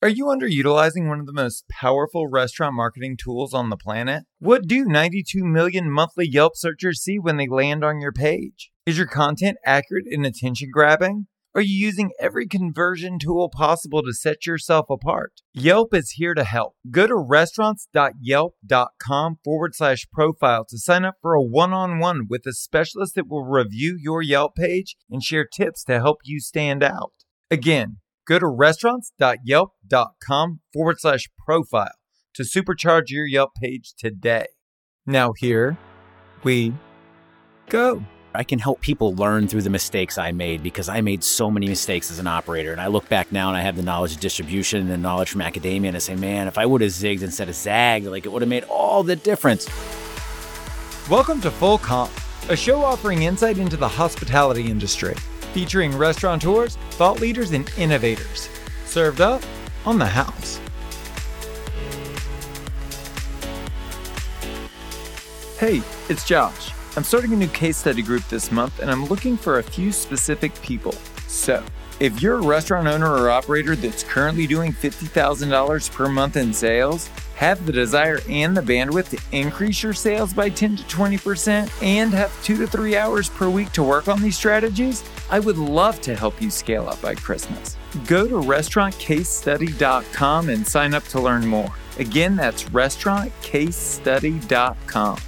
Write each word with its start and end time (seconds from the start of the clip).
Are 0.00 0.08
you 0.08 0.26
underutilizing 0.26 1.08
one 1.08 1.18
of 1.18 1.26
the 1.26 1.32
most 1.32 1.68
powerful 1.68 2.28
restaurant 2.28 2.76
marketing 2.76 3.16
tools 3.16 3.52
on 3.52 3.68
the 3.68 3.76
planet? 3.76 4.26
What 4.38 4.68
do 4.68 4.84
92 4.84 5.44
million 5.44 5.90
monthly 5.90 6.28
Yelp 6.28 6.52
searchers 6.54 7.02
see 7.02 7.18
when 7.18 7.36
they 7.36 7.48
land 7.48 7.82
on 7.82 8.00
your 8.00 8.12
page? 8.12 8.70
Is 8.86 8.96
your 8.96 9.08
content 9.08 9.56
accurate 9.66 10.04
and 10.08 10.24
attention 10.24 10.70
grabbing? 10.72 11.26
Are 11.52 11.60
you 11.60 11.74
using 11.74 12.12
every 12.20 12.46
conversion 12.46 13.18
tool 13.18 13.48
possible 13.48 14.04
to 14.04 14.12
set 14.12 14.46
yourself 14.46 14.88
apart? 14.88 15.32
Yelp 15.52 15.92
is 15.92 16.12
here 16.12 16.34
to 16.34 16.44
help. 16.44 16.76
Go 16.88 17.08
to 17.08 17.16
restaurants.yelp.com 17.16 19.38
forward 19.44 19.74
slash 19.74 20.06
profile 20.12 20.64
to 20.68 20.78
sign 20.78 21.04
up 21.04 21.16
for 21.20 21.34
a 21.34 21.42
one 21.42 21.72
on 21.72 21.98
one 21.98 22.28
with 22.30 22.46
a 22.46 22.52
specialist 22.52 23.16
that 23.16 23.26
will 23.26 23.44
review 23.44 23.98
your 24.00 24.22
Yelp 24.22 24.54
page 24.54 24.94
and 25.10 25.24
share 25.24 25.44
tips 25.44 25.82
to 25.84 25.98
help 25.98 26.18
you 26.22 26.38
stand 26.38 26.84
out. 26.84 27.14
Again, 27.50 27.96
Go 28.28 28.38
to 28.38 28.46
restaurants.yelp.com 28.46 30.60
forward 30.74 31.00
slash 31.00 31.30
profile 31.46 31.92
to 32.34 32.42
supercharge 32.42 33.08
your 33.08 33.24
Yelp 33.24 33.54
page 33.54 33.94
today. 33.98 34.44
Now, 35.06 35.32
here 35.32 35.78
we 36.44 36.74
go. 37.70 38.04
I 38.34 38.44
can 38.44 38.58
help 38.58 38.82
people 38.82 39.14
learn 39.14 39.48
through 39.48 39.62
the 39.62 39.70
mistakes 39.70 40.18
I 40.18 40.32
made 40.32 40.62
because 40.62 40.90
I 40.90 41.00
made 41.00 41.24
so 41.24 41.50
many 41.50 41.68
mistakes 41.68 42.10
as 42.10 42.18
an 42.18 42.26
operator. 42.26 42.70
And 42.70 42.82
I 42.82 42.88
look 42.88 43.08
back 43.08 43.32
now 43.32 43.48
and 43.48 43.56
I 43.56 43.62
have 43.62 43.76
the 43.76 43.82
knowledge 43.82 44.12
of 44.12 44.20
distribution 44.20 44.82
and 44.82 44.90
the 44.90 44.98
knowledge 44.98 45.30
from 45.30 45.40
academia. 45.40 45.88
And 45.88 45.96
I 45.96 46.00
say, 46.00 46.14
man, 46.14 46.48
if 46.48 46.58
I 46.58 46.66
would 46.66 46.82
have 46.82 46.90
zigged 46.90 47.22
instead 47.22 47.48
of 47.48 47.54
zagged, 47.54 48.04
like 48.04 48.26
it 48.26 48.28
would 48.28 48.42
have 48.42 48.50
made 48.50 48.64
all 48.64 49.02
the 49.02 49.16
difference. 49.16 49.66
Welcome 51.08 51.40
to 51.40 51.50
Full 51.50 51.78
Comp, 51.78 52.12
a 52.50 52.56
show 52.56 52.84
offering 52.84 53.22
insight 53.22 53.56
into 53.56 53.78
the 53.78 53.88
hospitality 53.88 54.70
industry 54.70 55.14
featuring 55.52 55.96
restaurateurs, 55.96 56.76
thought 56.92 57.20
leaders, 57.20 57.52
and 57.52 57.70
innovators. 57.76 58.48
Served 58.84 59.20
up 59.20 59.42
on 59.84 59.98
the 59.98 60.06
house. 60.06 60.60
Hey, 65.58 65.82
it's 66.08 66.24
Josh. 66.24 66.72
I'm 66.96 67.04
starting 67.04 67.32
a 67.32 67.36
new 67.36 67.48
case 67.48 67.76
study 67.76 68.02
group 68.02 68.26
this 68.28 68.50
month 68.50 68.78
and 68.80 68.90
I'm 68.90 69.06
looking 69.06 69.36
for 69.36 69.58
a 69.58 69.62
few 69.62 69.92
specific 69.92 70.54
people. 70.62 70.92
So, 71.26 71.64
if 72.00 72.22
you're 72.22 72.38
a 72.38 72.42
restaurant 72.42 72.86
owner 72.86 73.12
or 73.12 73.28
operator 73.28 73.74
that's 73.74 74.04
currently 74.04 74.46
doing 74.46 74.72
$50,000 74.72 75.92
per 75.92 76.08
month 76.08 76.36
in 76.36 76.52
sales, 76.52 77.10
have 77.38 77.64
the 77.64 77.72
desire 77.72 78.18
and 78.28 78.54
the 78.56 78.60
bandwidth 78.60 79.10
to 79.10 79.18
increase 79.30 79.80
your 79.80 79.92
sales 79.92 80.32
by 80.32 80.48
10 80.48 80.74
to 80.76 80.82
20%, 80.82 81.82
and 81.84 82.12
have 82.12 82.42
two 82.42 82.56
to 82.56 82.66
three 82.66 82.96
hours 82.96 83.28
per 83.28 83.48
week 83.48 83.70
to 83.70 83.84
work 83.84 84.08
on 84.08 84.20
these 84.20 84.36
strategies, 84.36 85.04
I 85.30 85.38
would 85.38 85.56
love 85.56 86.00
to 86.00 86.16
help 86.16 86.42
you 86.42 86.50
scale 86.50 86.88
up 86.88 87.00
by 87.00 87.14
Christmas. 87.14 87.76
Go 88.08 88.26
to 88.26 88.34
restaurantcasestudy.com 88.34 90.48
and 90.48 90.66
sign 90.66 90.94
up 90.94 91.04
to 91.04 91.20
learn 91.20 91.46
more. 91.46 91.72
Again, 91.98 92.34
that's 92.34 92.64
restaurantcasestudy.com. 92.64 95.18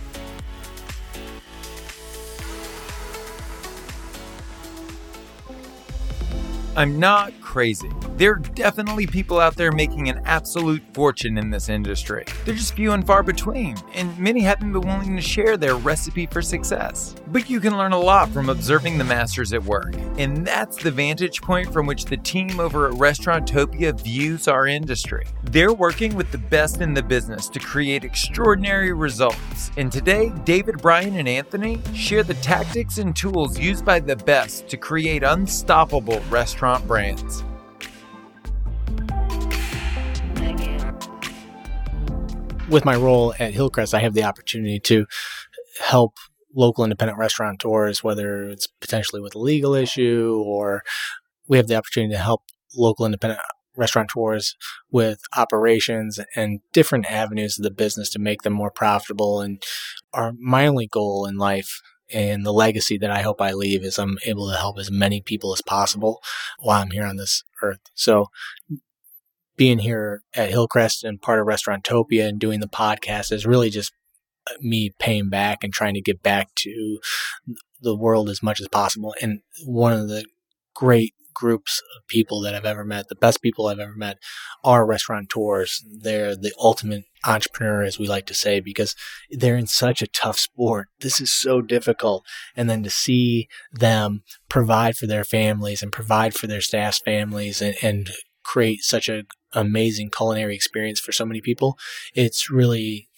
I'm 6.77 7.01
not 7.01 7.33
crazy. 7.41 7.91
There 8.17 8.35
are 8.35 8.39
definitely 8.39 9.09
people 9.09 9.41
out 9.41 9.57
there 9.57 9.73
making 9.73 10.09
an 10.09 10.23
absolute 10.25 10.83
fortune 10.93 11.37
in 11.37 11.51
this 11.51 11.69
industry. 11.69 12.25
They're 12.45 12.55
just 12.55 12.75
few 12.75 12.93
and 12.93 13.05
far 13.05 13.25
between, 13.25 13.77
and 13.95 14.17
many 14.17 14.41
haven't 14.43 14.73
been 14.73 14.83
willing 14.83 15.17
to 15.17 15.23
share 15.23 15.57
their 15.57 15.75
recipe 15.75 16.27
for 16.27 16.43
success. 16.43 17.17
But 17.27 17.51
you 17.51 17.59
can 17.59 17.77
learn 17.77 17.91
a 17.91 17.99
lot 17.99 18.29
from 18.29 18.51
observing 18.51 18.99
the 18.99 19.05
masters 19.05 19.53
at 19.53 19.65
work, 19.65 19.95
and 20.17 20.47
that's 20.47 20.81
the 20.81 20.93
vantage 20.93 21.43
point 21.43 21.73
from 21.73 21.87
which 21.87 22.05
the 22.05 22.19
team 22.19 22.61
over 22.61 22.87
at 22.87 22.95
Restaurantopia 22.95 24.01
views 24.01 24.47
our 24.47 24.69
industry. 24.69 25.27
They're 25.45 25.73
working 25.73 26.15
with 26.15 26.31
the 26.31 26.39
best 26.39 26.81
in 26.81 26.95
the 26.95 27.03
business 27.03 27.49
to 27.49 27.59
create 27.59 28.05
extraordinary 28.05 28.93
results. 28.93 29.73
And 29.77 29.91
today, 29.91 30.33
David, 30.45 30.81
Brian, 30.81 31.17
and 31.17 31.29
Anthony 31.29 31.81
share 31.95 32.23
the 32.23 32.35
tactics 32.35 32.99
and 32.99 33.17
tools 33.17 33.59
used 33.59 33.85
by 33.85 33.99
the 33.99 34.17
best 34.17 34.69
to 34.69 34.77
create 34.77 35.25
unstoppable 35.25 36.21
restaurant 36.61 36.87
brands. 36.87 37.45
with 42.69 42.85
my 42.85 42.95
role 42.95 43.35
at 43.41 43.53
Hillcrest, 43.53 43.95
I 43.95 43.99
have 43.99 44.15
the 44.15 44.23
opportunity 44.23 44.79
to 44.79 45.07
help 45.81 46.19
local 46.55 46.85
independent 46.85 47.19
restaurateurs, 47.19 48.05
whether 48.05 48.45
it's 48.45 48.69
potentially 48.69 49.21
with 49.21 49.35
a 49.35 49.41
legal 49.41 49.75
issue 49.75 50.41
or 50.47 50.85
we 51.49 51.57
have 51.57 51.67
the 51.67 51.75
opportunity 51.75 52.13
to 52.13 52.21
help 52.21 52.43
local 52.77 53.07
independent 53.07 53.41
restaurateurs 53.75 54.55
with 54.89 55.21
operations 55.37 56.21
and 56.37 56.61
different 56.73 57.11
avenues 57.11 57.59
of 57.59 57.65
the 57.65 57.73
business 57.73 58.09
to 58.11 58.21
make 58.21 58.43
them 58.43 58.53
more 58.53 58.71
profitable. 58.71 59.41
And 59.41 59.61
our, 60.13 60.33
my 60.39 60.69
only 60.69 60.87
goal 60.87 61.27
in 61.27 61.39
life 61.39 61.81
and 62.13 62.45
the 62.45 62.53
legacy 62.53 62.99
that 62.99 63.11
I 63.11 63.23
hope 63.23 63.41
I 63.41 63.53
leave 63.53 63.85
is 63.85 63.99
I'm 63.99 64.19
able 64.25 64.51
to 64.51 64.57
help 64.57 64.79
as 64.79 64.91
many 64.91 65.21
people 65.21 65.53
as 65.53 65.63
possible 65.63 66.21
while 66.59 66.83
I'm 66.83 66.91
here 66.91 67.05
on 67.05 67.17
this 67.17 67.45
earth. 67.63 67.81
So 67.95 68.27
being 69.57 69.79
here 69.79 70.23
at 70.35 70.51
Hillcrest 70.51 71.05
and 71.05 71.21
part 71.21 71.39
of 71.39 71.47
Restaurantopia 71.47 72.27
and 72.27 72.41
doing 72.41 72.61
the 72.61 72.69
podcast 72.69 73.31
is 73.31 73.47
really 73.47 73.71
just 73.71 73.93
uh, 74.51 74.55
me 74.61 74.91
paying 74.99 75.29
back 75.29 75.63
and 75.63 75.73
trying 75.73 75.95
to 75.95 76.01
get 76.01 76.23
back 76.23 76.55
to 76.57 76.99
the 77.81 77.95
world 77.95 78.31
as 78.31 78.43
much 78.43 78.61
as 78.61 78.69
possible. 78.69 79.15
And 79.21 79.43
one 79.65 79.93
of 79.93 80.09
the 80.09 80.25
great 80.75 81.15
groups 81.35 81.81
of 81.97 82.07
people 82.07 82.41
that 82.41 82.55
I've 82.55 82.65
ever 82.65 82.85
met, 82.85 83.09
the 83.09 83.15
best 83.15 83.43
people 83.43 83.67
I've 83.67 83.79
ever 83.79 83.97
met, 83.97 84.19
are 84.65 84.87
restaurateurs. 84.87 85.85
They're 85.89 86.37
the 86.37 86.53
ultimate 86.59 87.05
entrepreneur, 87.25 87.83
as 87.83 87.99
we 87.99 88.09
like 88.09 88.27
to 88.27 88.35
say, 88.35 88.61
because 88.61 88.95
they're 89.31 89.57
in 89.57 89.67
such 89.67 90.03
a 90.03 90.07
tough 90.07 90.39
sport. 90.39 90.89
This 91.01 91.21
is 91.21 91.33
so 91.33 91.61
difficult. 91.61 92.25
And 92.57 92.69
then 92.69 92.83
to 92.83 92.91
see 92.91 93.49
them 93.73 94.23
provide 94.49 94.97
for 94.97 95.07
their 95.07 95.25
families 95.25 95.83
and 95.83 95.93
provide 95.93 96.35
for 96.35 96.47
their 96.47 96.61
staff's 96.61 96.99
families 96.99 97.61
and, 97.61 97.77
and 97.83 98.11
create 98.43 98.83
such 98.83 99.09
an 99.09 99.27
amazing 99.53 100.11
culinary 100.11 100.55
experience 100.55 101.01
for 101.01 101.13
so 101.13 101.25
many 101.25 101.41
people, 101.41 101.79
it's 102.15 102.51
really 102.51 103.09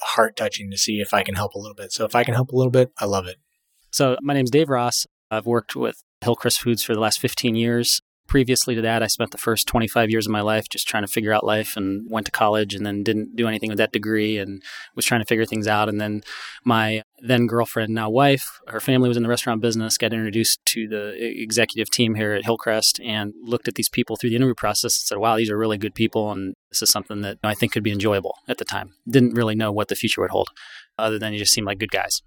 heart 0.00 0.36
touching 0.36 0.70
to 0.70 0.78
see 0.78 1.00
if 1.00 1.12
I 1.12 1.22
can 1.22 1.34
help 1.34 1.54
a 1.54 1.58
little 1.58 1.74
bit. 1.74 1.92
So 1.92 2.04
if 2.04 2.14
I 2.14 2.24
can 2.24 2.34
help 2.34 2.50
a 2.50 2.56
little 2.56 2.70
bit, 2.70 2.92
I 2.98 3.04
love 3.04 3.26
it. 3.26 3.36
So 3.90 4.16
my 4.22 4.34
name 4.34 4.44
is 4.44 4.50
Dave 4.50 4.68
Ross. 4.68 5.06
I've 5.30 5.46
worked 5.46 5.76
with 5.76 6.02
Hillcrest 6.22 6.60
Foods 6.60 6.82
for 6.82 6.94
the 6.94 7.00
last 7.00 7.20
15 7.20 7.54
years 7.54 8.00
previously 8.28 8.76
to 8.76 8.82
that, 8.82 9.02
I 9.02 9.08
spent 9.08 9.32
the 9.32 9.38
first 9.38 9.66
25 9.66 10.10
years 10.10 10.26
of 10.26 10.32
my 10.32 10.42
life 10.42 10.68
just 10.68 10.86
trying 10.86 11.02
to 11.02 11.10
figure 11.10 11.32
out 11.32 11.44
life 11.44 11.76
and 11.76 12.06
went 12.08 12.26
to 12.26 12.32
college 12.32 12.74
and 12.74 12.86
then 12.86 13.02
didn't 13.02 13.34
do 13.34 13.48
anything 13.48 13.70
with 13.70 13.78
that 13.78 13.90
degree 13.90 14.38
and 14.38 14.62
was 14.94 15.04
trying 15.04 15.20
to 15.20 15.26
figure 15.26 15.46
things 15.46 15.66
out. 15.66 15.88
And 15.88 16.00
then 16.00 16.22
my 16.64 17.02
then 17.20 17.46
girlfriend, 17.46 17.92
now 17.92 18.08
wife, 18.08 18.60
her 18.68 18.78
family 18.78 19.08
was 19.08 19.16
in 19.16 19.24
the 19.24 19.28
restaurant 19.28 19.60
business, 19.60 19.98
got 19.98 20.12
introduced 20.12 20.64
to 20.66 20.86
the 20.86 21.14
executive 21.18 21.90
team 21.90 22.14
here 22.14 22.34
at 22.34 22.44
Hillcrest 22.44 23.00
and 23.00 23.32
looked 23.42 23.66
at 23.66 23.74
these 23.74 23.88
people 23.88 24.16
through 24.16 24.30
the 24.30 24.36
interview 24.36 24.54
process 24.54 25.00
and 25.00 25.06
said, 25.06 25.18
wow, 25.18 25.36
these 25.36 25.50
are 25.50 25.58
really 25.58 25.78
good 25.78 25.94
people. 25.94 26.30
And 26.30 26.54
this 26.70 26.82
is 26.82 26.90
something 26.90 27.22
that 27.22 27.38
I 27.42 27.54
think 27.54 27.72
could 27.72 27.82
be 27.82 27.92
enjoyable 27.92 28.34
at 28.46 28.58
the 28.58 28.64
time. 28.64 28.94
Didn't 29.08 29.34
really 29.34 29.56
know 29.56 29.72
what 29.72 29.88
the 29.88 29.96
future 29.96 30.20
would 30.20 30.30
hold 30.30 30.50
other 30.98 31.18
than 31.18 31.32
you 31.32 31.38
just 31.38 31.52
seemed 31.52 31.66
like 31.66 31.78
good 31.78 31.90
guys. 31.90 32.22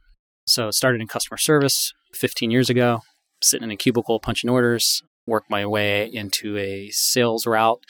So 0.47 0.71
started 0.71 0.99
in 0.99 1.07
customer 1.07 1.37
service 1.37 1.93
15 2.13 2.49
years 2.49 2.69
ago, 2.69 3.01
sitting 3.43 3.65
in 3.65 3.71
a 3.71 3.77
cubicle 3.77 4.19
punching 4.19 4.49
orders, 4.49 5.01
worked 5.25 5.49
my 5.49 5.65
way 5.65 6.05
into 6.11 6.57
a 6.57 6.89
sales 6.89 7.45
route. 7.45 7.83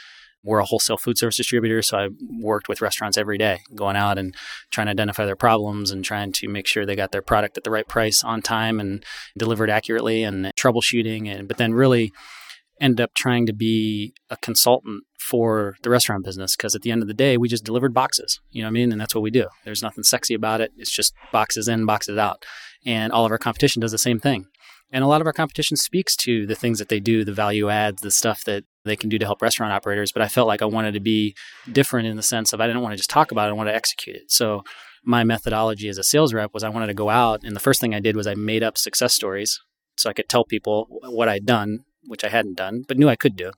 We're 0.44 0.60
a 0.60 0.66
wholesale 0.66 0.98
food 0.98 1.20
service 1.20 1.38
distributor, 1.38 1.84
so 1.84 1.98
I 1.98 2.10
worked 2.40 2.68
with 2.68 2.82
restaurants 2.82 3.18
every 3.18 3.38
day, 3.38 3.60
going 3.76 3.96
out 3.96 4.18
and 4.18 4.36
trying 4.72 4.88
to 4.88 4.92
identify 4.92 5.26
their 5.26 5.36
problems 5.36 5.92
and 5.92 6.04
trying 6.04 6.32
to 6.34 6.48
make 6.48 6.66
sure 6.66 6.84
they 6.84 6.96
got 6.96 7.12
their 7.12 7.22
product 7.22 7.58
at 7.58 7.64
the 7.64 7.70
right 7.70 7.88
price 7.88 8.24
on 8.24 8.42
time 8.42 8.80
and 8.80 9.06
delivered 9.38 9.70
accurately 9.70 10.24
and 10.24 10.46
troubleshooting. 10.56 11.28
And 11.28 11.48
but 11.48 11.58
then 11.58 11.76
really 11.76 12.12
ended 12.80 13.02
up 13.02 13.14
trying 13.14 13.46
to 13.46 13.54
be 13.54 14.14
a 14.32 14.38
consultant 14.38 15.04
for 15.20 15.76
the 15.84 15.90
restaurant 15.90 16.26
business 16.26 16.56
because 16.56 16.76
at 16.76 16.82
the 16.82 16.92
end 16.92 17.04
of 17.04 17.08
the 17.08 17.14
day, 17.14 17.38
we 17.38 17.48
just 17.48 17.64
delivered 17.64 17.94
boxes. 17.94 18.42
You 18.50 18.64
know 18.64 18.68
what 18.68 18.72
I 18.72 18.74
mean? 18.74 18.92
And 18.92 19.00
that's 19.00 19.14
what 19.14 19.22
we 19.22 19.30
do. 19.30 19.48
There's 19.64 19.84
nothing 19.84 20.04
sexy 20.04 20.34
about 20.34 20.60
it. 20.60 20.72
It's 20.76 20.92
just 20.92 21.14
boxes 21.32 21.68
in, 21.68 21.86
boxes 21.86 22.18
out. 22.18 22.44
And 22.84 23.14
all 23.14 23.26
of 23.26 23.32
our 23.32 23.38
competition 23.38 23.80
does 23.80 23.92
the 23.92 24.00
same 24.00 24.20
thing. 24.20 24.48
And 24.92 25.04
a 25.04 25.08
lot 25.08 25.22
of 25.22 25.28
our 25.28 25.34
competition 25.34 25.78
speaks 25.78 26.16
to 26.18 26.46
the 26.46 26.56
things 26.56 26.80
that 26.80 26.90
they 26.90 27.00
do, 27.00 27.24
the 27.24 27.34
value 27.34 27.70
adds, 27.70 28.02
the 28.02 28.12
stuff 28.12 28.44
that 28.44 28.66
they 28.84 28.96
can 28.96 29.10
do 29.10 29.18
to 29.18 29.26
help 29.26 29.42
restaurant 29.42 29.72
operators. 29.72 30.12
But 30.12 30.22
I 30.22 30.28
felt 30.28 30.48
like 30.48 30.62
I 30.62 30.66
wanted 30.66 30.94
to 30.94 31.00
be 31.00 31.36
different 31.72 32.08
in 32.08 32.18
the 32.18 32.24
sense 32.24 32.52
of 32.52 32.60
I 32.60 32.68
didn't 32.68 32.82
want 32.82 32.94
to 32.94 32.98
just 32.98 33.10
talk 33.10 33.32
about 33.32 33.48
it, 33.48 33.52
I 33.52 33.54
wanted 33.54 33.72
to 33.72 33.78
execute 33.78 34.16
it. 34.16 34.32
So 34.32 34.64
my 35.04 35.24
methodology 35.24 35.88
as 35.88 35.98
a 35.98 36.04
sales 36.04 36.34
rep 36.34 36.54
was 36.54 36.64
I 36.64 36.70
wanted 36.70 36.88
to 36.88 36.94
go 36.94 37.10
out, 37.10 37.44
and 37.44 37.56
the 37.56 37.60
first 37.60 37.82
thing 37.82 37.96
I 37.96 38.00
did 38.00 38.16
was 38.16 38.28
I 38.28 38.36
made 38.36 38.64
up 38.64 38.78
success 38.78 39.14
stories 39.14 39.60
so 39.98 40.10
I 40.10 40.14
could 40.14 40.30
tell 40.30 40.44
people 40.44 40.88
what 40.90 41.30
I'd 41.30 41.46
done, 41.46 41.86
which 42.06 42.24
I 42.24 42.30
hadn't 42.30 42.58
done, 42.58 42.84
but 42.88 42.98
knew 42.98 43.10
I 43.10 43.16
could 43.16 43.36
do 43.36 43.52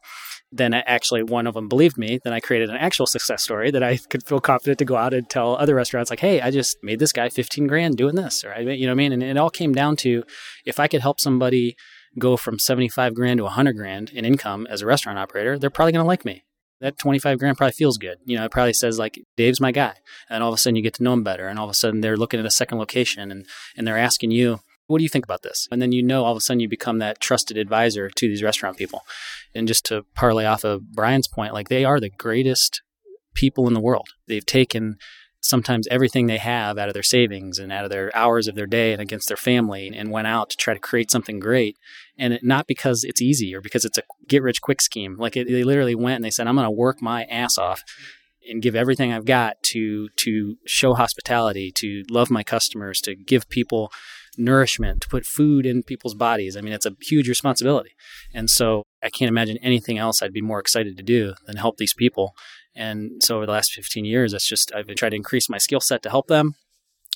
then 0.56 0.74
actually 0.74 1.24
one 1.24 1.48
of 1.48 1.56
them 1.56 1.68
believed 1.68 1.98
me. 1.98 2.20
Then 2.24 2.32
I 2.32 2.40
created 2.40 2.70
an 2.70 2.78
actual 2.78 3.08
success 3.08 3.44
story 3.44 3.72
that 3.72 3.82
I 3.82 3.98
could 3.98 4.24
feel 4.24 4.40
confident 4.40 4.78
to 4.80 4.86
go 4.86 4.96
out 4.96 5.14
and 5.14 5.28
tell 5.28 5.56
other 5.56 5.74
restaurants, 5.76 6.12
like, 6.12 6.20
"Hey, 6.20 6.42
I 6.42 6.52
just 6.52 6.78
made 6.84 7.00
this 7.00 7.12
guy 7.12 7.30
15 7.30 7.68
grand 7.68 7.98
doing 7.98 8.16
this," 8.16 8.44
or 8.44 8.54
I, 8.54 8.60
you 8.60 8.86
know, 8.86 8.92
what 8.92 9.02
I 9.02 9.10
mean. 9.10 9.14
And 9.14 9.24
it 9.24 9.38
all 9.38 9.50
came 9.50 9.74
down 9.74 9.96
to 9.98 10.24
if 10.66 10.80
I 10.80 10.88
could 10.88 11.02
help 11.02 11.20
somebody 11.20 11.76
go 12.20 12.38
from 12.38 12.60
75 12.60 13.16
grand 13.16 13.40
to 13.40 13.46
100 13.46 13.74
grand 13.74 14.12
in 14.12 14.26
income 14.26 14.68
as 14.70 14.82
a 14.82 14.86
restaurant 14.86 15.18
operator, 15.18 15.58
they're 15.58 15.72
probably 15.72 15.94
going 15.94 16.04
to 16.04 16.08
like 16.08 16.26
me. 16.26 16.44
that 16.80 17.00
25 17.00 17.40
grand 17.40 17.56
probably 17.56 17.72
feels 17.72 17.98
good. 17.98 18.18
You 18.26 18.38
know, 18.38 18.44
it 18.44 18.52
probably 18.52 18.74
says 18.74 19.00
like, 19.00 19.18
Dave's 19.38 19.62
my 19.62 19.72
guy. 19.72 19.94
And 20.30 20.44
all 20.44 20.50
of 20.50 20.56
a 20.56 20.58
sudden 20.58 20.76
you 20.76 20.82
get 20.82 20.94
to 20.96 21.04
know 21.04 21.14
him 21.14 21.24
better. 21.24 21.48
And 21.48 21.58
all 21.58 21.64
of 21.64 21.72
a 21.72 21.74
sudden 21.74 22.02
they're 22.02 22.18
looking 22.18 22.42
at 22.42 22.46
a 22.46 22.52
second 22.52 22.78
location 22.78 23.32
and, 23.32 23.46
and 23.78 23.88
they're 23.88 23.98
asking 23.98 24.32
you, 24.32 24.60
what 24.88 24.98
do 24.98 25.04
you 25.04 25.10
think 25.10 25.26
about 25.26 25.44
this? 25.44 25.68
And 25.72 25.82
then 25.82 25.92
you 25.92 26.04
know 26.04 26.26
all 26.26 26.32
of 26.32 26.38
a 26.38 26.42
sudden 26.42 26.60
you 26.60 26.70
become 26.70 27.00
that 27.00 27.20
trusted 27.20 27.58
advisor 27.58 28.10
to 28.10 28.28
these 28.28 28.44
restaurant 28.44 28.78
people. 28.78 29.02
And 29.56 29.68
just 29.68 29.86
to 29.86 30.06
parlay 30.16 30.46
off 30.46 30.64
of 30.64 30.92
Brian's 30.92 31.28
point, 31.28 31.54
like 31.54 31.70
they 31.70 31.86
are 31.86 32.00
the 32.00 32.10
greatest 32.10 32.82
people 33.34 33.68
in 33.68 33.74
the 33.74 33.80
world. 33.80 34.10
They've 34.28 34.46
taken 34.46 34.98
sometimes 35.44 35.88
everything 35.88 36.28
they 36.28 36.38
have 36.38 36.78
out 36.78 36.88
of 36.88 36.94
their 36.94 37.04
savings 37.04 37.60
and 37.60 37.72
out 37.72 37.84
of 37.84 37.92
their 37.92 38.16
hours 38.16 38.48
of 38.48 38.56
their 38.56 38.66
day 38.66 38.94
and 38.94 39.02
against 39.02 39.28
their 39.28 39.38
family 39.38 39.92
and 39.94 40.10
went 40.10 40.28
out 40.28 40.50
to 40.50 40.58
try 40.58 40.74
to 40.74 40.80
create 40.80 41.12
something 41.12 41.40
great. 41.40 41.78
And 42.18 42.34
it, 42.34 42.44
not 42.44 42.66
because 42.66 43.04
it's 43.04 43.22
easy 43.22 43.54
or 43.54 43.60
because 43.60 43.84
it's 43.84 43.98
a 43.98 44.04
get 44.28 44.42
rich 44.42 44.62
quick 44.62 44.82
scheme. 44.82 45.18
Like 45.18 45.36
it, 45.36 45.48
they 45.48 45.64
literally 45.64 45.96
went 45.96 46.16
and 46.16 46.24
they 46.24 46.32
said, 46.32 46.48
I'm 46.48 46.56
going 46.56 46.66
to 46.66 46.72
work 46.72 47.02
my 47.02 47.26
ass 47.26 47.58
off 47.58 47.84
and 48.50 48.62
give 48.62 48.76
everything 48.76 49.12
I've 49.12 49.26
got 49.26 49.62
to 49.64 50.10
to 50.10 50.56
show 50.66 50.94
hospitality, 50.94 51.72
to 51.76 52.04
love 52.10 52.30
my 52.30 52.44
customers, 52.44 53.02
to 53.02 53.16
give 53.16 53.50
people 53.50 53.92
nourishment, 54.38 55.02
to 55.02 55.08
put 55.08 55.26
food 55.26 55.66
in 55.66 55.84
people's 55.84 56.16
bodies. 56.16 56.56
I 56.58 56.62
mean, 56.62 56.74
it's 56.74 56.86
a 56.86 56.96
huge 57.02 57.30
responsibility. 57.30 57.92
And 58.34 58.50
so 58.50 58.84
I 59.02 59.10
can't 59.10 59.30
imagine 59.30 59.58
anything 59.58 59.98
else 59.98 60.22
I'd 60.22 60.34
be 60.34 60.42
more 60.42 60.60
excited 60.60 60.98
to 60.98 61.04
do 61.04 61.34
than 61.46 61.58
help 61.58 61.78
these 61.78 61.94
people. 61.94 62.34
And 62.76 63.22
so 63.24 63.38
over 63.38 63.46
the 63.46 63.52
last 63.52 63.74
15 63.74 64.06
years, 64.06 64.32
that's 64.32 64.48
just, 64.48 64.74
I've 64.74 64.88
tried 64.96 65.10
to 65.10 65.16
increase 65.16 65.50
my 65.50 65.58
skill 65.58 65.80
set 65.80 66.02
to 66.04 66.10
help 66.10 66.28
them, 66.28 66.56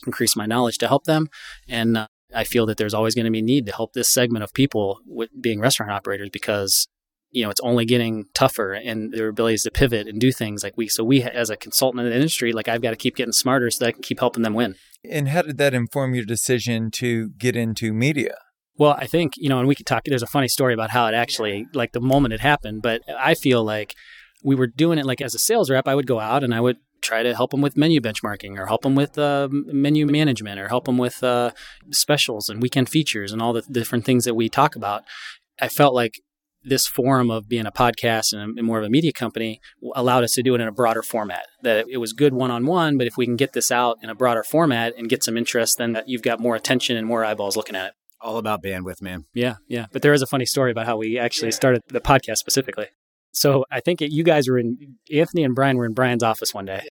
increase 0.06 0.36
my 0.36 0.46
knowledge 0.46 0.78
to 0.80 0.88
help 0.88 1.06
them. 1.06 1.30
And 1.68 1.98
uh, 1.98 2.08
I 2.36 2.44
feel 2.44 2.66
that 2.68 2.78
there's 2.78 2.94
always 2.94 3.16
going 3.16 3.26
to 3.26 3.32
be 3.32 3.42
need 3.42 3.66
to 3.68 3.76
help 3.76 3.94
this 3.94 4.10
segment 4.10 4.44
of 4.44 4.54
people 4.54 5.00
with 5.06 5.30
being 5.40 5.60
restaurant 5.60 5.92
operators 5.92 6.30
because 6.30 6.88
you 7.32 7.44
know 7.44 7.50
it's 7.50 7.62
only 7.62 7.86
getting 7.86 8.26
tougher 8.34 8.74
and 8.74 9.14
their 9.14 9.28
abilities 9.28 9.64
to 9.64 9.72
pivot 9.72 10.08
and 10.08 10.20
do 10.20 10.32
things 10.32 10.64
like 10.64 10.78
we 10.78 10.88
so 10.88 11.04
we 11.04 11.22
as 11.24 11.50
a 11.50 11.58
consultant 11.58 12.02
in 12.02 12.10
the 12.10 12.16
industry 12.16 12.54
like 12.54 12.68
i've 12.68 12.82
got 12.82 12.92
to 12.92 12.96
keep 12.96 13.16
getting 13.16 13.34
smarter 13.34 13.70
so 13.70 13.84
that 13.84 13.90
i 13.90 13.92
can 13.92 14.02
keep 14.02 14.20
helping 14.20 14.44
them 14.44 14.54
win. 14.54 14.76
And 15.10 15.30
how 15.30 15.44
did 15.44 15.58
that 15.60 15.74
inform 15.74 16.16
your 16.16 16.26
decision 16.26 16.92
to 16.92 17.30
get 17.38 17.56
into 17.56 17.94
media? 17.94 18.36
Well 18.78 18.96
i 18.98 19.08
think 19.08 19.34
you 19.38 19.50
know 19.50 19.60
and 19.60 19.68
we 19.68 19.76
could 19.76 19.86
talk 19.86 20.04
there's 20.06 20.24
a 20.24 20.28
funny 20.28 20.48
story 20.48 20.74
about 20.74 20.92
how 20.92 21.08
it 21.08 21.14
actually 21.14 21.66
like 21.74 21.92
the 21.94 22.02
moment 22.02 22.34
it 22.34 22.42
happened 22.42 22.82
but 22.82 23.02
i 23.20 23.34
feel 23.34 23.64
like 23.64 23.96
we 24.44 24.56
were 24.56 24.68
doing 24.68 25.00
it 25.00 25.06
like 25.06 25.22
as 25.22 25.36
a 25.36 25.40
sales 25.40 25.70
rep 25.70 25.88
i 25.88 25.96
would 25.96 26.08
go 26.08 26.20
out 26.20 26.44
and 26.44 26.54
i 26.54 26.62
would 26.62 26.78
try 27.02 27.24
to 27.24 27.36
help 27.36 27.52
them 27.52 27.62
with 27.62 27.78
menu 27.78 28.02
benchmarking 28.02 28.58
or 28.58 28.66
help 28.66 28.82
them 28.82 28.96
with 28.96 29.18
uh, 29.18 29.48
menu 29.52 30.06
management 30.06 30.60
or 30.60 30.68
help 30.68 30.86
them 30.86 30.98
with 30.98 31.24
uh, 31.24 31.52
specials 31.92 32.50
and 32.50 32.62
weekend 32.62 32.90
features 32.90 33.32
and 33.32 33.42
all 33.42 33.54
the 33.54 33.62
different 33.62 34.06
things 34.06 34.26
that 34.26 34.34
we 34.34 34.50
talk 34.50 34.76
about. 34.76 35.04
I 35.60 35.70
felt 35.70 35.94
like 35.94 36.22
this 36.68 36.86
forum 36.88 37.32
of 37.32 37.48
being 37.48 37.66
a 37.66 37.72
podcast 37.72 38.34
and 38.34 38.56
more 38.62 38.80
of 38.80 38.86
a 38.86 38.90
media 38.90 39.14
company 39.14 39.60
allowed 39.96 40.24
us 40.24 40.34
to 40.34 40.44
do 40.44 40.54
it 40.56 40.62
in 40.62 40.68
a 40.68 40.72
broader 40.72 41.02
format. 41.02 41.46
That 41.64 41.86
it 41.90 41.98
was 41.98 42.14
good 42.14 42.34
one 42.34 42.52
on 42.52 42.66
one, 42.66 42.98
but 42.98 43.08
if 43.08 43.18
we 43.18 43.26
can 43.26 43.36
get 43.36 43.54
this 43.54 43.72
out 43.72 43.98
in 44.04 44.10
a 44.10 44.16
broader 44.16 44.44
format 44.44 44.94
and 44.98 45.10
get 45.10 45.24
some 45.24 45.38
interest, 45.38 45.78
then 45.78 46.02
you've 46.06 46.22
got 46.22 46.40
more 46.40 46.56
attention 46.56 46.98
and 46.98 47.08
more 47.08 47.24
eyeballs 47.24 47.56
looking 47.56 47.76
at 47.76 47.88
it. 47.88 47.94
All 48.20 48.38
about 48.38 48.64
bandwidth, 48.64 49.02
man. 49.02 49.26
Yeah, 49.34 49.56
yeah. 49.68 49.86
But 49.92 50.02
there 50.02 50.14
is 50.14 50.22
a 50.22 50.28
funny 50.28 50.46
story 50.46 50.72
about 50.72 50.88
how 50.88 50.98
we 50.98 51.20
actually 51.20 51.52
started 51.52 51.82
the 51.88 52.02
podcast 52.02 52.38
specifically. 52.38 52.88
So 53.32 53.66
I 53.72 53.80
think 53.80 54.02
it, 54.02 54.12
you 54.12 54.24
guys 54.24 54.50
were 54.50 54.58
in 54.58 54.96
Anthony 55.14 55.44
and 55.44 55.54
Brian 55.54 55.78
were 55.78 55.86
in 55.86 55.94
Brian's 55.94 56.24
office 56.24 56.54
one 56.54 56.66
day, 56.66 56.88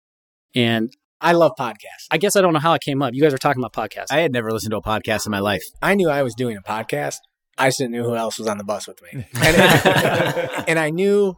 and 0.56 0.92
I 1.20 1.34
love 1.34 1.52
podcasts. 1.60 2.08
I 2.10 2.18
guess 2.18 2.36
I 2.36 2.42
don't 2.42 2.54
know 2.54 2.60
how 2.60 2.74
it 2.74 2.82
came 2.82 3.04
up. 3.04 3.14
You 3.14 3.22
guys 3.22 3.32
were 3.32 3.38
talking 3.38 3.64
about 3.64 3.74
podcasts. 3.74 4.08
I 4.10 4.22
had 4.22 4.34
never 4.34 4.52
listened 4.52 4.72
to 4.72 4.78
a 4.78 4.82
podcast 4.82 5.28
in 5.28 5.32
my 5.32 5.40
life. 5.40 5.64
I 5.82 5.94
knew 5.94 6.10
I 6.10 6.24
was 6.24 6.34
doing 6.34 6.58
a 6.58 6.62
podcast, 6.62 7.18
I 7.57 7.68
just 7.68 7.80
didn't 7.80 7.94
know 7.94 8.03
who 8.03 8.15
else 8.15 8.39
was 8.39 8.48
on 8.48 8.57
the 8.57 8.63
bus 8.63 8.88
with 8.88 9.01
me. 9.01 9.25
And, 9.36 10.68
and, 10.68 10.80
I 10.80 10.89
knew 10.89 11.38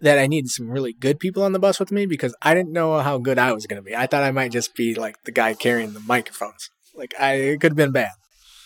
that 0.00 0.18
I 0.18 0.26
needed 0.26 0.50
some 0.50 0.70
really 0.70 0.92
good 0.92 1.18
people 1.18 1.42
on 1.42 1.52
the 1.52 1.58
bus 1.58 1.78
with 1.78 1.92
me 1.92 2.06
because 2.06 2.34
I 2.42 2.54
didn't 2.54 2.72
know 2.72 2.98
how 3.00 3.18
good 3.18 3.38
I 3.38 3.52
was 3.52 3.66
going 3.66 3.80
to 3.80 3.82
be. 3.82 3.94
I 3.94 4.06
thought 4.06 4.22
I 4.22 4.30
might 4.32 4.52
just 4.52 4.74
be 4.74 4.94
like 4.94 5.22
the 5.24 5.32
guy 5.32 5.54
carrying 5.54 5.92
the 5.92 6.00
microphones. 6.00 6.70
Like 6.94 7.14
I, 7.18 7.34
it 7.34 7.60
could 7.60 7.72
have 7.72 7.76
been 7.76 7.92
bad. 7.92 8.10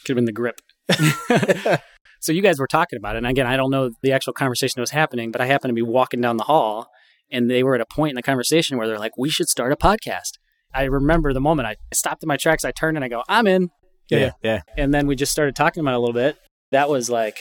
Could 0.05 0.17
have 0.17 0.17
been 0.17 0.25
the 0.25 0.33
grip. 0.33 0.61
so 2.21 2.33
you 2.33 2.43
guys 2.43 2.59
were 2.59 2.67
talking 2.67 2.97
about 2.97 3.15
it. 3.15 3.19
And 3.19 3.27
again, 3.27 3.47
I 3.47 3.57
don't 3.57 3.71
know 3.71 3.91
the 4.03 4.13
actual 4.13 4.33
conversation 4.33 4.75
that 4.77 4.83
was 4.83 4.91
happening, 4.91 5.31
but 5.31 5.41
I 5.41 5.47
happened 5.47 5.71
to 5.71 5.75
be 5.75 5.83
walking 5.83 6.21
down 6.21 6.37
the 6.37 6.45
hall 6.45 6.89
and 7.31 7.51
they 7.51 7.63
were 7.63 7.75
at 7.75 7.81
a 7.81 7.87
point 7.87 8.11
in 8.11 8.17
the 8.17 8.23
conversation 8.23 8.79
where 8.79 8.89
they're 8.89 8.99
like, 8.99 9.17
we 9.17 9.29
should 9.29 9.49
start 9.49 9.73
a 9.73 9.77
podcast. 9.77 10.39
I 10.75 10.85
remember 10.85 11.33
the 11.33 11.41
moment 11.41 11.69
I 11.69 11.77
stopped 11.93 12.23
in 12.23 12.29
my 12.29 12.37
tracks, 12.37 12.65
I 12.65 12.73
turned 12.73 12.97
and 12.97 13.05
I 13.05 13.09
go, 13.09 13.23
I'm 13.29 13.47
in. 13.47 13.71
Yeah, 14.09 14.19
yeah. 14.19 14.33
yeah. 14.43 14.61
And 14.77 14.95
then 14.95 15.07
we 15.07 15.17
just 15.17 15.33
started 15.33 15.55
talking 15.55 15.83
about 15.83 15.93
it 15.93 15.97
a 15.97 16.01
little 16.01 16.15
bit 16.15 16.39
that 16.71 16.89
was 16.89 17.11
like 17.11 17.39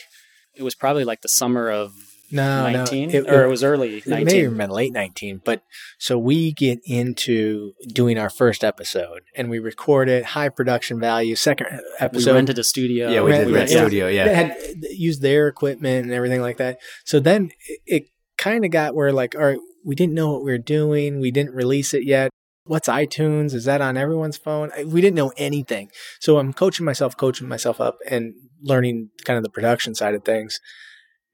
it 0.55 0.63
was 0.63 0.75
probably 0.75 1.03
like 1.03 1.21
the 1.21 1.29
summer 1.29 1.69
of 1.69 1.93
no, 2.29 2.69
19 2.69 3.09
no, 3.09 3.19
it, 3.19 3.29
or 3.29 3.45
it 3.45 3.47
was 3.47 3.63
early 3.63 4.03
19 4.05 4.13
it 4.13 4.25
may 4.25 4.41
have 4.41 4.57
been 4.57 4.69
late 4.69 4.91
19 4.91 5.41
but 5.45 5.63
so 5.97 6.17
we 6.17 6.51
get 6.51 6.79
into 6.85 7.71
doing 7.87 8.17
our 8.17 8.29
first 8.29 8.65
episode 8.65 9.21
and 9.35 9.49
we 9.49 9.59
record 9.59 10.09
it 10.09 10.25
high 10.25 10.49
production 10.49 10.99
value 10.99 11.35
second 11.35 11.67
episode. 11.99 12.31
we 12.31 12.35
rented 12.35 12.59
a 12.59 12.63
studio. 12.65 13.09
Yeah 13.09 13.21
we 13.21 13.31
did 13.31 13.49
rent 13.49 13.71
yeah. 13.71 13.77
studio 13.77 14.07
yeah. 14.07 14.25
They 14.25 14.35
had 14.35 14.57
used 14.91 15.21
their 15.21 15.47
equipment 15.47 16.05
and 16.05 16.13
everything 16.13 16.41
like 16.41 16.57
that. 16.57 16.79
So 17.05 17.21
then 17.21 17.51
it, 17.65 17.81
it 17.85 18.03
kind 18.37 18.65
of 18.65 18.71
got 18.71 18.93
where 18.93 19.13
like 19.13 19.33
all 19.35 19.45
right 19.45 19.59
we 19.85 19.95
didn't 19.95 20.15
know 20.15 20.33
what 20.33 20.43
we 20.43 20.51
were 20.51 20.57
doing. 20.57 21.21
We 21.21 21.31
didn't 21.31 21.53
release 21.53 21.93
it 21.93 22.03
yet 22.03 22.29
what's 22.67 22.87
iTunes? 22.87 23.53
Is 23.53 23.65
that 23.65 23.81
on 23.81 23.97
everyone's 23.97 24.37
phone? 24.37 24.71
We 24.85 25.01
didn't 25.01 25.15
know 25.15 25.33
anything. 25.37 25.89
So 26.19 26.37
I'm 26.37 26.53
coaching 26.53 26.85
myself, 26.85 27.17
coaching 27.17 27.47
myself 27.47 27.81
up 27.81 27.97
and 28.09 28.33
learning 28.61 29.09
kind 29.25 29.37
of 29.37 29.43
the 29.43 29.49
production 29.49 29.95
side 29.95 30.15
of 30.15 30.23
things. 30.23 30.59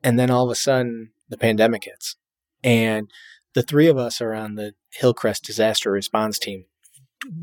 And 0.03 0.19
then 0.19 0.29
all 0.29 0.45
of 0.45 0.51
a 0.51 0.55
sudden, 0.55 1.11
the 1.29 1.37
pandemic 1.37 1.85
hits. 1.85 2.15
And 2.63 3.09
the 3.53 3.63
three 3.63 3.87
of 3.87 3.97
us 3.97 4.21
are 4.21 4.33
on 4.33 4.55
the 4.55 4.73
Hillcrest 4.91 5.43
disaster 5.43 5.91
response 5.91 6.37
team, 6.39 6.65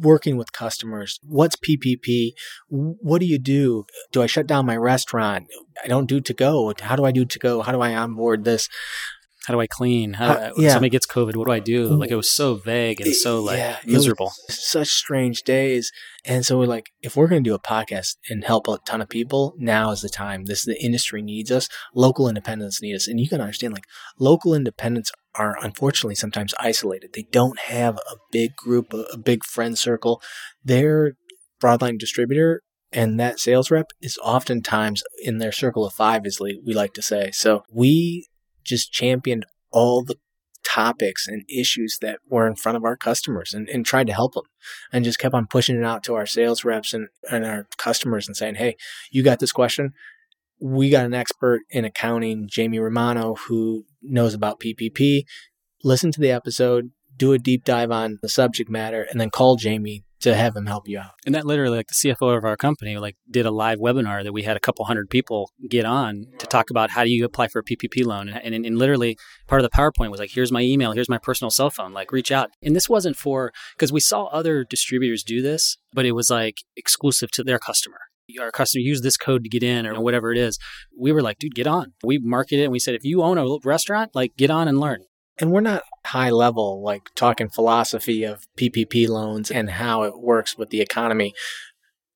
working 0.00 0.36
with 0.36 0.52
customers. 0.52 1.18
What's 1.22 1.56
PPP? 1.56 2.32
What 2.68 3.20
do 3.20 3.26
you 3.26 3.38
do? 3.38 3.84
Do 4.12 4.22
I 4.22 4.26
shut 4.26 4.46
down 4.46 4.66
my 4.66 4.76
restaurant? 4.76 5.46
I 5.82 5.88
don't 5.88 6.08
do 6.08 6.20
to 6.20 6.34
go. 6.34 6.72
How 6.80 6.96
do 6.96 7.04
I 7.04 7.12
do 7.12 7.24
to 7.24 7.38
go? 7.38 7.62
How 7.62 7.72
do 7.72 7.80
I 7.80 7.94
onboard 7.94 8.44
this? 8.44 8.68
How 9.46 9.54
do 9.54 9.60
I 9.60 9.66
clean? 9.66 10.14
How, 10.14 10.28
how 10.28 10.52
yeah. 10.56 10.70
somebody 10.70 10.90
gets 10.90 11.06
COVID, 11.06 11.34
what 11.36 11.46
do 11.46 11.52
I 11.52 11.60
do? 11.60 11.86
Like 11.86 12.10
it 12.10 12.16
was 12.16 12.30
so 12.30 12.56
vague 12.56 13.00
and 13.00 13.14
so 13.14 13.42
like 13.42 13.58
yeah, 13.58 13.78
miserable. 13.86 14.32
Such 14.48 14.88
strange 14.88 15.42
days. 15.42 15.90
And 16.24 16.44
so 16.44 16.58
we're 16.58 16.66
like, 16.66 16.90
if 17.00 17.16
we're 17.16 17.26
going 17.26 17.42
to 17.42 17.48
do 17.48 17.54
a 17.54 17.58
podcast 17.58 18.16
and 18.28 18.44
help 18.44 18.68
a 18.68 18.78
ton 18.84 19.00
of 19.00 19.08
people, 19.08 19.54
now 19.56 19.92
is 19.92 20.02
the 20.02 20.10
time. 20.10 20.44
This 20.44 20.64
the 20.66 20.82
industry 20.82 21.22
needs 21.22 21.50
us. 21.50 21.68
Local 21.94 22.28
independents 22.28 22.82
need 22.82 22.94
us. 22.94 23.08
And 23.08 23.18
you 23.18 23.28
can 23.28 23.40
understand 23.40 23.72
like 23.72 23.86
local 24.18 24.54
independents 24.54 25.10
are 25.34 25.56
unfortunately 25.62 26.16
sometimes 26.16 26.52
isolated. 26.60 27.14
They 27.14 27.26
don't 27.30 27.58
have 27.60 27.96
a 27.96 28.16
big 28.30 28.56
group, 28.56 28.92
a, 28.92 29.04
a 29.12 29.16
big 29.16 29.44
friend 29.44 29.78
circle. 29.78 30.20
Their 30.62 31.14
broadline 31.62 31.98
distributor 31.98 32.62
and 32.92 33.20
that 33.20 33.38
sales 33.38 33.70
rep 33.70 33.92
is 34.00 34.18
oftentimes 34.22 35.02
in 35.22 35.38
their 35.38 35.52
circle 35.52 35.86
of 35.86 35.94
five, 35.94 36.26
as 36.26 36.40
we 36.40 36.60
like 36.66 36.92
to 36.94 37.02
say. 37.02 37.30
So 37.30 37.62
we 37.72 38.26
just 38.64 38.92
championed 38.92 39.46
all 39.70 40.02
the 40.02 40.16
topics 40.64 41.26
and 41.26 41.44
issues 41.48 41.98
that 42.00 42.18
were 42.28 42.46
in 42.46 42.54
front 42.54 42.76
of 42.76 42.84
our 42.84 42.96
customers 42.96 43.54
and, 43.54 43.68
and 43.68 43.84
tried 43.84 44.06
to 44.06 44.12
help 44.12 44.34
them 44.34 44.44
and 44.92 45.04
just 45.04 45.18
kept 45.18 45.34
on 45.34 45.46
pushing 45.46 45.76
it 45.76 45.84
out 45.84 46.04
to 46.04 46.14
our 46.14 46.26
sales 46.26 46.64
reps 46.64 46.92
and, 46.92 47.08
and 47.30 47.44
our 47.44 47.66
customers 47.76 48.26
and 48.26 48.36
saying, 48.36 48.56
Hey, 48.56 48.76
you 49.10 49.22
got 49.22 49.38
this 49.38 49.52
question. 49.52 49.92
We 50.60 50.90
got 50.90 51.06
an 51.06 51.14
expert 51.14 51.62
in 51.70 51.84
accounting, 51.84 52.46
Jamie 52.46 52.78
Romano, 52.78 53.34
who 53.48 53.86
knows 54.02 54.34
about 54.34 54.60
PPP. 54.60 55.24
Listen 55.82 56.12
to 56.12 56.20
the 56.20 56.30
episode, 56.30 56.90
do 57.16 57.32
a 57.32 57.38
deep 57.38 57.64
dive 57.64 57.90
on 57.90 58.18
the 58.20 58.28
subject 58.28 58.68
matter, 58.68 59.06
and 59.10 59.18
then 59.20 59.30
call 59.30 59.56
Jamie 59.56 60.04
to 60.20 60.34
have 60.34 60.54
him 60.54 60.66
help 60.66 60.88
you 60.88 60.98
out. 60.98 61.12
And 61.26 61.34
that 61.34 61.46
literally, 61.46 61.78
like 61.78 61.88
the 61.88 61.94
CFO 61.94 62.36
of 62.36 62.44
our 62.44 62.56
company, 62.56 62.96
like 62.98 63.16
did 63.30 63.46
a 63.46 63.50
live 63.50 63.78
webinar 63.78 64.22
that 64.22 64.32
we 64.32 64.42
had 64.42 64.56
a 64.56 64.60
couple 64.60 64.84
hundred 64.84 65.10
people 65.10 65.50
get 65.68 65.84
on 65.84 66.26
to 66.38 66.46
talk 66.46 66.70
about 66.70 66.90
how 66.90 67.04
do 67.04 67.10
you 67.10 67.24
apply 67.24 67.48
for 67.48 67.60
a 67.60 67.64
PPP 67.64 68.04
loan. 68.04 68.28
And, 68.28 68.54
and, 68.54 68.66
and 68.66 68.78
literally, 68.78 69.16
part 69.46 69.62
of 69.62 69.70
the 69.70 69.76
PowerPoint 69.76 70.10
was 70.10 70.20
like, 70.20 70.30
here's 70.32 70.52
my 70.52 70.62
email, 70.62 70.92
here's 70.92 71.08
my 71.08 71.18
personal 71.18 71.50
cell 71.50 71.70
phone, 71.70 71.92
like 71.92 72.12
reach 72.12 72.30
out. 72.30 72.50
And 72.62 72.76
this 72.76 72.88
wasn't 72.88 73.16
for 73.16 73.52
because 73.76 73.92
we 73.92 74.00
saw 74.00 74.26
other 74.26 74.64
distributors 74.64 75.22
do 75.22 75.42
this, 75.42 75.78
but 75.92 76.06
it 76.06 76.12
was 76.12 76.30
like 76.30 76.58
exclusive 76.76 77.30
to 77.32 77.44
their 77.44 77.58
customer 77.58 77.98
our 78.38 78.52
customer 78.52 78.80
use 78.82 79.02
this 79.02 79.16
code 79.16 79.42
to 79.42 79.50
get 79.50 79.64
in 79.64 79.86
or 79.86 80.00
whatever 80.00 80.30
it 80.30 80.38
is. 80.38 80.56
We 80.96 81.10
were 81.10 81.20
like, 81.20 81.38
dude, 81.38 81.54
get 81.54 81.66
on. 81.66 81.94
We 82.04 82.18
marketed 82.18 82.60
it 82.60 82.64
and 82.64 82.72
we 82.72 82.78
said, 82.78 82.94
if 82.94 83.02
you 83.02 83.22
own 83.22 83.38
a 83.38 83.58
restaurant, 83.64 84.12
like 84.14 84.36
get 84.36 84.50
on 84.50 84.68
and 84.68 84.78
learn 84.78 85.00
and 85.40 85.50
we're 85.50 85.60
not 85.60 85.82
high 86.04 86.30
level, 86.30 86.82
like 86.82 87.02
talking 87.14 87.48
philosophy 87.48 88.24
of 88.24 88.44
PPP 88.58 89.08
loans 89.08 89.50
and 89.50 89.70
how 89.70 90.02
it 90.02 90.20
works 90.20 90.56
with 90.56 90.70
the 90.70 90.80
economy. 90.80 91.34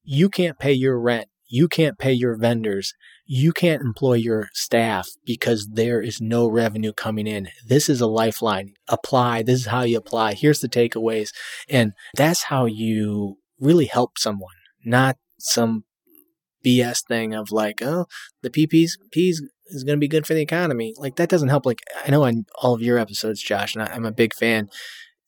You 0.02 0.28
can't 0.28 0.59
pay 0.59 0.73
your 0.73 1.00
rent. 1.00 1.28
You 1.47 1.69
can't 1.69 1.99
pay 1.99 2.12
your 2.12 2.37
vendors. 2.37 2.95
You 3.26 3.52
can't 3.52 3.83
employ 3.83 4.14
your 4.14 4.49
staff 4.52 5.09
because 5.25 5.69
there 5.73 6.00
is 6.00 6.21
no 6.21 6.47
revenue 6.47 6.93
coming 6.93 7.26
in. 7.26 7.49
This 7.66 7.88
is 7.88 8.00
a 8.00 8.07
lifeline. 8.07 8.75
Apply. 8.88 9.43
This 9.43 9.61
is 9.61 9.66
how 9.66 9.83
you 9.83 9.97
apply. 9.97 10.35
Here's 10.35 10.61
the 10.61 10.69
takeaways. 10.69 11.31
And 11.69 11.93
that's 12.16 12.45
how 12.45 12.66
you 12.66 13.38
really 13.59 13.87
help 13.87 14.19
someone, 14.19 14.54
not 14.85 15.16
some 15.38 15.85
BS 16.64 17.07
thing 17.07 17.35
of 17.35 17.50
like, 17.50 17.83
oh, 17.83 18.07
the 18.43 18.50
PP's 18.50 18.99
P's 19.12 19.43
is 19.66 19.85
going 19.85 19.97
to 19.97 20.00
be 20.00 20.09
good 20.09 20.26
for 20.26 20.35
the 20.35 20.42
economy. 20.42 20.94
Like 20.97 21.16
that 21.16 21.28
doesn't 21.28 21.49
help. 21.49 21.66
Like 21.66 21.80
I 22.04 22.11
know 22.11 22.25
on 22.25 22.44
all 22.61 22.75
of 22.75 22.83
your 22.83 22.99
episodes, 22.99 23.42
Josh, 23.42 23.75
and 23.75 23.83
I, 23.83 23.87
I'm 23.87 24.04
a 24.04 24.12
big 24.12 24.35
fan. 24.35 24.68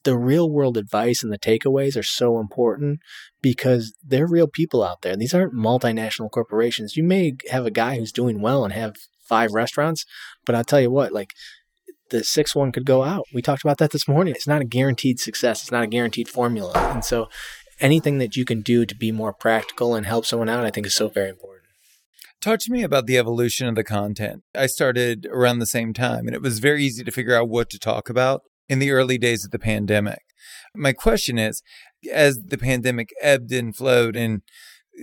The 0.05 0.17
real 0.17 0.51
world 0.51 0.77
advice 0.77 1.23
and 1.25 1.33
the 1.33 1.39
takeaways 1.39 1.97
are 1.97 2.03
so 2.03 2.39
important 2.39 3.01
because 3.43 3.93
they're 4.05 4.29
real 4.29 4.47
people 4.47 4.85
out 4.85 5.03
there. 5.03 5.17
These 5.17 5.35
aren't 5.35 5.55
multinational 5.55 6.31
corporations. 6.31 6.97
You 6.97 7.03
may 7.03 7.33
have 7.51 7.67
a 7.67 7.73
guy 7.73 7.99
who's 7.99 8.13
doing 8.13 8.41
well 8.41 8.65
and 8.65 8.73
have 8.73 8.95
five 9.29 9.53
restaurants, 9.53 10.05
but 10.45 10.55
I'll 10.55 10.65
tell 10.65 10.81
you 10.81 10.91
what, 10.91 11.13
like 11.13 11.33
the 12.11 12.23
sixth 12.23 12.55
one 12.55 12.71
could 12.71 12.87
go 12.87 13.03
out. 13.03 13.25
We 13.35 13.43
talked 13.43 13.65
about 13.65 13.79
that 13.79 13.91
this 13.91 14.07
morning. 14.07 14.35
It's 14.35 14.47
not 14.47 14.63
a 14.63 14.67
guaranteed 14.67 15.19
success. 15.19 15.63
It's 15.63 15.73
not 15.73 15.83
a 15.83 15.89
guaranteed 15.89 16.29
formula. 16.29 16.73
And 16.77 17.05
so 17.05 17.29
anything 17.81 18.19
that 18.19 18.37
you 18.37 18.45
can 18.45 18.63
do 18.63 18.87
to 18.87 18.95
be 18.95 19.11
more 19.13 19.33
practical 19.33 19.95
and 19.95 20.07
help 20.07 20.25
someone 20.25 20.49
out, 20.49 20.65
I 20.65 20.71
think 20.71 20.87
is 20.87 20.95
so 20.95 21.09
very 21.09 21.31
important. 21.31 21.66
Talk 22.41 22.61
to 22.61 22.73
me 22.73 22.83
about 22.83 23.07
the 23.07 23.19
evolution 23.19 23.67
of 23.67 23.75
the 23.75 23.85
content. 23.85 24.43
I 24.55 24.67
started 24.67 25.27
around 25.33 25.59
the 25.59 25.67
same 25.67 25.93
time, 25.93 26.27
and 26.27 26.35
it 26.35 26.43
was 26.43 26.59
very 26.59 26.85
easy 26.85 27.03
to 27.03 27.11
figure 27.11 27.35
out 27.35 27.49
what 27.49 27.71
to 27.71 27.79
talk 27.79 28.09
about 28.09 28.43
in 28.69 28.79
the 28.79 28.91
early 28.91 29.19
days 29.19 29.45
of 29.45 29.51
the 29.51 29.59
pandemic. 29.59 30.21
My 30.75 30.93
question 30.93 31.39
is 31.39 31.63
as 32.13 32.39
the 32.47 32.59
pandemic 32.59 33.11
ebbed 33.21 33.53
and 33.53 33.75
flowed 33.75 34.17
and 34.17 34.43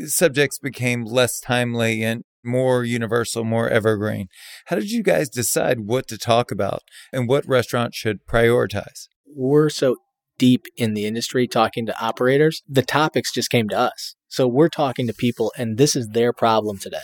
subjects 0.06 0.60
became 0.60 1.04
less 1.04 1.40
timely 1.40 2.04
and 2.04 2.24
more 2.44 2.84
universal, 2.84 3.44
more 3.44 3.70
evergreen, 3.70 4.28
how 4.66 4.76
did 4.76 4.92
you 4.92 5.04
guys 5.04 5.30
decide 5.30 5.82
what 5.82 6.08
to 6.08 6.18
talk 6.18 6.52
about 6.52 6.82
and 7.12 7.28
what 7.28 7.48
restaurants 7.48 7.98
should 7.98 8.26
prioritize? 8.26 9.08
We're 9.26 9.70
so 9.70 9.98
deep 10.38 10.66
in 10.76 10.94
the 10.94 11.06
industry 11.06 11.48
talking 11.48 11.86
to 11.86 12.04
operators, 12.04 12.64
the 12.68 12.82
topics 12.82 13.32
just 13.32 13.50
came 13.50 13.70
to 13.70 13.78
us. 13.78 14.16
So 14.28 14.48
we're 14.48 14.70
talking 14.70 15.08
to 15.08 15.14
people, 15.14 15.54
and 15.58 15.78
this 15.78 15.96
is 15.96 16.10
their 16.10 16.34
problem 16.34 16.78
today. 16.80 16.98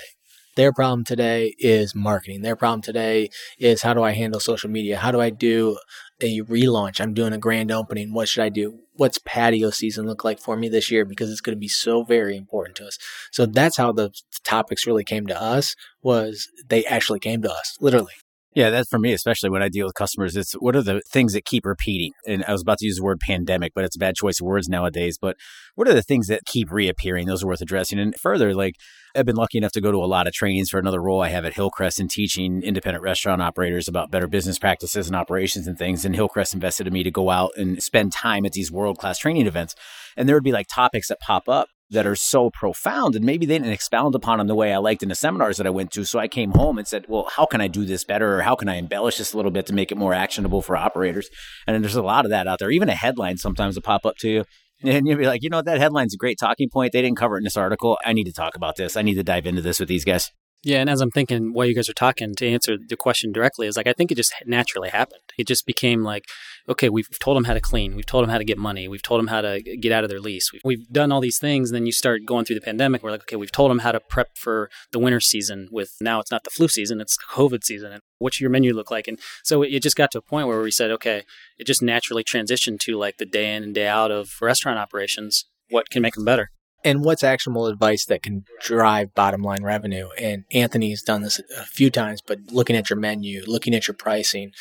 Their 0.59 0.73
problem 0.73 1.05
today 1.05 1.55
is 1.57 1.95
marketing. 1.95 2.41
Their 2.41 2.57
problem 2.57 2.81
today 2.81 3.29
is 3.59 3.81
how 3.81 3.93
do 3.93 4.03
I 4.03 4.11
handle 4.11 4.41
social 4.41 4.69
media? 4.69 4.97
How 4.97 5.09
do 5.09 5.21
I 5.21 5.29
do 5.29 5.77
a 6.19 6.41
relaunch? 6.41 6.99
I'm 6.99 7.13
doing 7.13 7.31
a 7.31 7.37
grand 7.37 7.71
opening. 7.71 8.11
What 8.11 8.27
should 8.27 8.43
I 8.43 8.49
do? 8.49 8.79
What's 8.91 9.19
patio 9.19 9.69
season 9.69 10.05
look 10.05 10.25
like 10.25 10.37
for 10.37 10.57
me 10.57 10.67
this 10.67 10.91
year? 10.91 11.05
Because 11.05 11.31
it's 11.31 11.39
going 11.39 11.55
to 11.55 11.59
be 11.61 11.69
so 11.69 12.03
very 12.03 12.35
important 12.35 12.75
to 12.75 12.87
us. 12.87 12.97
So 13.31 13.45
that's 13.45 13.77
how 13.77 13.93
the 13.93 14.11
topics 14.43 14.85
really 14.85 15.05
came 15.05 15.27
to 15.27 15.41
us 15.41 15.77
was 16.01 16.49
they 16.67 16.83
actually 16.83 17.19
came 17.19 17.41
to 17.43 17.49
us, 17.49 17.77
literally. 17.79 18.15
Yeah, 18.53 18.69
that's 18.69 18.89
for 18.89 18.99
me, 18.99 19.13
especially 19.13 19.51
when 19.51 19.63
I 19.63 19.69
deal 19.69 19.85
with 19.85 19.95
customers. 19.95 20.35
It's 20.35 20.51
what 20.53 20.75
are 20.75 20.81
the 20.81 21.01
things 21.09 21.31
that 21.31 21.45
keep 21.45 21.65
repeating? 21.65 22.11
And 22.27 22.43
I 22.43 22.51
was 22.51 22.63
about 22.63 22.79
to 22.79 22.85
use 22.85 22.97
the 22.97 23.03
word 23.03 23.21
pandemic, 23.21 23.71
but 23.73 23.85
it's 23.85 23.95
a 23.95 23.99
bad 23.99 24.15
choice 24.15 24.41
of 24.41 24.45
words 24.45 24.67
nowadays. 24.67 25.17
But 25.17 25.37
what 25.75 25.87
are 25.87 25.93
the 25.93 26.01
things 26.01 26.27
that 26.27 26.43
keep 26.45 26.69
reappearing? 26.69 27.27
Those 27.27 27.45
are 27.45 27.47
worth 27.47 27.61
addressing. 27.61 27.97
And 27.97 28.13
further, 28.19 28.53
like 28.53 28.73
I've 29.15 29.25
been 29.25 29.35
lucky 29.35 29.57
enough 29.57 29.71
to 29.71 29.81
go 29.81 29.91
to 29.91 29.97
a 29.97 30.05
lot 30.05 30.27
of 30.27 30.33
trainings 30.33 30.69
for 30.69 30.77
another 30.77 31.01
role 31.01 31.21
I 31.21 31.29
have 31.29 31.43
at 31.43 31.53
Hillcrest 31.53 31.99
and 31.99 32.09
teaching 32.09 32.61
independent 32.61 33.03
restaurant 33.03 33.41
operators 33.41 33.87
about 33.87 34.11
better 34.11 34.27
business 34.27 34.59
practices 34.59 35.07
and 35.07 35.15
operations 35.15 35.65
and 35.65 35.77
things. 35.77 36.05
And 36.05 36.15
Hillcrest 36.15 36.53
invested 36.53 36.85
in 36.85 36.93
me 36.93 37.01
to 37.03 37.11
go 37.11 37.31
out 37.31 37.51
and 37.57 37.81
spend 37.81 38.11
time 38.11 38.45
at 38.45 38.51
these 38.51 38.71
world 38.71 38.99
class 38.99 39.17
training 39.17 39.47
events. 39.47 39.73
And 40.15 40.29
there 40.29 40.35
would 40.35 40.43
be 40.43 40.51
like 40.51 40.67
topics 40.67 41.07
that 41.07 41.19
pop 41.21 41.49
up 41.49 41.69
that 41.91 42.05
are 42.05 42.15
so 42.15 42.51
profound 42.51 43.15
and 43.15 43.25
maybe 43.25 43.47
they 43.47 43.57
didn't 43.57 43.73
expound 43.73 44.13
upon 44.13 44.37
them 44.37 44.45
the 44.45 44.53
way 44.53 44.71
I 44.71 44.77
liked 44.77 45.01
in 45.01 45.09
the 45.09 45.15
seminars 45.15 45.57
that 45.57 45.65
I 45.65 45.71
went 45.71 45.89
to. 45.93 46.05
So 46.05 46.19
I 46.19 46.27
came 46.27 46.51
home 46.51 46.77
and 46.77 46.87
said, 46.87 47.05
well, 47.07 47.27
how 47.35 47.47
can 47.47 47.61
I 47.61 47.67
do 47.67 47.83
this 47.83 48.03
better? 48.03 48.37
Or 48.37 48.41
how 48.43 48.55
can 48.55 48.69
I 48.69 48.75
embellish 48.75 49.17
this 49.17 49.33
a 49.33 49.37
little 49.37 49.49
bit 49.49 49.65
to 49.67 49.73
make 49.73 49.91
it 49.91 49.97
more 49.97 50.13
actionable 50.13 50.61
for 50.61 50.77
operators? 50.77 51.29
And 51.65 51.83
there's 51.83 51.95
a 51.95 52.03
lot 52.03 52.25
of 52.25 52.31
that 52.31 52.45
out 52.45 52.59
there. 52.59 52.69
Even 52.69 52.89
a 52.89 52.95
headline 52.95 53.37
sometimes 53.37 53.73
will 53.73 53.81
pop 53.81 54.05
up 54.05 54.17
to 54.17 54.29
you. 54.29 54.45
And 54.81 55.07
you'll 55.07 55.17
be 55.17 55.25
like, 55.25 55.43
you 55.43 55.50
know, 55.50 55.62
that 55.62 55.79
headline's 55.79 56.13
a 56.13 56.17
great 56.17 56.39
talking 56.39 56.69
point. 56.69 56.93
They 56.93 57.01
didn't 57.01 57.17
cover 57.17 57.36
it 57.36 57.39
in 57.39 57.43
this 57.43 57.57
article. 57.57 57.98
I 58.05 58.13
need 58.13 58.25
to 58.25 58.33
talk 58.33 58.55
about 58.55 58.77
this. 58.77 58.95
I 58.95 59.01
need 59.01 59.15
to 59.15 59.24
dive 59.24 59.45
into 59.45 59.62
this 59.62 59.79
with 59.79 59.89
these 59.89 60.05
guys. 60.05 60.31
Yeah, 60.61 60.79
and 60.81 60.89
as 60.89 60.99
I'm 60.99 61.11
thinking 61.11 61.53
while 61.53 61.65
you 61.65 61.73
guys 61.73 61.87
are 61.87 61.93
talking 61.93 62.35
to 62.35 62.47
answer 62.47 62.77
the 62.77 62.97
question 62.97 63.31
directly 63.31 63.65
is 63.65 63.77
like 63.77 63.87
I 63.87 63.93
think 63.93 64.11
it 64.11 64.15
just 64.15 64.33
naturally 64.45 64.89
happened. 64.89 65.21
It 65.37 65.47
just 65.47 65.65
became 65.65 66.03
like, 66.03 66.25
okay, 66.67 66.89
we've 66.89 67.07
told 67.19 67.37
them 67.37 67.45
how 67.45 67.53
to 67.53 67.61
clean, 67.61 67.95
we've 67.95 68.05
told 68.05 68.23
them 68.23 68.29
how 68.29 68.37
to 68.37 68.43
get 68.43 68.57
money, 68.57 68.89
we've 68.89 69.01
told 69.01 69.19
them 69.19 69.27
how 69.27 69.39
to 69.39 69.61
get 69.61 69.93
out 69.93 70.03
of 70.03 70.09
their 70.09 70.19
lease, 70.19 70.51
we've, 70.51 70.61
we've 70.65 70.87
done 70.89 71.13
all 71.13 71.21
these 71.21 71.39
things. 71.39 71.69
And 71.69 71.75
then 71.75 71.85
you 71.85 71.93
start 71.93 72.25
going 72.25 72.43
through 72.43 72.57
the 72.57 72.61
pandemic. 72.61 73.01
We're 73.01 73.11
like, 73.11 73.21
okay, 73.21 73.37
we've 73.37 73.51
told 73.51 73.71
them 73.71 73.79
how 73.79 73.93
to 73.93 74.01
prep 74.01 74.37
for 74.37 74.69
the 74.91 74.99
winter 74.99 75.21
season. 75.21 75.69
With 75.71 75.93
now, 76.01 76.19
it's 76.19 76.31
not 76.31 76.43
the 76.43 76.49
flu 76.49 76.67
season, 76.67 76.99
it's 76.99 77.17
COVID 77.17 77.63
season. 77.63 77.93
And 77.93 78.01
what's 78.17 78.41
your 78.41 78.49
menu 78.49 78.73
look 78.73 78.91
like? 78.91 79.07
And 79.07 79.17
so 79.43 79.63
it 79.63 79.81
just 79.81 79.95
got 79.95 80.11
to 80.11 80.17
a 80.17 80.21
point 80.21 80.47
where 80.47 80.61
we 80.61 80.71
said, 80.71 80.91
okay, 80.91 81.23
it 81.57 81.67
just 81.67 81.81
naturally 81.81 82.23
transitioned 82.23 82.79
to 82.81 82.97
like 82.97 83.17
the 83.17 83.25
day 83.25 83.55
in 83.55 83.63
and 83.63 83.73
day 83.73 83.87
out 83.87 84.11
of 84.11 84.33
restaurant 84.41 84.77
operations. 84.77 85.45
What 85.69 85.89
can 85.89 86.01
make 86.01 86.15
them 86.15 86.25
better? 86.25 86.51
And 86.83 87.03
what's 87.03 87.24
actionable 87.24 87.67
advice 87.67 88.05
that 88.05 88.24
can 88.24 88.45
drive 88.62 89.13
bottom 89.13 89.41
line 89.41 89.63
revenue. 89.63 90.09
And 90.17 90.45
Anthony's 90.51 91.03
done 91.03 91.21
this 91.21 91.39
a 91.57 91.65
few 91.65 91.89
times, 91.89 92.21
but 92.21 92.39
looking 92.51 92.75
at 92.75 92.89
your 92.89 93.00
menu, 93.00 93.43
looking 93.45 93.75
at 93.75 93.88
your 93.88 93.95
pricing, 93.95 94.51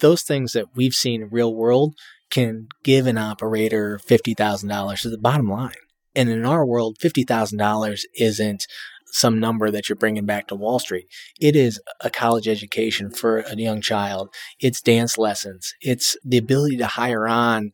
those 0.00 0.22
things 0.22 0.52
that 0.52 0.74
we've 0.74 0.94
seen 0.94 1.22
in 1.22 1.28
real 1.30 1.54
world 1.54 1.94
can 2.30 2.68
give 2.82 3.06
an 3.06 3.18
operator 3.18 4.00
$50,000 4.08 5.02
to 5.02 5.10
the 5.10 5.18
bottom 5.18 5.48
line. 5.48 5.74
And 6.14 6.28
in 6.28 6.44
our 6.44 6.64
world, 6.66 6.98
$50,000 6.98 8.00
isn't 8.18 8.66
some 9.06 9.38
number 9.38 9.70
that 9.70 9.88
you're 9.88 9.96
bringing 9.96 10.24
back 10.24 10.48
to 10.48 10.54
Wall 10.54 10.78
Street. 10.78 11.06
It 11.38 11.54
is 11.54 11.80
a 12.00 12.10
college 12.10 12.48
education 12.48 13.10
for 13.10 13.40
a 13.40 13.56
young 13.56 13.82
child. 13.82 14.30
It's 14.58 14.80
dance 14.80 15.18
lessons. 15.18 15.74
It's 15.80 16.16
the 16.24 16.38
ability 16.38 16.78
to 16.78 16.86
hire 16.86 17.28
on 17.28 17.72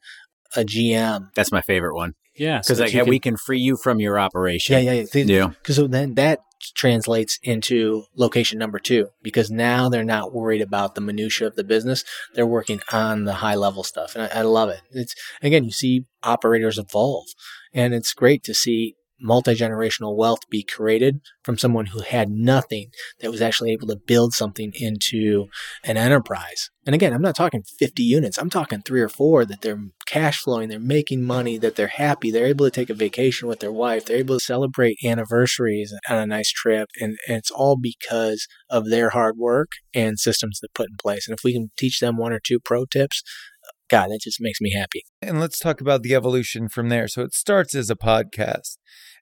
a 0.57 0.65
GM. 0.65 1.29
That's 1.35 1.53
my 1.53 1.63
favorite 1.63 1.95
one. 1.95 2.15
Yeah, 2.39 2.59
because 2.59 2.79
so 2.79 2.85
like, 2.85 3.07
we 3.07 3.19
can 3.19 3.37
free 3.37 3.61
you 3.61 3.77
from 3.77 4.01
your 4.01 4.19
operation. 4.19 4.75
Yeah, 4.75 4.93
yeah, 4.93 5.07
yeah. 5.13 5.25
yeah. 5.25 5.49
Because 5.49 5.77
so 5.77 5.87
then 5.87 6.15
that 6.15 6.41
translates 6.75 7.39
into 7.43 8.05
location 8.17 8.59
number 8.59 8.79
two 8.79 9.09
because 9.23 9.51
now 9.51 9.89
they're 9.89 10.05
not 10.05 10.33
worried 10.33 10.61
about 10.61 10.95
the 10.95 11.01
minutia 11.01 11.47
of 11.47 11.57
the 11.57 11.65
business. 11.65 12.05
They're 12.35 12.47
working 12.47 12.81
on 12.93 13.25
the 13.25 13.35
high 13.35 13.55
level 13.55 13.83
stuff, 13.83 14.15
and 14.15 14.25
I, 14.25 14.41
I 14.41 14.43
love 14.43 14.69
it. 14.69 14.81
It's 14.91 15.15
again, 15.43 15.65
you 15.65 15.73
see 15.73 16.05
operators 16.23 16.79
evolve, 16.79 17.27
and 17.73 17.95
it's 17.95 18.13
great 18.13 18.43
to 18.45 18.55
see 18.55 18.97
multi 19.21 19.55
generational 19.55 20.17
wealth 20.17 20.41
be 20.51 20.63
created 20.63 21.21
from 21.43 21.59
someone 21.59 21.87
who 21.87 22.01
had 22.01 22.31
nothing 22.31 22.91
that 23.21 23.31
was 23.31 23.43
actually 23.43 23.73
able 23.73 23.89
to 23.89 23.97
build 23.97 24.33
something 24.33 24.73
into 24.75 25.47
an 25.85 25.97
enterprise. 25.97 26.71
And 26.87 26.95
again, 26.95 27.13
I'm 27.13 27.23
not 27.23 27.37
talking 27.37 27.63
50 27.63 28.03
units, 28.03 28.39
I'm 28.39 28.49
talking 28.49 28.81
three 28.81 29.03
or 29.03 29.11
four 29.11 29.45
that 29.45 29.61
they're 29.61 29.83
cash 30.07 30.41
flowing, 30.41 30.69
they're 30.69 30.79
making 30.79 31.23
money, 31.23 31.59
that 31.59 31.77
they're 31.77 31.89
happy, 31.89 32.31
they're 32.31 32.47
able 32.47 32.65
to 32.65 32.71
take 32.71 32.89
a 32.89 32.95
vacation 32.95 33.47
with 33.47 33.61
their 33.61 33.73
wife, 33.73 34.07
they're 34.07 34.17
able 34.17 34.39
to 34.39 34.45
celebrate 34.45 34.97
anniversaries 35.05 35.93
on 36.09 36.19
a 36.19 36.27
nice 36.27 36.51
trip. 36.51 36.89
And, 36.99 37.19
and 37.29 37.37
it's 37.37 37.51
all 37.51 37.77
because 37.77 38.47
of 38.71 38.89
their 38.89 39.11
hard 39.11 39.37
work 39.37 39.73
and 39.93 40.19
systems 40.19 40.61
they 40.61 40.69
put 40.75 40.89
in 40.89 40.97
place. 40.97 41.29
And 41.29 41.37
if 41.37 41.45
we 41.45 41.53
can 41.53 41.71
teach 41.77 42.01
them 42.01 42.17
one 42.17 42.33
or 42.33 42.41
two 42.41 42.59
pro 42.59 42.87
tips, 42.87 43.23
God, 43.89 44.09
that 44.09 44.21
just 44.23 44.39
makes 44.41 44.61
me 44.61 44.73
happy. 44.73 45.05
And 45.23 45.41
let's 45.41 45.59
talk 45.59 45.81
about 45.81 46.03
the 46.03 46.15
evolution 46.15 46.69
from 46.69 46.89
there. 46.89 47.09
So 47.09 47.23
it 47.23 47.35
starts 47.35 47.75
as 47.75 47.91
a 47.91 47.97
podcast. 47.97 48.77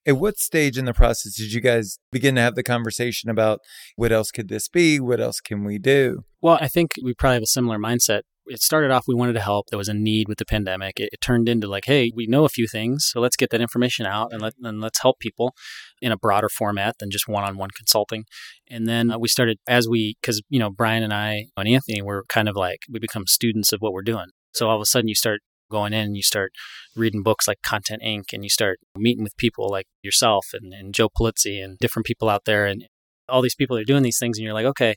At 0.05 0.19
what 0.19 0.39
stage 0.39 0.79
in 0.79 0.85
the 0.85 0.95
process 0.95 1.35
did 1.35 1.53
you 1.53 1.61
guys 1.61 1.99
begin 2.13 2.37
to 2.37 2.41
have 2.41 2.55
the 2.55 2.63
conversation 2.63 3.29
about 3.29 3.61
what 3.97 4.13
else 4.13 4.31
could 4.31 4.49
this 4.49 4.69
be? 4.69 5.01
What 5.01 5.21
else 5.21 5.41
can 5.41 5.65
we 5.65 5.79
do? 5.79 6.25
Well, 6.41 6.59
I 6.61 6.69
think 6.69 6.93
we 7.03 7.13
probably 7.13 7.35
have 7.35 7.43
a 7.43 7.47
similar 7.47 7.79
mindset. 7.79 8.23
It 8.49 8.63
started 8.63 8.93
off, 8.93 9.07
we 9.09 9.17
wanted 9.17 9.33
to 9.33 9.41
help. 9.41 9.67
There 9.71 9.79
was 9.79 9.89
a 9.89 9.95
need 9.95 10.29
with 10.29 10.39
the 10.39 10.45
pandemic. 10.45 11.01
It, 11.01 11.09
it 11.13 11.21
turned 11.21 11.49
into 11.49 11.67
like, 11.67 11.87
hey, 11.87 12.13
we 12.15 12.29
know 12.29 12.45
a 12.45 12.49
few 12.49 12.69
things, 12.69 13.09
so 13.11 13.21
let's 13.21 13.35
get 13.35 13.51
that 13.51 13.61
information 13.61 14.07
out 14.07 14.33
and, 14.33 14.41
let, 14.41 14.53
and 14.63 14.81
let's 14.81 15.03
help 15.03 15.19
people 15.19 15.53
in 16.01 16.13
a 16.13 16.17
broader 16.17 16.49
format 16.49 16.99
than 17.01 17.11
just 17.11 17.27
one 17.27 17.43
on 17.43 17.57
one 17.57 17.71
consulting. 17.77 18.25
And 18.71 18.87
then 18.87 19.11
uh, 19.11 19.19
we 19.19 19.27
started, 19.27 19.59
as 19.67 19.89
we, 19.89 20.15
because, 20.21 20.41
you 20.49 20.61
know, 20.61 20.71
Brian 20.71 21.03
and 21.03 21.13
I 21.13 21.47
and 21.57 21.67
Anthony 21.67 22.01
were 22.03 22.25
kind 22.29 22.49
of 22.49 22.55
like, 22.55 22.83
we 22.89 23.01
become 23.01 23.27
students 23.27 23.73
of 23.73 23.81
what 23.81 23.93
we're 23.93 24.03
doing. 24.03 24.27
So 24.57 24.69
all 24.69 24.77
of 24.77 24.83
a 24.83 24.87
sudden 24.87 25.09
you 25.09 25.15
start 25.15 25.41
going 25.71 25.93
in 25.93 26.07
and 26.07 26.17
you 26.17 26.23
start 26.23 26.53
reading 26.95 27.23
books 27.23 27.47
like 27.49 27.61
Content 27.63 28.03
Inc. 28.03 28.33
and 28.33 28.43
you 28.43 28.49
start 28.49 28.79
meeting 28.97 29.25
with 29.25 29.37
people 29.37 29.69
like 29.69 29.87
yourself 30.03 30.47
and, 30.53 30.73
and 30.73 30.95
Joe 30.95 31.09
Pulizzi 31.09 31.63
and 31.63 31.79
different 31.79 32.07
people 32.07 32.29
out 32.29 32.45
there 32.45 32.67
and 32.67 32.87
all 33.29 33.43
these 33.43 33.57
people 33.57 33.77
are 33.77 33.85
doing 33.85 34.03
these 34.03 34.19
things 34.19 34.39
and 34.39 34.45
you're 34.45 34.55
like, 34.55 34.67
okay, 34.67 34.95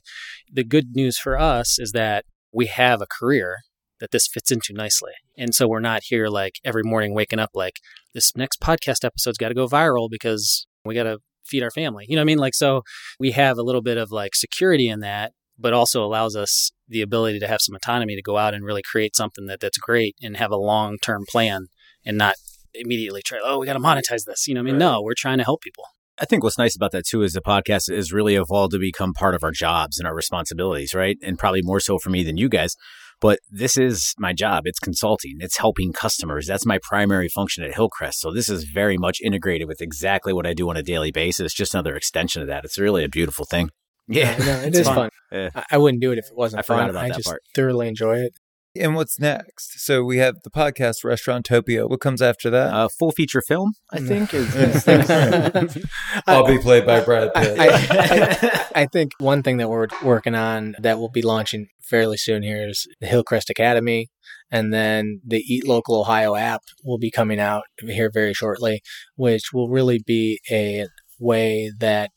the 0.50 0.64
good 0.64 0.94
news 0.94 1.18
for 1.18 1.38
us 1.38 1.78
is 1.78 1.92
that 1.92 2.24
we 2.52 2.66
have 2.66 3.02
a 3.02 3.06
career 3.06 3.58
that 4.00 4.12
this 4.12 4.26
fits 4.26 4.50
into 4.50 4.72
nicely. 4.72 5.12
And 5.36 5.54
so 5.54 5.68
we're 5.68 5.80
not 5.80 6.02
here 6.04 6.28
like 6.28 6.54
every 6.64 6.82
morning 6.82 7.14
waking 7.14 7.38
up 7.38 7.50
like 7.54 7.74
this 8.14 8.34
next 8.36 8.60
podcast 8.60 9.04
episode's 9.04 9.38
got 9.38 9.48
to 9.48 9.54
go 9.54 9.66
viral 9.66 10.08
because 10.10 10.66
we 10.84 10.94
got 10.94 11.02
to 11.02 11.18
feed 11.44 11.62
our 11.62 11.70
family. 11.70 12.06
You 12.08 12.16
know 12.16 12.20
what 12.20 12.24
I 12.24 12.32
mean? 12.32 12.38
Like, 12.38 12.54
so 12.54 12.82
we 13.18 13.32
have 13.32 13.58
a 13.58 13.62
little 13.62 13.82
bit 13.82 13.98
of 13.98 14.10
like 14.10 14.34
security 14.34 14.88
in 14.88 15.00
that 15.00 15.32
but 15.60 15.72
also 15.72 16.04
allows 16.04 16.34
us 16.34 16.72
the 16.88 17.02
ability 17.02 17.38
to 17.38 17.46
have 17.46 17.60
some 17.60 17.74
autonomy 17.74 18.16
to 18.16 18.22
go 18.22 18.38
out 18.38 18.54
and 18.54 18.64
really 18.64 18.82
create 18.82 19.14
something 19.14 19.46
that, 19.46 19.60
that's 19.60 19.78
great 19.78 20.16
and 20.22 20.36
have 20.36 20.50
a 20.50 20.56
long 20.56 20.96
term 20.98 21.24
plan 21.28 21.66
and 22.04 22.16
not 22.16 22.34
immediately 22.74 23.22
try, 23.22 23.38
oh, 23.42 23.58
we 23.58 23.66
got 23.66 23.74
to 23.74 23.78
monetize 23.78 24.24
this. 24.26 24.48
You 24.48 24.54
know, 24.54 24.60
I 24.60 24.64
mean, 24.64 24.74
right. 24.74 24.80
no, 24.80 25.02
we're 25.02 25.14
trying 25.16 25.38
to 25.38 25.44
help 25.44 25.62
people. 25.62 25.84
I 26.18 26.24
think 26.26 26.42
what's 26.42 26.58
nice 26.58 26.76
about 26.76 26.92
that 26.92 27.06
too 27.06 27.22
is 27.22 27.32
the 27.32 27.40
podcast 27.40 27.94
has 27.94 28.12
really 28.12 28.34
evolved 28.34 28.72
to 28.72 28.78
become 28.78 29.14
part 29.14 29.34
of 29.34 29.42
our 29.42 29.52
jobs 29.52 29.98
and 29.98 30.06
our 30.06 30.14
responsibilities, 30.14 30.94
right? 30.94 31.16
And 31.22 31.38
probably 31.38 31.62
more 31.62 31.80
so 31.80 31.98
for 31.98 32.10
me 32.10 32.24
than 32.24 32.36
you 32.36 32.48
guys. 32.48 32.76
But 33.20 33.38
this 33.50 33.76
is 33.76 34.14
my 34.18 34.32
job. 34.32 34.62
It's 34.64 34.78
consulting. 34.78 35.36
It's 35.40 35.58
helping 35.58 35.92
customers. 35.92 36.46
That's 36.46 36.64
my 36.64 36.78
primary 36.82 37.28
function 37.28 37.64
at 37.64 37.74
Hillcrest. 37.74 38.20
So 38.20 38.32
this 38.32 38.48
is 38.48 38.64
very 38.64 38.96
much 38.96 39.18
integrated 39.22 39.68
with 39.68 39.82
exactly 39.82 40.32
what 40.32 40.46
I 40.46 40.54
do 40.54 40.68
on 40.70 40.76
a 40.76 40.82
daily 40.82 41.10
basis. 41.10 41.52
Just 41.52 41.74
another 41.74 41.96
extension 41.96 42.40
of 42.40 42.48
that. 42.48 42.64
It's 42.64 42.78
really 42.78 43.04
a 43.04 43.10
beautiful 43.10 43.44
thing. 43.44 43.70
Yeah, 44.10 44.36
no, 44.38 44.60
it 44.62 44.74
is 44.74 44.86
fun. 44.86 44.96
fun. 44.96 45.10
Yeah. 45.30 45.50
I, 45.54 45.64
I 45.72 45.78
wouldn't 45.78 46.02
do 46.02 46.10
it 46.12 46.18
if 46.18 46.26
it 46.26 46.36
wasn't 46.36 46.60
I 46.60 46.62
forgot 46.62 46.80
fun. 46.80 46.90
about 46.90 47.04
I 47.04 47.08
that 47.08 47.16
just 47.16 47.28
part. 47.28 47.42
thoroughly 47.54 47.88
enjoy 47.88 48.18
it. 48.18 48.32
And 48.76 48.94
what's 48.94 49.18
next? 49.18 49.84
So 49.84 50.04
we 50.04 50.18
have 50.18 50.36
the 50.44 50.50
podcast 50.50 51.04
Restaurantopia. 51.04 51.88
What 51.90 52.00
comes 52.00 52.22
after 52.22 52.50
that? 52.50 52.72
uh, 52.72 52.88
full 52.88 53.10
feature 53.10 53.42
film, 53.42 53.72
I 53.92 53.98
think. 53.98 54.32
Is, 54.32 54.54
is 54.86 54.86
I'll 56.26 56.46
be 56.46 56.58
played 56.58 56.86
by 56.86 57.00
Brad 57.00 57.34
Pitt. 57.34 57.58
I, 57.58 57.68
I, 57.70 58.82
I 58.82 58.86
think 58.86 59.12
one 59.18 59.42
thing 59.42 59.56
that 59.56 59.68
we're 59.68 59.88
working 60.04 60.36
on 60.36 60.76
that 60.78 60.98
will 60.98 61.08
be 61.10 61.22
launching 61.22 61.66
fairly 61.82 62.16
soon 62.16 62.44
here 62.44 62.68
is 62.68 62.86
the 63.00 63.08
Hillcrest 63.08 63.50
Academy. 63.50 64.08
And 64.52 64.72
then 64.72 65.20
the 65.26 65.38
Eat 65.38 65.66
Local 65.66 66.00
Ohio 66.00 66.36
app 66.36 66.62
will 66.84 66.98
be 66.98 67.10
coming 67.10 67.40
out 67.40 67.64
here 67.80 68.10
very 68.12 68.34
shortly, 68.34 68.82
which 69.16 69.52
will 69.52 69.68
really 69.68 70.00
be 70.04 70.40
a 70.50 70.86
way 71.18 71.72
that 71.78 72.10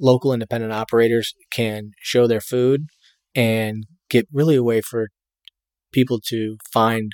local 0.00 0.32
independent 0.32 0.72
operators 0.72 1.34
can 1.52 1.90
show 2.00 2.26
their 2.26 2.40
food 2.40 2.86
and 3.34 3.84
get 4.08 4.26
really 4.32 4.56
a 4.56 4.62
way 4.62 4.80
for 4.80 5.08
people 5.92 6.20
to 6.26 6.56
find 6.72 7.12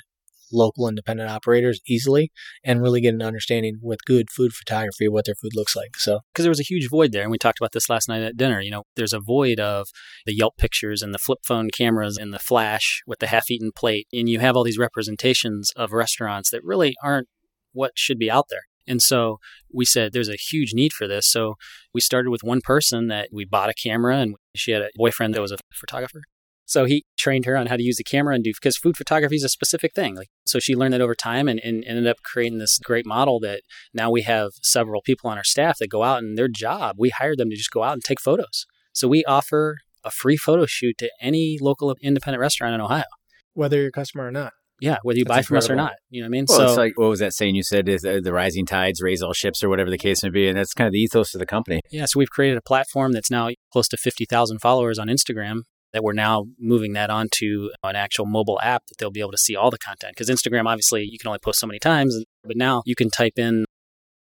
local 0.51 0.87
independent 0.87 1.29
operators 1.29 1.81
easily 1.87 2.31
and 2.63 2.81
really 2.81 3.01
get 3.01 3.13
an 3.13 3.21
understanding 3.21 3.79
with 3.81 3.99
good 4.05 4.29
food 4.29 4.53
photography 4.53 5.07
what 5.07 5.25
their 5.25 5.35
food 5.35 5.51
looks 5.53 5.75
like. 5.75 5.97
So 5.97 6.21
because 6.31 6.43
there 6.43 6.51
was 6.51 6.59
a 6.59 6.63
huge 6.63 6.89
void 6.89 7.11
there 7.11 7.23
and 7.23 7.31
we 7.31 7.37
talked 7.37 7.59
about 7.59 7.73
this 7.73 7.89
last 7.89 8.07
night 8.07 8.21
at 8.21 8.37
dinner 8.37 8.61
you 8.61 8.71
know 8.71 8.83
there's 8.95 9.13
a 9.13 9.19
void 9.19 9.59
of 9.59 9.87
the 10.25 10.35
yelp 10.35 10.57
pictures 10.57 11.01
and 11.01 11.13
the 11.13 11.19
flip 11.19 11.39
phone 11.45 11.69
cameras 11.69 12.17
and 12.17 12.33
the 12.33 12.39
flash 12.39 13.01
with 13.05 13.19
the 13.19 13.27
half-eaten 13.27 13.71
plate 13.75 14.07
and 14.13 14.29
you 14.29 14.39
have 14.39 14.55
all 14.55 14.63
these 14.63 14.77
representations 14.77 15.71
of 15.75 15.91
restaurants 15.91 16.49
that 16.49 16.63
really 16.63 16.95
aren't 17.03 17.27
what 17.73 17.91
should 17.95 18.17
be 18.17 18.31
out 18.31 18.45
there 18.49 18.63
and 18.87 19.01
so 19.01 19.37
we 19.73 19.85
said 19.85 20.13
there's 20.13 20.29
a 20.29 20.35
huge 20.35 20.73
need 20.73 20.93
for 20.93 21.07
this 21.07 21.27
so 21.27 21.55
we 21.93 22.01
started 22.01 22.29
with 22.29 22.43
one 22.43 22.61
person 22.61 23.07
that 23.07 23.29
we 23.31 23.45
bought 23.45 23.69
a 23.69 23.73
camera 23.73 24.17
and 24.17 24.35
she 24.55 24.71
had 24.71 24.81
a 24.81 24.89
boyfriend 24.95 25.33
that 25.33 25.41
was 25.41 25.51
a 25.51 25.57
photographer 25.73 26.21
so 26.67 26.83
he 26.83 27.05
trained 27.17 27.45
her 27.45 27.55
on 27.55 27.67
how 27.67 27.77
to 27.77 27.83
use 27.83 27.95
the 27.95 28.03
camera 28.03 28.35
and 28.35 28.43
do 28.43 28.51
because 28.51 28.75
food 28.75 28.97
photography 28.97 29.37
is 29.37 29.43
a 29.45 29.49
specific 29.49 29.93
thing. 29.95 30.15
Like 30.15 30.27
so 30.45 30.59
she 30.59 30.75
learned 30.75 30.93
that 30.93 31.01
over 31.01 31.15
time 31.15 31.47
and, 31.47 31.61
and 31.61 31.81
ended 31.85 32.07
up 32.07 32.17
creating 32.23 32.59
this 32.59 32.77
great 32.77 33.05
model 33.05 33.39
that 33.39 33.61
now 33.93 34.11
we 34.11 34.23
have 34.23 34.51
several 34.61 35.01
people 35.01 35.29
on 35.29 35.37
our 35.37 35.45
staff 35.45 35.77
that 35.79 35.89
go 35.89 36.03
out 36.03 36.19
and 36.19 36.37
their 36.37 36.49
job, 36.49 36.97
we 36.99 37.09
hired 37.09 37.37
them 37.37 37.49
to 37.49 37.55
just 37.55 37.71
go 37.71 37.83
out 37.83 37.93
and 37.93 38.03
take 38.03 38.19
photos. 38.19 38.65
So 38.91 39.07
we 39.07 39.23
offer 39.23 39.77
a 40.03 40.11
free 40.11 40.35
photo 40.35 40.65
shoot 40.65 40.97
to 40.97 41.09
any 41.21 41.57
local 41.61 41.95
independent 42.01 42.41
restaurant 42.41 42.75
in 42.75 42.81
Ohio. 42.81 43.05
whether 43.53 43.77
you're 43.77 43.87
a 43.87 43.91
customer 43.91 44.27
or 44.27 44.31
not. 44.31 44.51
Yeah, 44.79 44.97
whether 45.03 45.17
you 45.17 45.25
That's 45.25 45.37
buy 45.37 45.41
from 45.41 45.57
us 45.57 45.69
or 45.69 45.75
not. 45.75 45.93
You 46.09 46.21
know 46.21 46.25
what 46.25 46.29
I 46.29 46.31
mean? 46.31 46.45
well, 46.47 46.57
so 46.59 46.65
it's 46.65 46.77
like 46.77 46.97
what 46.97 47.09
was 47.09 47.19
that 47.19 47.33
saying 47.33 47.55
you 47.55 47.63
said? 47.63 47.89
Is 47.89 48.05
uh, 48.05 48.19
the 48.23 48.33
rising 48.33 48.65
tides 48.65 49.01
raise 49.01 49.21
all 49.21 49.33
ships, 49.33 49.63
or 49.63 49.69
whatever 49.69 49.89
the 49.89 49.97
case 49.97 50.23
may 50.23 50.29
be, 50.29 50.47
and 50.47 50.57
that's 50.57 50.73
kind 50.73 50.87
of 50.87 50.93
the 50.93 50.99
ethos 50.99 51.33
of 51.33 51.39
the 51.39 51.45
company. 51.45 51.81
Yeah, 51.89 52.05
so 52.05 52.19
we've 52.19 52.29
created 52.29 52.57
a 52.57 52.61
platform 52.61 53.11
that's 53.11 53.31
now 53.31 53.49
close 53.71 53.87
to 53.89 53.97
50,000 53.97 54.59
followers 54.59 54.99
on 54.99 55.07
Instagram 55.07 55.61
that 55.93 56.03
we're 56.03 56.13
now 56.13 56.45
moving 56.59 56.93
that 56.93 57.09
onto 57.09 57.69
an 57.83 57.95
actual 57.95 58.25
mobile 58.25 58.59
app 58.61 58.83
that 58.87 58.97
they'll 58.97 59.09
be 59.09 59.21
able 59.21 59.31
to 59.31 59.37
see 59.37 59.55
all 59.55 59.71
the 59.71 59.77
content. 59.77 60.13
Because 60.15 60.29
Instagram, 60.29 60.65
obviously, 60.65 61.03
you 61.03 61.17
can 61.17 61.29
only 61.29 61.39
post 61.39 61.59
so 61.59 61.67
many 61.67 61.79
times, 61.79 62.23
but 62.43 62.57
now 62.57 62.83
you 62.85 62.95
can 62.95 63.09
type 63.09 63.33
in 63.37 63.65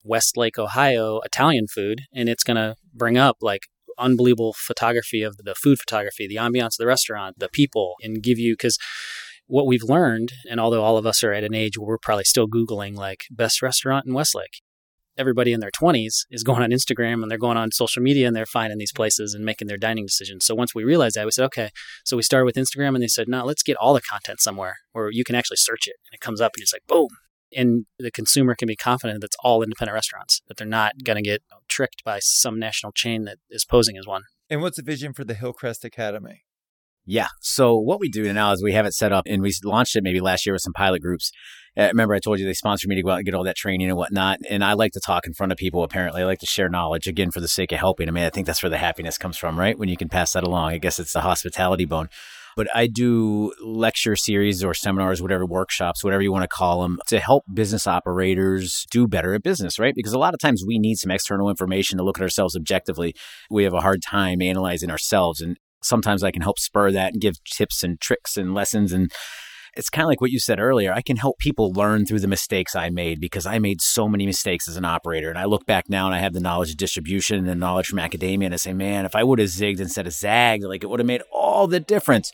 Westlake, 0.05 0.59
Ohio 0.59 1.21
Italian 1.21 1.67
food, 1.67 2.03
and 2.15 2.29
it's 2.29 2.45
going 2.45 2.57
to 2.57 2.77
bring 2.93 3.17
up 3.17 3.39
like 3.41 3.63
unbelievable 3.99 4.55
photography 4.57 5.23
of 5.23 5.37
the 5.39 5.55
food 5.55 5.79
photography, 5.79 6.27
the 6.27 6.37
ambiance 6.37 6.75
of 6.75 6.79
the 6.79 6.87
restaurant, 6.87 7.39
the 7.39 7.49
people, 7.49 7.95
and 8.03 8.23
give 8.23 8.39
you 8.39 8.55
because 8.55 8.79
what 9.47 9.67
we've 9.67 9.83
learned, 9.83 10.33
and 10.51 10.61
although 10.61 10.83
all 10.83 10.97
of 10.97 11.07
us 11.07 11.23
are 11.23 11.33
at 11.33 11.45
an 11.45 11.55
age 11.55 11.79
where 11.79 11.87
we're 11.87 11.99
probably 11.99 12.25
still 12.25 12.49
Googling 12.49 12.97
like 12.97 13.25
best 13.31 13.63
restaurant 13.63 14.07
in 14.07 14.15
Westlake, 14.15 14.63
everybody 15.17 15.53
in 15.53 15.61
their 15.61 15.71
20s 15.71 16.25
is 16.31 16.43
going 16.43 16.63
on 16.63 16.71
Instagram 16.71 17.23
and 17.23 17.31
they're 17.31 17.39
going 17.39 17.57
on 17.57 17.71
social 17.71 18.03
media 18.03 18.27
and 18.27 18.35
they're 18.35 18.47
finding 18.47 18.79
these 18.79 18.93
places 18.93 19.35
and 19.35 19.45
making 19.45 19.69
their 19.69 19.77
dining 19.77 20.05
decisions. 20.05 20.45
So 20.45 20.55
once 20.55 20.75
we 20.75 20.85
realized 20.85 21.17
that, 21.17 21.25
we 21.25 21.31
said, 21.31 21.45
okay. 21.47 21.71
So 22.05 22.17
we 22.17 22.23
started 22.23 22.47
with 22.47 22.57
Instagram 22.57 22.95
and 22.95 23.03
they 23.03 23.09
said, 23.09 23.29
no, 23.29 23.45
let's 23.45 23.63
get 23.63 23.77
all 23.77 23.95
the 23.95 24.01
content 24.01 24.41
somewhere 24.41 24.77
where 24.93 25.11
you 25.11 25.25
can 25.25 25.35
actually 25.35 25.59
search 25.59 25.87
it 25.87 25.97
and 26.07 26.15
it 26.15 26.21
comes 26.21 26.41
up 26.41 26.53
and 26.57 26.63
it's 26.63 26.73
like, 26.73 26.87
boom. 26.87 27.09
And 27.57 27.87
the 27.99 28.11
consumer 28.11 28.57
can 28.57 28.67
be 28.67 28.75
confident 28.75 29.21
that 29.21 29.27
it's 29.27 29.37
all 29.45 29.63
independent 29.63 29.95
restaurants, 29.95 30.43
that 30.49 30.57
they're 30.57 30.67
not 30.67 30.93
going 31.05 31.23
to 31.23 31.23
get 31.23 31.43
tricked 31.69 32.03
by 32.05 32.19
some 32.21 32.59
national 32.59 32.91
chain 32.91 33.25
that 33.25 33.39
is 33.49 33.65
posing 33.65 33.97
as 33.97 34.07
one. 34.07 34.23
and 34.51 34.61
what's 34.61 34.77
the 34.77 34.83
vision 34.83 35.13
for 35.13 35.25
the 35.25 35.35
Hillcrest 35.35 35.85
Academy? 35.85 36.43
Yeah. 37.07 37.29
So 37.41 37.77
what 37.77 38.01
we 38.01 38.09
do 38.09 38.31
now 38.33 38.53
is 38.53 38.63
we 38.63 38.73
have 38.73 38.87
it 38.87 38.95
set 38.95 39.13
up, 39.13 39.25
and 39.27 39.43
we 39.43 39.53
launched 39.63 39.97
it 39.97 40.03
maybe 40.03 40.21
last 40.21 40.47
year 40.47 40.55
with 40.55 40.63
some 40.63 40.73
pilot 40.73 41.03
groups. 41.03 41.31
Uh, 41.77 41.89
remember, 41.89 42.15
I 42.15 42.21
told 42.21 42.39
you 42.39 42.47
they 42.47 42.55
sponsored 42.55 42.89
me 42.89 42.95
to 42.95 43.03
go 43.03 43.11
out 43.11 43.17
and 43.17 43.25
get 43.25 43.35
all 43.35 43.45
that 43.45 43.57
training 43.57 43.89
and 43.89 43.97
whatnot. 43.97 44.39
And 44.49 44.65
I 44.65 44.75
like 44.75 44.93
to 44.93 45.01
talk 45.01 45.27
in 45.27 45.35
front 45.35 45.51
of 45.51 45.59
people. 45.59 45.83
Apparently, 45.83 46.23
I 46.23 46.25
like 46.25 46.39
to 46.39 46.47
share 46.47 46.69
knowledge 46.69 47.09
again 47.09 47.31
for 47.31 47.41
the 47.41 47.49
sake 47.49 47.73
of 47.73 47.79
helping. 47.79 48.09
I 48.09 48.13
mean, 48.13 48.25
I 48.25 48.31
think 48.31 48.47
that's 48.47 48.63
where 48.63 48.71
the 48.71 48.79
happiness 48.79 49.19
comes 49.19 49.37
from, 49.37 49.59
right? 49.59 49.77
When 49.77 49.89
you 49.89 49.97
can 49.97 50.09
pass 50.09 50.33
that 50.35 50.45
along. 50.45 50.71
I 50.71 50.79
guess 50.79 51.01
it's 51.01 51.13
the 51.13 51.21
hospitality 51.23 51.85
bone. 51.85 52.09
But 52.57 52.69
I 52.73 52.87
do 52.87 53.53
lecture 53.61 54.15
series 54.15 54.63
or 54.63 54.75
seminars, 54.75 55.21
whatever 55.21 55.45
workshops, 55.45 56.05
whatever 56.05 56.23
you 56.23 56.31
want 56.31 56.45
to 56.45 56.49
call 56.49 56.83
them, 56.83 57.01
to 57.09 57.19
help 57.19 57.45
business 57.53 57.89
operators 57.89 58.87
do 58.93 59.09
better 59.09 59.35
at 59.35 59.43
business, 59.43 59.77
right? 59.77 59.95
Because 59.95 60.13
a 60.13 60.19
lot 60.19 60.35
of 60.35 60.41
times 60.41 60.63
we 60.65 60.79
need 60.79 60.97
some 60.97 61.11
external 61.11 61.51
information 61.51 61.99
to 61.99 62.05
look 62.05 62.19
at 62.19 62.23
ourselves 62.23 62.55
objectively. 62.55 63.15
We 63.51 63.65
have 63.65 63.75
a 63.75 63.81
hard 63.81 64.03
time 64.03 64.41
analyzing 64.41 64.91
ourselves. 64.91 65.41
And 65.41 65.57
sometimes 65.85 66.23
I 66.23 66.31
can 66.31 66.43
help 66.43 66.59
spur 66.59 66.91
that 66.93 67.13
and 67.13 67.23
give 67.23 67.43
tips 67.45 67.83
and 67.83 68.01
tricks 68.01 68.37
and 68.37 68.55
lessons. 68.55 68.93
And 68.93 69.13
it's 69.77 69.91
kind 69.91 70.05
of 70.05 70.09
like 70.09 70.21
what 70.21 70.31
you 70.31 70.39
said 70.39 70.61
earlier. 70.61 70.93
I 70.93 71.03
can 71.03 71.17
help 71.17 71.39
people 71.39 71.73
learn 71.73 72.07
through 72.07 72.21
the 72.21 72.29
mistakes 72.29 72.77
I 72.77 72.91
made 72.91 73.21
because 73.21 73.45
I 73.45 73.59
made 73.59 73.81
so 73.83 74.09
many 74.09 74.25
mistakes 74.25 74.69
as 74.69 74.77
an 74.77 74.85
operator. 74.85 75.29
And 75.29 75.39
I 75.39 75.45
look 75.45 75.67
back 75.67 75.89
now 75.89 76.07
and 76.07 76.15
I 76.15 76.21
have 76.21 76.33
the 76.33 76.41
knowledge 76.41 76.71
of 76.71 76.77
distribution 76.77 77.39
and 77.39 77.49
the 77.49 77.55
knowledge 77.55 77.89
from 77.89 77.99
academia. 77.99 78.47
And 78.47 78.55
I 78.55 78.59
say, 78.59 78.73
man, 78.73 79.05
if 79.05 79.15
I 79.15 79.25
would 79.25 79.39
have 79.39 79.49
zigged 79.49 79.81
instead 79.81 80.07
of 80.07 80.13
zagged, 80.13 80.65
like 80.65 80.83
it 80.83 80.89
would 80.89 81.01
have 81.01 81.07
made 81.07 81.23
all 81.33 81.67
the 81.67 81.81
difference. 81.81 82.33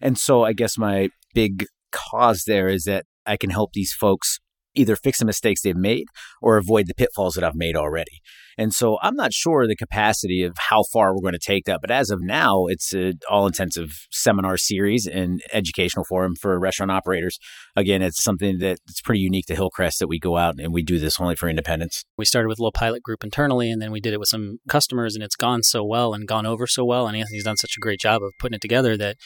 And 0.00 0.18
so 0.18 0.44
I 0.44 0.52
guess 0.52 0.76
my 0.76 1.08
big 1.34 1.66
cause 1.92 2.44
there 2.46 2.68
is 2.68 2.84
that 2.84 3.06
I 3.26 3.36
can 3.36 3.50
help 3.50 3.72
these 3.72 3.92
folks 3.92 4.38
either 4.74 4.96
fix 4.96 5.18
the 5.18 5.24
mistakes 5.24 5.62
they've 5.62 5.76
made 5.76 6.06
or 6.40 6.56
avoid 6.56 6.86
the 6.86 6.94
pitfalls 6.94 7.34
that 7.34 7.44
I've 7.44 7.54
made 7.54 7.76
already. 7.76 8.20
And 8.58 8.72
so 8.72 8.98
I'm 9.02 9.14
not 9.14 9.32
sure 9.32 9.66
the 9.66 9.76
capacity 9.76 10.42
of 10.42 10.56
how 10.58 10.82
far 10.92 11.14
we're 11.14 11.22
going 11.22 11.32
to 11.32 11.38
take 11.38 11.64
that. 11.64 11.80
But 11.80 11.90
as 11.90 12.10
of 12.10 12.20
now, 12.22 12.66
it's 12.66 12.92
an 12.92 13.20
all 13.30 13.46
intensive 13.46 14.06
seminar 14.10 14.56
series 14.56 15.06
and 15.06 15.40
educational 15.52 16.04
forum 16.04 16.34
for 16.40 16.58
restaurant 16.58 16.90
operators. 16.90 17.38
Again, 17.76 18.02
it's 18.02 18.22
something 18.22 18.58
that's 18.58 19.00
pretty 19.02 19.20
unique 19.20 19.46
to 19.46 19.54
Hillcrest 19.54 19.98
that 19.98 20.08
we 20.08 20.18
go 20.18 20.36
out 20.36 20.56
and 20.58 20.72
we 20.72 20.82
do 20.82 20.98
this 20.98 21.20
only 21.20 21.36
for 21.36 21.48
independents. 21.48 22.04
We 22.16 22.24
started 22.24 22.48
with 22.48 22.58
a 22.58 22.62
little 22.62 22.72
pilot 22.72 23.02
group 23.02 23.24
internally, 23.24 23.70
and 23.70 23.80
then 23.80 23.90
we 23.92 24.00
did 24.00 24.12
it 24.12 24.20
with 24.20 24.28
some 24.28 24.58
customers, 24.68 25.14
and 25.14 25.24
it's 25.24 25.36
gone 25.36 25.62
so 25.62 25.84
well 25.84 26.14
and 26.14 26.28
gone 26.28 26.46
over 26.46 26.66
so 26.66 26.84
well. 26.84 27.06
And 27.06 27.16
Anthony's 27.16 27.44
done 27.44 27.56
such 27.56 27.74
a 27.76 27.80
great 27.80 28.00
job 28.00 28.22
of 28.22 28.32
putting 28.38 28.56
it 28.56 28.60
together 28.60 28.96
that 28.96 29.16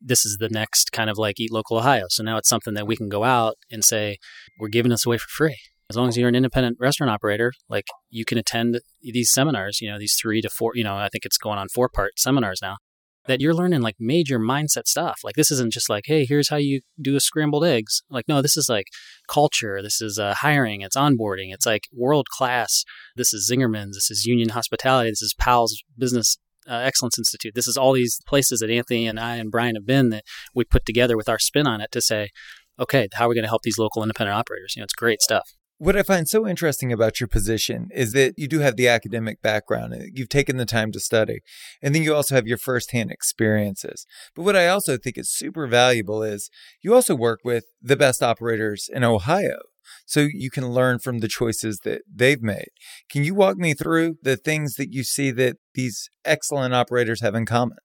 this 0.00 0.24
is 0.24 0.36
the 0.38 0.48
next 0.48 0.92
kind 0.92 1.10
of 1.10 1.18
like 1.18 1.40
Eat 1.40 1.52
Local 1.52 1.78
Ohio. 1.78 2.04
So 2.08 2.22
now 2.22 2.36
it's 2.36 2.48
something 2.48 2.74
that 2.74 2.86
we 2.86 2.96
can 2.96 3.08
go 3.08 3.24
out 3.24 3.56
and 3.70 3.84
say, 3.84 4.18
we're 4.58 4.68
giving 4.68 4.90
this 4.90 5.06
away 5.06 5.18
for 5.18 5.28
free. 5.28 5.56
As 5.88 5.96
long 5.96 6.08
as 6.08 6.16
you're 6.16 6.28
an 6.28 6.34
independent 6.34 6.78
restaurant 6.80 7.12
operator, 7.12 7.52
like 7.68 7.86
you 8.10 8.24
can 8.24 8.38
attend 8.38 8.80
these 9.02 9.32
seminars, 9.32 9.80
you 9.80 9.90
know, 9.90 9.98
these 9.98 10.16
three 10.20 10.40
to 10.40 10.48
four, 10.48 10.72
you 10.74 10.82
know, 10.82 10.96
I 10.96 11.08
think 11.08 11.24
it's 11.24 11.38
going 11.38 11.58
on 11.58 11.68
four 11.68 11.88
part 11.88 12.18
seminars 12.18 12.60
now 12.60 12.78
that 13.26 13.40
you're 13.40 13.54
learning 13.54 13.82
like 13.82 13.96
major 13.98 14.38
mindset 14.38 14.86
stuff. 14.86 15.20
Like 15.22 15.34
this 15.34 15.50
isn't 15.50 15.72
just 15.72 15.88
like, 15.88 16.04
hey, 16.06 16.24
here's 16.24 16.48
how 16.48 16.56
you 16.56 16.80
do 17.00 17.16
a 17.16 17.20
scrambled 17.20 17.64
eggs. 17.64 18.02
Like 18.10 18.26
no, 18.28 18.42
this 18.42 18.56
is 18.56 18.68
like 18.68 18.86
culture. 19.28 19.82
This 19.82 20.00
is 20.00 20.18
uh, 20.18 20.34
hiring. 20.34 20.80
It's 20.80 20.96
onboarding. 20.96 21.52
It's 21.52 21.66
like 21.66 21.84
world 21.92 22.28
class. 22.28 22.84
This 23.16 23.32
is 23.32 23.50
Zingerman's. 23.50 23.96
This 23.96 24.10
is 24.10 24.26
Union 24.26 24.50
Hospitality. 24.50 25.10
This 25.10 25.22
is 25.22 25.34
Powell's 25.38 25.82
Business 25.96 26.36
uh, 26.68 26.74
Excellence 26.74 27.18
Institute. 27.18 27.54
This 27.54 27.68
is 27.68 27.76
all 27.76 27.92
these 27.92 28.20
places 28.26 28.60
that 28.60 28.70
Anthony 28.70 29.06
and 29.06 29.20
I 29.20 29.36
and 29.36 29.50
Brian 29.50 29.76
have 29.76 29.86
been 29.86 30.10
that 30.10 30.24
we 30.54 30.64
put 30.64 30.84
together 30.84 31.16
with 31.16 31.28
our 31.28 31.38
spin 31.38 31.66
on 31.66 31.80
it 31.80 31.92
to 31.92 32.00
say, 32.00 32.30
okay, 32.78 33.08
how 33.14 33.26
are 33.26 33.28
we 33.28 33.34
going 33.34 33.44
to 33.44 33.48
help 33.48 33.62
these 33.62 33.78
local 33.78 34.02
independent 34.02 34.36
operators? 34.36 34.74
You 34.76 34.80
know, 34.80 34.84
it's 34.84 34.94
great 34.94 35.22
stuff. 35.22 35.48
What 35.78 35.96
I 35.96 36.02
find 36.02 36.26
so 36.26 36.46
interesting 36.46 36.90
about 36.90 37.20
your 37.20 37.28
position 37.28 37.88
is 37.94 38.12
that 38.12 38.32
you 38.38 38.48
do 38.48 38.60
have 38.60 38.76
the 38.76 38.88
academic 38.88 39.42
background. 39.42 39.94
You've 40.14 40.30
taken 40.30 40.56
the 40.56 40.64
time 40.64 40.90
to 40.92 41.00
study, 41.00 41.40
and 41.82 41.94
then 41.94 42.02
you 42.02 42.14
also 42.14 42.34
have 42.34 42.46
your 42.46 42.56
firsthand 42.56 43.10
experiences. 43.10 44.06
But 44.34 44.44
what 44.44 44.56
I 44.56 44.68
also 44.68 44.96
think 44.96 45.18
is 45.18 45.30
super 45.30 45.66
valuable 45.66 46.22
is 46.22 46.48
you 46.80 46.94
also 46.94 47.14
work 47.14 47.40
with 47.44 47.64
the 47.82 47.96
best 47.96 48.22
operators 48.22 48.88
in 48.90 49.04
Ohio. 49.04 49.58
So 50.06 50.26
you 50.32 50.50
can 50.50 50.70
learn 50.70 50.98
from 50.98 51.18
the 51.18 51.28
choices 51.28 51.80
that 51.84 52.02
they've 52.12 52.42
made. 52.42 52.68
Can 53.10 53.22
you 53.24 53.34
walk 53.34 53.58
me 53.58 53.74
through 53.74 54.16
the 54.22 54.38
things 54.38 54.76
that 54.76 54.92
you 54.92 55.04
see 55.04 55.30
that 55.32 55.58
these 55.74 56.08
excellent 56.24 56.72
operators 56.72 57.20
have 57.20 57.34
in 57.34 57.44
common? 57.44 57.76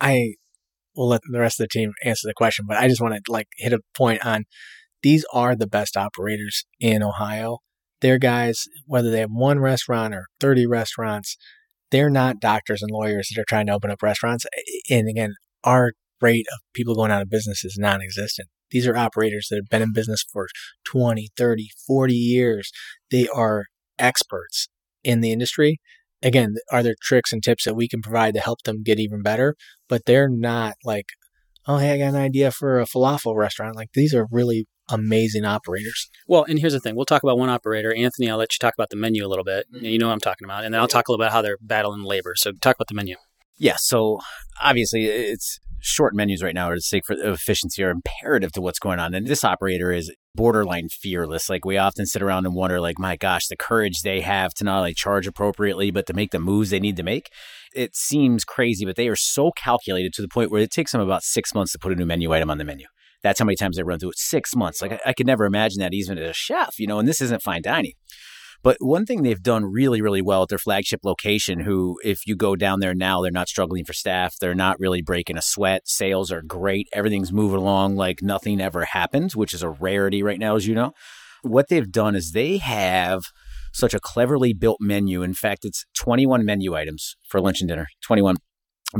I 0.00 0.34
will 0.94 1.08
let 1.08 1.22
the 1.28 1.40
rest 1.40 1.58
of 1.58 1.64
the 1.64 1.78
team 1.78 1.92
answer 2.04 2.28
the 2.28 2.34
question, 2.34 2.66
but 2.68 2.76
I 2.76 2.86
just 2.86 3.00
want 3.00 3.14
to 3.14 3.32
like 3.32 3.48
hit 3.56 3.72
a 3.72 3.80
point 3.94 4.24
on 4.24 4.44
these 5.02 5.24
are 5.32 5.54
the 5.56 5.66
best 5.66 5.96
operators 5.96 6.64
in 6.80 7.02
Ohio. 7.02 7.58
They're 8.00 8.18
guys, 8.18 8.64
whether 8.86 9.10
they 9.10 9.20
have 9.20 9.30
one 9.30 9.60
restaurant 9.60 10.14
or 10.14 10.26
30 10.40 10.66
restaurants, 10.66 11.36
they're 11.90 12.10
not 12.10 12.40
doctors 12.40 12.82
and 12.82 12.90
lawyers 12.90 13.28
that 13.28 13.40
are 13.40 13.46
trying 13.48 13.66
to 13.66 13.72
open 13.72 13.90
up 13.90 14.02
restaurants. 14.02 14.44
And 14.90 15.08
again, 15.08 15.34
our 15.62 15.92
rate 16.20 16.46
of 16.52 16.60
people 16.74 16.94
going 16.94 17.10
out 17.10 17.22
of 17.22 17.30
business 17.30 17.64
is 17.64 17.76
non 17.78 18.00
existent. 18.00 18.48
These 18.70 18.86
are 18.86 18.96
operators 18.96 19.48
that 19.50 19.56
have 19.56 19.68
been 19.68 19.82
in 19.82 19.92
business 19.92 20.24
for 20.32 20.48
20, 20.84 21.28
30, 21.36 21.68
40 21.86 22.14
years. 22.14 22.72
They 23.10 23.28
are 23.28 23.66
experts 23.98 24.68
in 25.04 25.20
the 25.20 25.32
industry 25.32 25.78
again, 26.22 26.54
are 26.70 26.82
there 26.82 26.94
tricks 27.00 27.32
and 27.32 27.42
tips 27.42 27.64
that 27.64 27.74
we 27.74 27.88
can 27.88 28.00
provide 28.00 28.34
to 28.34 28.40
help 28.40 28.62
them 28.62 28.82
get 28.82 29.00
even 29.00 29.22
better? 29.22 29.56
But 29.88 30.04
they're 30.06 30.28
not 30.30 30.74
like, 30.84 31.06
oh, 31.66 31.78
hey, 31.78 31.92
I 31.92 31.98
got 31.98 32.14
an 32.14 32.16
idea 32.16 32.50
for 32.50 32.80
a 32.80 32.86
falafel 32.86 33.36
restaurant. 33.36 33.76
Like 33.76 33.90
these 33.94 34.14
are 34.14 34.26
really 34.30 34.66
amazing 34.90 35.44
operators. 35.44 36.10
Well, 36.26 36.44
and 36.44 36.58
here's 36.58 36.72
the 36.72 36.80
thing: 36.80 36.96
we'll 36.96 37.04
talk 37.04 37.22
about 37.22 37.38
one 37.38 37.48
operator, 37.48 37.94
Anthony. 37.94 38.30
I'll 38.30 38.38
let 38.38 38.52
you 38.52 38.58
talk 38.60 38.74
about 38.74 38.90
the 38.90 38.96
menu 38.96 39.26
a 39.26 39.28
little 39.28 39.44
bit. 39.44 39.66
Mm-hmm. 39.72 39.84
You 39.84 39.98
know 39.98 40.08
what 40.08 40.14
I'm 40.14 40.20
talking 40.20 40.44
about, 40.44 40.64
and 40.64 40.74
then 40.74 40.80
I'll 40.80 40.88
talk 40.88 41.08
a 41.08 41.12
little 41.12 41.22
about 41.22 41.32
how 41.32 41.42
they're 41.42 41.58
battling 41.60 42.02
labor. 42.02 42.34
So 42.36 42.52
talk 42.52 42.76
about 42.76 42.88
the 42.88 42.94
menu. 42.94 43.16
Yeah. 43.58 43.76
So 43.78 44.20
obviously, 44.60 45.04
it's 45.06 45.58
short 45.82 46.14
menus 46.14 46.42
right 46.42 46.54
now 46.54 46.68
are 46.68 46.76
to 46.76 46.80
sake 46.80 47.04
for 47.04 47.14
efficiency 47.14 47.82
are 47.82 47.90
imperative 47.90 48.52
to 48.52 48.60
what's 48.60 48.78
going 48.78 49.00
on. 49.00 49.14
And 49.14 49.26
this 49.26 49.44
operator 49.44 49.90
is 49.92 50.12
borderline 50.34 50.88
fearless. 50.88 51.50
Like 51.50 51.64
we 51.64 51.76
often 51.76 52.06
sit 52.06 52.22
around 52.22 52.46
and 52.46 52.54
wonder, 52.54 52.80
like, 52.80 52.98
my 52.98 53.16
gosh, 53.16 53.48
the 53.48 53.56
courage 53.56 54.02
they 54.02 54.20
have 54.20 54.54
to 54.54 54.64
not 54.64 54.78
only 54.78 54.94
charge 54.94 55.26
appropriately, 55.26 55.90
but 55.90 56.06
to 56.06 56.14
make 56.14 56.30
the 56.30 56.38
moves 56.38 56.70
they 56.70 56.80
need 56.80 56.96
to 56.96 57.02
make. 57.02 57.30
It 57.74 57.96
seems 57.96 58.44
crazy, 58.44 58.84
but 58.84 58.96
they 58.96 59.08
are 59.08 59.16
so 59.16 59.50
calculated 59.52 60.12
to 60.14 60.22
the 60.22 60.28
point 60.28 60.50
where 60.50 60.62
it 60.62 60.70
takes 60.70 60.92
them 60.92 61.00
about 61.00 61.24
six 61.24 61.54
months 61.54 61.72
to 61.72 61.78
put 61.78 61.92
a 61.92 61.96
new 61.96 62.06
menu 62.06 62.32
item 62.32 62.50
on 62.50 62.58
the 62.58 62.64
menu. 62.64 62.86
That's 63.22 63.38
how 63.38 63.44
many 63.44 63.56
times 63.56 63.76
they 63.76 63.82
run 63.82 63.98
through 63.98 64.10
it. 64.10 64.18
Six 64.18 64.54
months. 64.56 64.82
Like 64.82 64.92
I, 64.92 65.00
I 65.06 65.12
could 65.12 65.26
never 65.26 65.44
imagine 65.44 65.80
that 65.80 65.94
even 65.94 66.18
as 66.18 66.30
a 66.30 66.32
chef, 66.32 66.78
you 66.78 66.86
know, 66.86 66.98
and 66.98 67.08
this 67.08 67.20
isn't 67.20 67.42
fine 67.42 67.62
dining. 67.62 67.92
But 68.62 68.76
one 68.78 69.06
thing 69.06 69.22
they've 69.22 69.42
done 69.42 69.64
really, 69.64 70.00
really 70.00 70.22
well 70.22 70.44
at 70.44 70.48
their 70.48 70.58
flagship 70.58 71.00
location, 71.02 71.60
who, 71.60 71.98
if 72.04 72.26
you 72.26 72.36
go 72.36 72.54
down 72.54 72.78
there 72.78 72.94
now, 72.94 73.20
they're 73.20 73.32
not 73.32 73.48
struggling 73.48 73.84
for 73.84 73.92
staff. 73.92 74.36
They're 74.38 74.54
not 74.54 74.78
really 74.78 75.02
breaking 75.02 75.36
a 75.36 75.42
sweat. 75.42 75.88
Sales 75.88 76.30
are 76.30 76.42
great. 76.42 76.88
Everything's 76.92 77.32
moving 77.32 77.58
along 77.58 77.96
like 77.96 78.22
nothing 78.22 78.60
ever 78.60 78.84
happened, 78.84 79.32
which 79.32 79.52
is 79.52 79.64
a 79.64 79.70
rarity 79.70 80.22
right 80.22 80.38
now, 80.38 80.54
as 80.54 80.66
you 80.66 80.76
know. 80.76 80.92
What 81.42 81.68
they've 81.68 81.90
done 81.90 82.14
is 82.14 82.30
they 82.30 82.58
have 82.58 83.24
such 83.72 83.94
a 83.94 84.00
cleverly 84.00 84.52
built 84.52 84.78
menu. 84.80 85.22
In 85.22 85.34
fact, 85.34 85.64
it's 85.64 85.84
21 85.96 86.44
menu 86.44 86.76
items 86.76 87.16
for 87.26 87.40
lunch 87.40 87.60
and 87.60 87.68
dinner. 87.68 87.88
21 88.02 88.36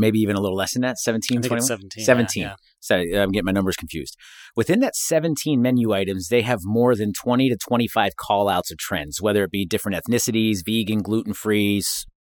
maybe 0.00 0.18
even 0.18 0.36
a 0.36 0.40
little 0.40 0.56
less 0.56 0.72
than 0.72 0.82
that 0.82 0.98
17 0.98 1.42
21 1.42 1.62
17 1.62 2.04
17 2.04 2.42
yeah, 2.42 2.48
yeah. 2.48 2.54
so 2.80 2.96
i'm 2.96 3.30
getting 3.30 3.44
my 3.44 3.52
numbers 3.52 3.76
confused. 3.76 4.16
Within 4.54 4.80
that 4.80 4.94
17 4.94 5.60
menu 5.60 5.92
items 5.92 6.28
they 6.28 6.42
have 6.42 6.60
more 6.62 6.94
than 6.94 7.12
20 7.12 7.48
to 7.50 7.56
25 7.56 8.12
call 8.16 8.48
outs 8.48 8.70
of 8.70 8.78
trends 8.78 9.20
whether 9.20 9.44
it 9.44 9.50
be 9.50 9.64
different 9.64 10.02
ethnicities 10.02 10.58
vegan 10.64 11.00
gluten-free 11.00 11.82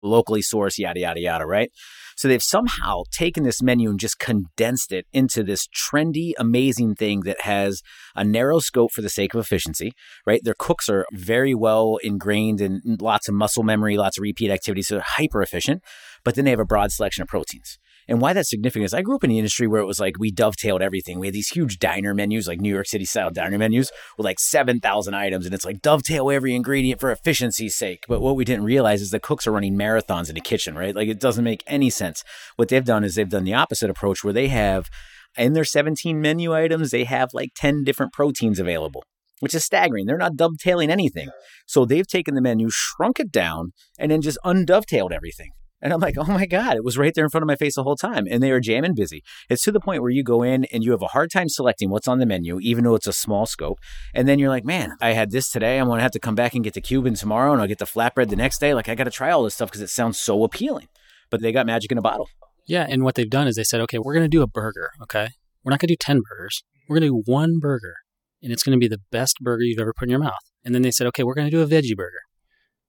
locally 0.06 0.42
sourced 0.42 0.78
yada 0.78 1.00
yada 1.00 1.20
yada 1.20 1.46
right 1.46 1.72
so 2.18 2.28
they've 2.28 2.44
somehow 2.44 3.04
taken 3.12 3.44
this 3.44 3.62
menu 3.62 3.90
and 3.90 4.00
just 4.00 4.20
condensed 4.20 4.92
it 4.92 5.06
into 5.12 5.44
this 5.44 5.68
trendy 5.68 6.32
amazing 6.38 6.96
thing 6.96 7.22
that 7.22 7.42
has 7.42 7.82
a 8.16 8.24
narrow 8.24 8.60
scope 8.60 8.92
for 8.92 9.02
the 9.02 9.10
sake 9.10 9.34
of 9.34 9.40
efficiency 9.40 9.92
right 10.26 10.42
their 10.44 10.56
cooks 10.58 10.88
are 10.90 11.06
very 11.12 11.54
well 11.54 11.98
ingrained 12.04 12.62
in 12.62 12.82
lots 13.02 13.28
of 13.28 13.36
muscle 13.36 13.64
memory 13.64 13.98
lots 13.98 14.18
of 14.18 14.22
repeat 14.22 14.52
activities 14.52 14.88
so 14.88 14.96
they're 14.96 15.04
hyper 15.06 15.42
efficient 15.42 15.82
but 16.26 16.36
then 16.36 16.44
they 16.44 16.52
have 16.52 16.60
a 16.60 16.66
broad 16.66 16.92
selection 16.92 17.22
of 17.22 17.30
proteins. 17.30 17.78
And 18.08 18.22
why 18.22 18.34
that's 18.34 18.50
significant 18.50 18.86
is 18.86 18.94
I 18.94 19.02
grew 19.02 19.16
up 19.16 19.24
in 19.24 19.30
the 19.30 19.40
industry 19.40 19.68
where 19.68 19.82
it 19.82 19.86
was 19.86 20.00
like 20.00 20.20
we 20.20 20.32
dovetailed 20.32 20.82
everything. 20.82 21.20
We 21.20 21.28
had 21.28 21.34
these 21.34 21.50
huge 21.50 21.80
diner 21.80 22.14
menus, 22.14 22.48
like 22.48 22.62
New 22.62 22.74
York 22.74 22.86
City 22.86 23.06
style 23.06 23.32
diner 23.32 23.58
menus 23.58 23.92
with 24.18 24.26
like 24.26 24.40
7,000 24.40 25.14
items. 25.14 25.46
And 25.46 25.56
it's 25.56 25.66
like 25.66 25.82
dovetail 25.82 26.30
every 26.30 26.56
ingredient 26.56 27.00
for 27.00 27.12
efficiency's 27.12 27.76
sake. 27.76 28.06
But 28.08 28.22
what 28.22 28.36
we 28.36 28.46
didn't 28.46 28.66
realize 28.66 29.02
is 29.02 29.12
the 29.12 29.20
cooks 29.20 29.48
are 29.48 29.52
running 29.52 29.76
marathons 29.76 30.30
in 30.30 30.36
the 30.36 30.42
kitchen, 30.42 30.76
right? 30.76 30.96
Like 30.96 31.08
it 31.08 31.20
doesn't 31.20 31.44
make 31.44 31.64
any 31.66 31.90
sense. 31.90 32.24
What 32.56 32.70
they've 32.70 32.86
done 32.86 33.04
is 33.04 33.16
they've 33.16 33.28
done 33.28 33.44
the 33.44 33.54
opposite 33.54 33.90
approach 33.90 34.24
where 34.24 34.34
they 34.34 34.50
have 34.50 34.90
in 35.38 35.54
their 35.54 35.66
17 35.66 36.22
menu 36.22 36.54
items, 36.54 36.92
they 36.92 37.04
have 37.04 37.34
like 37.34 37.52
10 37.56 37.84
different 37.84 38.14
proteins 38.14 38.60
available 38.60 39.04
which 39.40 39.54
is 39.54 39.66
staggering. 39.66 40.06
They're 40.06 40.18
not 40.18 40.38
dovetailing 40.38 40.90
anything. 40.90 41.30
So 41.66 41.86
they've 41.86 42.08
taken 42.08 42.36
the 42.36 42.42
menu, 42.42 42.70
shrunk 42.72 43.20
it 43.20 43.32
down, 43.32 43.74
and 44.00 44.10
then 44.10 44.22
just 44.22 44.38
undovetailed 44.46 45.12
everything. 45.12 45.52
And 45.86 45.94
I'm 45.94 46.00
like, 46.00 46.18
oh 46.18 46.26
my 46.26 46.48
God, 46.48 46.78
it 46.78 46.84
was 46.84 46.98
right 46.98 47.14
there 47.14 47.26
in 47.26 47.30
front 47.30 47.44
of 47.44 47.48
my 47.48 47.56
face 47.56 47.76
the 47.76 47.84
whole 47.84 47.96
time. 47.96 48.26
And 48.28 48.42
they 48.42 48.50
are 48.50 48.60
jamming 48.60 48.96
busy. 48.96 49.22
It's 49.52 49.62
to 49.66 49.72
the 49.72 49.80
point 49.80 50.02
where 50.02 50.10
you 50.10 50.24
go 50.24 50.42
in 50.42 50.66
and 50.74 50.84
you 50.84 50.90
have 50.90 51.04
a 51.04 51.10
hard 51.10 51.30
time 51.30 51.48
selecting 51.48 51.92
what's 51.92 52.08
on 52.08 52.18
the 52.18 52.26
menu, 52.26 52.60
even 52.60 52.84
though 52.84 52.96
it's 52.96 53.06
a 53.06 53.14
small 53.14 53.46
scope. 53.46 53.78
And 54.12 54.28
then 54.28 54.40
you're 54.40 54.50
like, 54.50 54.66
man, 54.66 54.94
I 55.00 55.14
had 55.14 55.30
this 55.30 55.52
today. 55.52 55.78
I'm 55.78 55.86
going 55.86 56.00
to 56.00 56.02
have 56.02 56.10
to 56.14 56.20
come 56.20 56.34
back 56.34 56.56
and 56.56 56.64
get 56.64 56.74
the 56.74 56.82
Cuban 56.82 57.14
tomorrow 57.14 57.52
and 57.52 57.62
I'll 57.62 57.68
get 57.68 57.78
the 57.78 57.86
flatbread 57.86 58.30
the 58.30 58.36
next 58.36 58.58
day. 58.58 58.74
Like, 58.74 58.90
I 58.90 58.96
got 58.96 59.04
to 59.04 59.12
try 59.12 59.30
all 59.30 59.44
this 59.44 59.54
stuff 59.54 59.70
because 59.70 59.84
it 59.84 59.92
sounds 59.92 60.20
so 60.20 60.44
appealing. 60.44 60.88
But 61.30 61.44
they 61.44 61.52
got 61.52 61.68
magic 61.68 61.92
in 61.92 62.00
a 62.00 62.02
bottle. 62.02 62.30
Yeah. 62.66 62.88
And 62.90 63.04
what 63.04 63.14
they've 63.14 63.30
done 63.30 63.48
is 63.48 63.56
they 63.56 63.64
said, 63.64 63.80
okay, 63.82 64.00
we're 64.00 64.16
going 64.16 64.26
to 64.26 64.28
do 64.28 64.42
a 64.42 64.48
burger. 64.48 64.90
Okay. 65.04 65.28
We're 65.64 65.70
not 65.70 65.80
going 65.80 65.90
to 65.90 65.94
do 65.94 65.98
10 66.00 66.22
burgers. 66.28 66.64
We're 66.90 66.96
going 67.00 67.12
to 67.12 67.22
do 67.22 67.32
one 67.32 67.60
burger 67.60 67.94
and 68.42 68.52
it's 68.52 68.64
going 68.64 68.76
to 68.76 68.80
be 68.80 68.88
the 68.88 69.02
best 69.12 69.38
burger 69.40 69.62
you've 69.62 69.80
ever 69.80 69.94
put 69.94 70.08
in 70.08 70.10
your 70.10 70.20
mouth. 70.20 70.34
And 70.64 70.74
then 70.74 70.82
they 70.82 70.90
said, 70.90 71.06
okay, 71.08 71.24
we're 71.24 71.36
going 71.36 71.46
to 71.48 71.56
do 71.56 71.62
a 71.62 71.68
veggie 71.68 71.96
burger. 71.96 72.22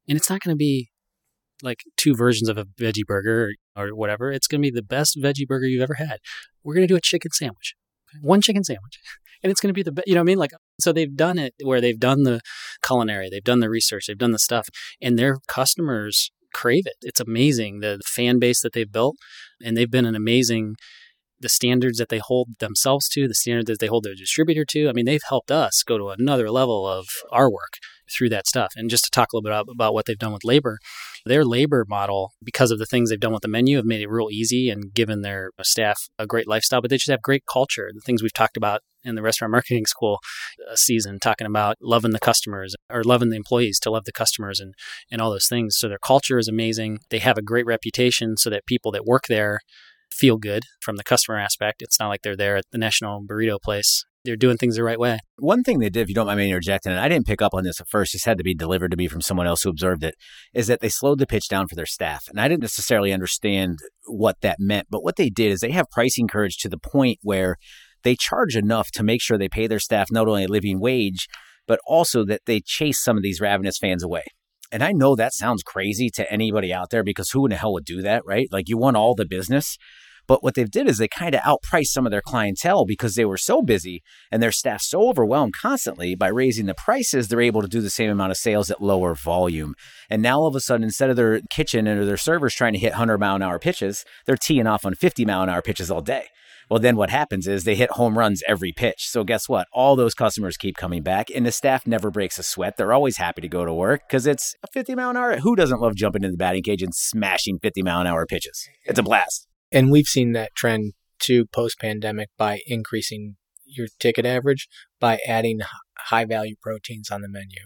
And 0.09 0.17
it's 0.17 0.31
not 0.31 0.41
going 0.41 0.55
to 0.55 0.59
be 0.59 0.89
like 1.63 1.85
two 1.97 2.15
versions 2.15 2.49
of 2.49 2.59
a 2.59 2.65
veggie 2.65 3.05
burger 3.07 3.53
or, 3.77 3.89
whatever. 3.95 4.31
It's 4.31 4.47
going 4.47 4.61
to 4.61 4.67
be 4.67 4.75
the 4.75 4.83
best 4.83 5.19
veggie 5.21 5.47
burger 5.47 5.67
you've 5.67 5.83
ever 5.83 5.95
had. 5.95 6.19
We're 6.63 6.75
going 6.75 6.87
to 6.87 6.93
do 6.93 6.97
a 6.97 7.01
chicken 7.01 7.33
sandwich, 7.33 7.75
one 8.21 8.41
chicken 8.41 8.65
sandwich, 8.65 8.99
and 9.43 9.51
it's 9.51 9.61
going 9.61 9.71
to 9.71 9.75
be 9.75 9.83
the 9.83 9.93
best. 9.93 10.07
You 10.07 10.15
know 10.15 10.21
what 10.21 10.25
I 10.25 10.33
mean? 10.33 10.39
Like, 10.39 10.53
so 10.81 10.93
they've 10.93 11.15
done 11.15 11.39
it 11.39 11.55
where 11.63 11.81
they've 11.81 11.99
done 11.99 12.25
the 12.25 12.41
culinary, 12.83 13.29
they've 13.31 13.45
done 13.45 13.61
the 13.61 13.71
research, 13.71 14.07
they've 14.07 14.19
done 14.19 14.33
the 14.33 14.39
stuff, 14.39 14.69
and 15.01 15.19
their 15.19 15.39
customers 15.49 16.31
crave 16.53 16.87
it. 16.87 16.97
It's 17.03 17.21
amazing 17.21 17.81
the 17.81 18.01
fan 18.07 18.39
base 18.39 18.63
that 18.63 18.73
they've 18.73 18.91
built, 18.91 19.17
and 19.63 19.77
they've 19.77 19.91
been 19.91 20.07
an 20.07 20.17
amazing 20.17 20.77
the 21.39 21.49
standards 21.51 21.99
that 21.99 22.09
they 22.09 22.19
hold 22.19 22.59
themselves 22.61 23.11
to, 23.11 23.29
the 23.29 23.35
standards 23.35 23.69
that 23.69 23.79
they 23.79 23.89
hold 23.89 24.05
their 24.05 24.15
distributor 24.15 24.65
to. 24.65 24.89
I 24.89 24.93
mean, 24.93 25.05
they've 25.05 25.21
helped 25.29 25.51
us 25.51 25.83
go 25.83 25.99
to 25.99 26.09
another 26.09 26.51
level 26.51 26.89
of 26.89 27.07
our 27.31 27.51
work 27.51 27.75
through 28.11 28.29
that 28.31 28.47
stuff. 28.47 28.73
And 28.77 28.91
just 28.91 29.05
to 29.05 29.11
talk 29.11 29.33
a 29.33 29.37
little 29.37 29.65
bit 29.65 29.75
about 29.75 29.95
what 29.95 30.07
they've 30.07 30.19
done 30.19 30.33
with 30.33 30.45
labor, 30.45 30.79
their 31.25 31.45
labor 31.45 31.85
model, 31.89 32.33
because 32.43 32.71
of 32.71 32.79
the 32.79 32.87
things 32.87 33.11
they've 33.11 33.21
done 33.21 33.33
with 33.33 33.43
the 33.43 33.49
menu, 33.49 33.77
have 33.77 33.87
made 33.87 34.01
it 34.01 34.11
real 34.11 34.29
easy 34.31 34.71
and 34.71 34.95
given 34.95 35.23
their 35.23 35.51
staff 35.63 36.09
a 36.19 36.27
great 36.27 36.49
lifestyle. 36.49 36.81
But 36.81 36.91
they 36.91 36.97
just 36.97 37.11
have 37.11 37.23
great 37.23 37.45
culture. 37.51 37.91
The 37.93 38.01
things 38.01 38.23
we've 38.23 38.33
talked 38.33 38.57
about 38.57 38.81
in 39.05 39.15
the 39.15 39.23
restaurant 39.23 39.53
marketing 39.53 39.87
school 39.87 40.19
uh, 40.71 40.77
season, 40.77 41.19
talking 41.19 41.47
about 41.47 41.77
loving 41.81 42.13
the 42.13 42.19
customers 42.19 42.75
or 42.91 43.03
loving 43.05 43.31
the 43.31 43.37
employees 43.37 43.79
to 43.81 43.91
love 43.91 44.05
the 44.05 44.13
customers 44.13 44.61
and, 44.61 44.75
and 45.11 45.21
all 45.21 45.31
those 45.31 45.49
things. 45.49 45.77
So 45.79 45.89
their 45.89 45.99
culture 45.99 46.39
is 46.39 46.49
amazing. 46.49 47.01
They 47.11 47.19
have 47.21 47.39
a 47.39 47.43
great 47.43 47.67
reputation 47.67 48.37
so 48.37 48.51
that 48.51 48.67
people 48.67 48.93
that 48.93 49.05
work 49.05 49.25
there 49.29 49.61
feel 50.11 50.39
good 50.39 50.65
from 50.81 50.97
the 50.97 51.05
customer 51.05 51.39
aspect. 51.39 51.83
It's 51.83 51.99
not 51.99 52.09
like 52.09 52.23
they're 52.23 52.37
there 52.37 52.57
at 52.57 52.65
the 52.71 52.79
National 52.79 53.23
Burrito 53.23 53.61
Place. 53.61 54.05
They're 54.27 54.37
doing 54.37 54.57
things 54.57 54.77
the 54.77 54.83
right 54.83 54.99
way. 54.99 55.19
One 55.39 55.63
thing 55.63 55.79
they 55.79 55.89
did, 55.89 56.03
if 56.03 56.09
you 56.09 56.15
don't 56.15 56.27
mind 56.27 56.39
me 56.39 56.49
interjecting, 56.49 56.93
and 56.93 57.01
I 57.01 57.09
didn't 57.09 57.27
pick 57.27 57.41
up 57.41 57.55
on 57.55 57.65
this 57.65 57.81
at 57.81 57.89
first, 57.89 58.13
this 58.13 58.25
had 58.25 58.39
to 58.39 58.45
be 58.45 58.55
delivered 58.55 58.91
to 58.91 58.97
me 58.97 59.09
from 59.09 59.21
someone 59.21 59.47
else 59.47 59.63
who 59.63 59.71
observed 59.71 60.05
it, 60.05 60.15
is 60.53 60.67
that 60.67 60.81
they 60.81 60.89
slowed 60.89 61.19
the 61.19 61.27
pitch 61.27 61.49
down 61.49 61.69
for 61.69 61.75
their 61.75 61.87
staff. 61.87 62.25
And 62.29 62.41
I 62.41 62.49
didn't 62.49 62.63
necessarily 62.63 63.13
understand 63.13 63.79
what 64.07 64.41
that 64.43 64.57
meant, 64.59 64.89
but 64.91 65.03
what 65.03 65.17
they 65.17 65.31
did 65.31 65.53
is 65.53 65.61
they 65.61 65.71
have 65.71 65.91
pricing 65.91 66.29
courage 66.29 66.59
to 66.59 66.69
the 66.69 66.79
point 66.79 67.19
where 67.23 67.57
they 68.03 68.17
charge 68.17 68.57
enough 68.57 68.91
to 68.93 69.03
make 69.03 69.23
sure 69.23 69.39
they 69.39 69.49
pay 69.49 69.67
their 69.67 69.79
staff 69.79 70.11
not 70.11 70.29
only 70.29 70.45
a 70.45 70.49
living 70.49 70.81
wage, 70.81 71.29
but 71.67 71.81
also 71.87 72.25
that 72.25 72.43
they 72.47 72.61
chase 72.61 73.03
some 73.03 73.17
of 73.17 73.23
these 73.23 73.41
ravenous 73.41 73.79
fans 73.79 74.03
away. 74.03 74.25
And 74.73 74.83
I 74.83 74.93
know 74.93 75.15
that 75.15 75.33
sounds 75.33 75.63
crazy 75.63 76.11
to 76.11 76.31
anybody 76.31 76.73
out 76.73 76.91
there 76.91 77.05
because 77.05 77.31
who 77.31 77.47
in 77.47 77.51
the 77.51 77.57
hell 77.57 77.73
would 77.73 77.85
do 77.85 78.03
that, 78.03 78.23
right? 78.27 78.49
Like 78.51 78.69
you 78.69 78.77
want 78.77 78.97
all 78.97 79.15
the 79.15 79.27
business. 79.27 79.77
But 80.27 80.43
what 80.43 80.55
they've 80.55 80.71
did 80.71 80.89
is 80.89 80.99
they 80.99 81.09
kind 81.09 81.35
of 81.35 81.41
outpriced 81.43 81.89
some 81.89 82.07
of 82.07 82.11
their 82.11 82.23
clientele 82.23 82.85
because 82.85 83.15
they 83.15 83.25
were 83.25 83.37
so 83.37 83.63
busy 83.63 84.03
and 84.31 84.43
their 84.43 84.53
staff 84.53 84.83
so 84.83 85.09
overwhelmed 85.09 85.55
constantly 85.55 86.15
by 86.15 86.29
raising 86.29 86.67
the 86.67 86.75
prices, 86.75 87.29
they're 87.29 87.41
able 87.41 87.63
to 87.63 87.69
do 87.69 87.81
the 87.81 87.91
same 87.91 88.11
amount 88.11 88.33
of 88.33 88.37
sales 88.37 88.71
at 88.71 88.83
lower 88.83 89.15
volume. 89.15 89.75
And 90.11 90.23
now 90.23 90.39
all 90.39 90.47
of 90.47 90.57
a 90.57 90.61
sudden, 90.61 90.85
instead 90.85 91.11
of 91.11 91.17
their 91.17 91.41
kitchen 91.51 91.87
and 91.87 92.07
their 92.07 92.17
servers 92.17 92.55
trying 92.55 92.73
to 92.73 92.79
hit 92.79 92.93
100 92.93 93.19
mile 93.19 93.37
an 93.37 93.43
hour 93.43 93.59
pitches, 93.59 94.05
they're 94.27 94.37
teeing 94.37 94.67
off 94.67 94.85
on 94.85 94.95
50 94.95 95.25
mile 95.25 95.43
an 95.43 95.49
hour 95.49 95.63
pitches 95.63 95.91
all 95.91 96.01
day. 96.01 96.27
Well, 96.69 96.81
then 96.81 96.97
what 96.97 97.11
happens 97.11 97.47
is 97.47 97.63
they 97.63 97.77
hit 97.77 97.93
home 97.93 98.19
runs 98.19 98.43
every 98.49 98.73
pitch. 98.73 99.09
So 99.09 99.23
guess 99.23 99.49
what? 99.49 99.69
All 99.73 99.95
those 99.95 100.15
customers 100.15 100.57
keep 100.57 100.77
coming 100.77 101.03
back, 101.03 101.29
and 101.33 101.47
the 101.47 101.53
staff 101.53 101.87
never 101.87 102.11
breaks 102.11 102.41
a 102.41 102.43
sweat. 102.43 102.77
They're 102.77 102.93
always 102.93 103.19
happy 103.19 103.41
to 103.43 103.49
go 103.49 103.65
to 103.65 103.73
work 103.73 104.03
because 104.09 104.27
it's 104.27 104.55
a 104.65 104.67
50 104.73 104.97
mile 104.97 105.11
an 105.11 105.17
hour. 105.17 105.37
Who 105.39 105.55
doesn't 105.55 105.81
love 105.81 105.95
jumping 105.95 106.25
into 106.25 106.33
the 106.33 106.39
batting 106.39 106.65
cage 106.65 106.83
and 106.83 106.95
smashing 106.95 107.61
50 107.61 107.83
mile 107.83 108.01
an 108.01 108.09
hour 108.09 108.27
pitches? 108.27 108.69
It's 108.85 108.99
a 108.99 109.05
blast. 109.05 109.47
And 109.73 109.91
we've 109.91 110.07
seen 110.07 110.33
that 110.33 110.55
trend 110.55 110.93
too 111.19 111.47
post 111.47 111.79
pandemic 111.81 112.29
by 112.37 112.61
increasing 112.67 113.37
your 113.65 113.89
ticket 113.99 114.25
average 114.25 114.69
by 115.01 115.19
adding 115.27 115.59
high 115.99 116.25
value 116.25 116.55
proteins 116.61 117.11
on 117.11 117.23
the 117.23 117.29
menu, 117.29 117.63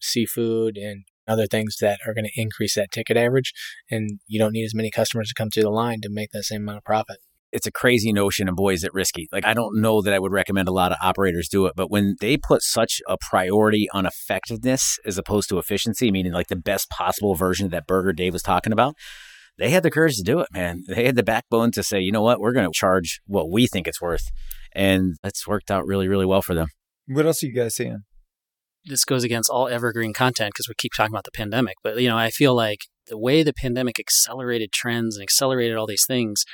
seafood 0.00 0.76
and 0.76 1.04
other 1.26 1.46
things 1.46 1.76
that 1.80 1.98
are 2.06 2.14
going 2.14 2.26
to 2.26 2.40
increase 2.40 2.74
that 2.74 2.92
ticket 2.92 3.16
average. 3.16 3.52
And 3.90 4.20
you 4.26 4.38
don't 4.38 4.52
need 4.52 4.64
as 4.64 4.74
many 4.74 4.90
customers 4.90 5.28
to 5.28 5.34
come 5.34 5.50
through 5.50 5.62
the 5.64 5.70
line 5.70 6.00
to 6.02 6.08
make 6.10 6.30
that 6.32 6.44
same 6.44 6.62
amount 6.62 6.78
of 6.78 6.84
profit 6.84 7.18
it's 7.54 7.68
a 7.68 7.72
crazy 7.72 8.12
notion 8.12 8.48
and 8.48 8.56
boy 8.56 8.72
is 8.72 8.82
it 8.82 8.92
risky 8.92 9.28
like 9.30 9.46
i 9.46 9.54
don't 9.54 9.80
know 9.80 10.02
that 10.02 10.12
i 10.12 10.18
would 10.18 10.32
recommend 10.32 10.66
a 10.66 10.72
lot 10.72 10.90
of 10.90 10.98
operators 11.00 11.48
do 11.48 11.66
it 11.66 11.74
but 11.76 11.88
when 11.90 12.16
they 12.20 12.36
put 12.36 12.60
such 12.62 13.00
a 13.08 13.16
priority 13.20 13.86
on 13.94 14.04
effectiveness 14.04 14.98
as 15.06 15.16
opposed 15.16 15.48
to 15.48 15.58
efficiency 15.58 16.10
meaning 16.10 16.32
like 16.32 16.48
the 16.48 16.56
best 16.56 16.90
possible 16.90 17.36
version 17.36 17.64
of 17.64 17.70
that 17.70 17.86
burger 17.86 18.12
dave 18.12 18.32
was 18.32 18.42
talking 18.42 18.72
about 18.72 18.96
they 19.58 19.70
had 19.70 19.82
the 19.82 19.90
courage 19.90 20.16
to 20.16 20.22
do 20.22 20.40
it, 20.40 20.48
man. 20.52 20.82
They 20.88 21.04
had 21.04 21.16
the 21.16 21.22
backbone 21.22 21.70
to 21.72 21.82
say, 21.82 22.00
you 22.00 22.12
know 22.12 22.22
what, 22.22 22.40
we're 22.40 22.52
going 22.52 22.66
to 22.66 22.72
charge 22.72 23.20
what 23.26 23.50
we 23.50 23.66
think 23.66 23.86
it's 23.86 24.00
worth. 24.00 24.30
And 24.74 25.14
that's 25.22 25.46
worked 25.46 25.70
out 25.70 25.86
really, 25.86 26.08
really 26.08 26.26
well 26.26 26.42
for 26.42 26.54
them. 26.54 26.68
What 27.06 27.26
else 27.26 27.42
are 27.42 27.46
you 27.46 27.54
guys 27.54 27.76
seeing? 27.76 28.04
This 28.84 29.04
goes 29.04 29.24
against 29.24 29.48
all 29.48 29.68
evergreen 29.68 30.12
content 30.12 30.52
because 30.54 30.68
we 30.68 30.74
keep 30.76 30.92
talking 30.92 31.12
about 31.12 31.24
the 31.24 31.30
pandemic. 31.30 31.76
But, 31.82 32.00
you 32.00 32.08
know, 32.08 32.18
I 32.18 32.30
feel 32.30 32.54
like 32.54 32.80
The 33.06 33.18
way 33.18 33.42
the 33.42 33.52
pandemic 33.52 34.00
accelerated 34.00 34.72
trends 34.72 35.16
and 35.16 35.22
accelerated 35.22 35.76
all 35.76 35.86
these 35.86 36.06
things, 36.06 36.44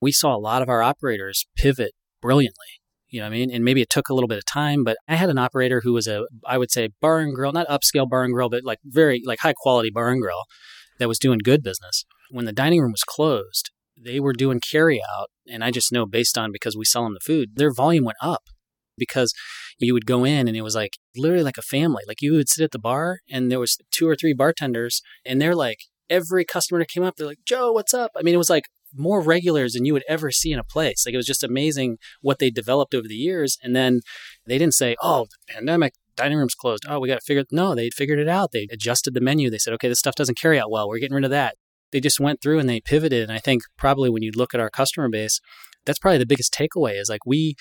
we 0.00 0.12
saw 0.12 0.36
a 0.36 0.38
lot 0.38 0.62
of 0.62 0.68
our 0.68 0.82
operators 0.82 1.46
pivot 1.56 1.92
brilliantly. 2.20 2.66
You 3.08 3.20
know 3.20 3.26
what 3.26 3.34
I 3.34 3.38
mean? 3.38 3.50
And 3.50 3.64
maybe 3.64 3.80
it 3.80 3.90
took 3.90 4.08
a 4.08 4.14
little 4.14 4.28
bit 4.28 4.38
of 4.38 4.44
time, 4.44 4.84
but 4.84 4.98
I 5.08 5.16
had 5.16 5.30
an 5.30 5.38
operator 5.38 5.80
who 5.82 5.92
was 5.92 6.06
a, 6.06 6.26
I 6.46 6.58
would 6.58 6.70
say, 6.70 6.90
bar 7.00 7.18
and 7.18 7.34
grill, 7.34 7.52
not 7.52 7.66
upscale 7.66 8.08
bar 8.08 8.24
and 8.24 8.32
grill, 8.32 8.48
but 8.48 8.62
like 8.62 8.78
very, 8.84 9.22
like 9.24 9.40
high 9.40 9.54
quality 9.56 9.90
bar 9.90 10.10
and 10.10 10.20
grill 10.20 10.44
that 10.98 11.08
was 11.08 11.18
doing 11.18 11.40
good 11.42 11.62
business. 11.62 12.04
When 12.30 12.44
the 12.44 12.52
dining 12.52 12.80
room 12.80 12.92
was 12.92 13.04
closed, 13.04 13.70
they 14.02 14.20
were 14.20 14.32
doing 14.32 14.60
carry 14.60 15.00
out. 15.00 15.28
And 15.46 15.62
I 15.64 15.70
just 15.70 15.92
know 15.92 16.06
based 16.06 16.38
on 16.38 16.52
because 16.52 16.76
we 16.76 16.84
sell 16.84 17.04
them 17.04 17.14
the 17.14 17.20
food, 17.20 17.56
their 17.56 17.72
volume 17.72 18.04
went 18.04 18.18
up 18.22 18.42
because 18.96 19.32
you 19.78 19.94
would 19.94 20.06
go 20.06 20.24
in 20.24 20.46
and 20.46 20.56
it 20.56 20.62
was 20.62 20.74
like 20.74 20.92
literally 21.16 21.42
like 21.42 21.58
a 21.58 21.62
family. 21.62 22.02
Like 22.06 22.22
you 22.22 22.32
would 22.34 22.48
sit 22.48 22.64
at 22.64 22.70
the 22.70 22.78
bar 22.78 23.18
and 23.30 23.50
there 23.50 23.60
was 23.60 23.76
two 23.90 24.08
or 24.08 24.14
three 24.14 24.34
bartenders 24.34 25.02
and 25.24 25.40
they're 25.40 25.54
like, 25.54 25.78
every 26.08 26.44
customer 26.44 26.80
that 26.80 26.88
came 26.88 27.02
up, 27.02 27.14
they're 27.16 27.26
like, 27.26 27.44
Joe, 27.46 27.72
what's 27.72 27.94
up? 27.94 28.10
I 28.16 28.22
mean, 28.22 28.34
it 28.34 28.38
was 28.38 28.50
like 28.50 28.64
more 28.94 29.22
regulars 29.22 29.72
than 29.72 29.84
you 29.84 29.92
would 29.92 30.04
ever 30.08 30.30
see 30.30 30.52
in 30.52 30.58
a 30.58 30.64
place. 30.64 31.04
Like 31.06 31.14
it 31.14 31.16
was 31.18 31.26
just 31.26 31.44
amazing 31.44 31.98
what 32.20 32.38
they 32.38 32.50
developed 32.50 32.94
over 32.94 33.06
the 33.08 33.14
years. 33.14 33.56
And 33.62 33.74
then 33.74 34.00
they 34.46 34.58
didn't 34.58 34.74
say, 34.74 34.96
oh, 35.00 35.26
the 35.46 35.54
pandemic, 35.54 35.94
dining 36.16 36.38
room's 36.38 36.54
closed. 36.54 36.84
Oh, 36.88 36.98
we 36.98 37.08
got 37.08 37.20
to 37.20 37.24
figure. 37.24 37.44
No, 37.52 37.74
they 37.74 37.90
figured 37.90 38.18
it 38.18 38.28
out. 38.28 38.50
They 38.52 38.66
adjusted 38.70 39.14
the 39.14 39.20
menu. 39.20 39.50
They 39.50 39.58
said, 39.58 39.72
okay, 39.74 39.88
this 39.88 40.00
stuff 40.00 40.16
doesn't 40.16 40.38
carry 40.38 40.58
out 40.58 40.70
well. 40.70 40.88
We're 40.88 40.98
getting 40.98 41.14
rid 41.14 41.24
of 41.24 41.30
that. 41.30 41.54
They 41.92 42.00
just 42.00 42.20
went 42.20 42.40
through 42.40 42.58
and 42.58 42.68
they 42.68 42.80
pivoted. 42.80 43.22
And 43.22 43.32
I 43.32 43.38
think 43.38 43.62
probably 43.76 44.10
when 44.10 44.22
you 44.22 44.30
look 44.34 44.54
at 44.54 44.60
our 44.60 44.70
customer 44.70 45.08
base, 45.08 45.40
that's 45.84 45.98
probably 45.98 46.18
the 46.18 46.26
biggest 46.26 46.54
takeaway 46.54 47.00
is 47.00 47.08
like 47.08 47.24
we 47.26 47.54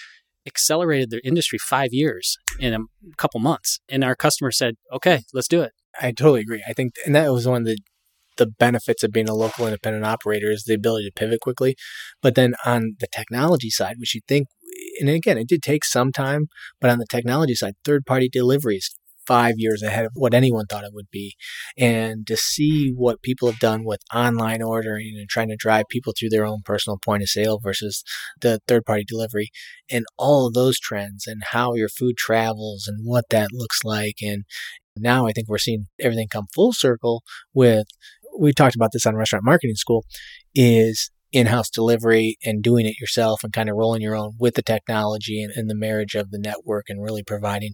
accelerated 0.45 1.09
their 1.09 1.21
industry 1.23 1.59
five 1.59 1.89
years 1.91 2.37
in 2.59 2.73
a 2.73 2.79
couple 3.17 3.39
months. 3.39 3.79
And 3.89 4.03
our 4.03 4.15
customer 4.15 4.51
said, 4.51 4.75
okay, 4.91 5.21
let's 5.33 5.47
do 5.47 5.61
it. 5.61 5.73
I 6.01 6.11
totally 6.11 6.41
agree. 6.41 6.63
I 6.67 6.73
think, 6.73 6.93
and 7.05 7.15
that 7.15 7.31
was 7.31 7.47
one 7.47 7.61
of 7.61 7.65
the 7.65 7.77
the 8.39 8.47
benefits 8.47 9.03
of 9.03 9.11
being 9.11 9.29
a 9.29 9.35
local 9.35 9.67
independent 9.67 10.05
operator 10.05 10.49
is 10.49 10.63
the 10.63 10.73
ability 10.73 11.05
to 11.05 11.11
pivot 11.11 11.41
quickly. 11.41 11.75
But 12.21 12.35
then 12.35 12.55
on 12.65 12.95
the 12.99 13.07
technology 13.07 13.69
side, 13.69 13.97
which 13.99 14.15
you 14.15 14.21
think, 14.27 14.47
and 14.99 15.09
again, 15.09 15.37
it 15.37 15.47
did 15.47 15.61
take 15.61 15.85
some 15.85 16.11
time, 16.11 16.47
but 16.81 16.89
on 16.89 16.99
the 16.99 17.05
technology 17.05 17.53
side, 17.53 17.73
third 17.85 18.05
party 18.05 18.29
deliveries 18.31 18.95
five 19.29 19.53
years 19.57 19.83
ahead 19.83 20.05
of 20.05 20.11
what 20.15 20.33
anyone 20.33 20.65
thought 20.65 20.83
it 20.83 20.93
would 20.93 21.11
be. 21.11 21.35
And 21.77 22.25
to 22.25 22.35
see 22.35 22.89
what 22.89 23.21
people 23.21 23.49
have 23.49 23.59
done 23.59 23.85
with 23.85 24.01
online 24.13 24.63
ordering 24.63 25.13
and 25.17 25.29
trying 25.29 25.49
to 25.49 25.55
drive 25.55 25.85
people 25.87 26.13
through 26.17 26.29
their 26.29 26.47
own 26.47 26.61
personal 26.65 26.97
point 26.97 27.21
of 27.21 27.29
sale 27.29 27.59
versus 27.63 28.03
the 28.41 28.59
third 28.67 28.85
party 28.85 29.05
delivery 29.07 29.51
and 29.89 30.05
all 30.17 30.47
of 30.47 30.55
those 30.55 30.79
trends 30.79 31.27
and 31.27 31.43
how 31.51 31.75
your 31.75 31.89
food 31.89 32.17
travels 32.17 32.87
and 32.87 33.01
what 33.03 33.25
that 33.29 33.49
looks 33.53 33.83
like. 33.83 34.15
And 34.23 34.45
now 34.97 35.27
I 35.27 35.31
think 35.31 35.47
we're 35.47 35.59
seeing 35.59 35.85
everything 35.99 36.27
come 36.27 36.47
full 36.53 36.73
circle 36.73 37.21
with 37.53 37.85
we 38.37 38.53
talked 38.53 38.75
about 38.75 38.91
this 38.93 39.05
on 39.05 39.15
restaurant 39.15 39.45
marketing 39.45 39.75
school 39.75 40.05
is 40.55 41.11
in-house 41.31 41.69
delivery 41.69 42.37
and 42.43 42.63
doing 42.63 42.85
it 42.85 42.99
yourself 42.99 43.43
and 43.43 43.53
kind 43.53 43.69
of 43.69 43.75
rolling 43.75 44.01
your 44.01 44.15
own 44.15 44.33
with 44.39 44.55
the 44.55 44.63
technology 44.63 45.43
and, 45.43 45.53
and 45.55 45.69
the 45.69 45.75
marriage 45.75 46.15
of 46.15 46.31
the 46.31 46.39
network 46.39 46.85
and 46.89 47.03
really 47.03 47.23
providing 47.23 47.73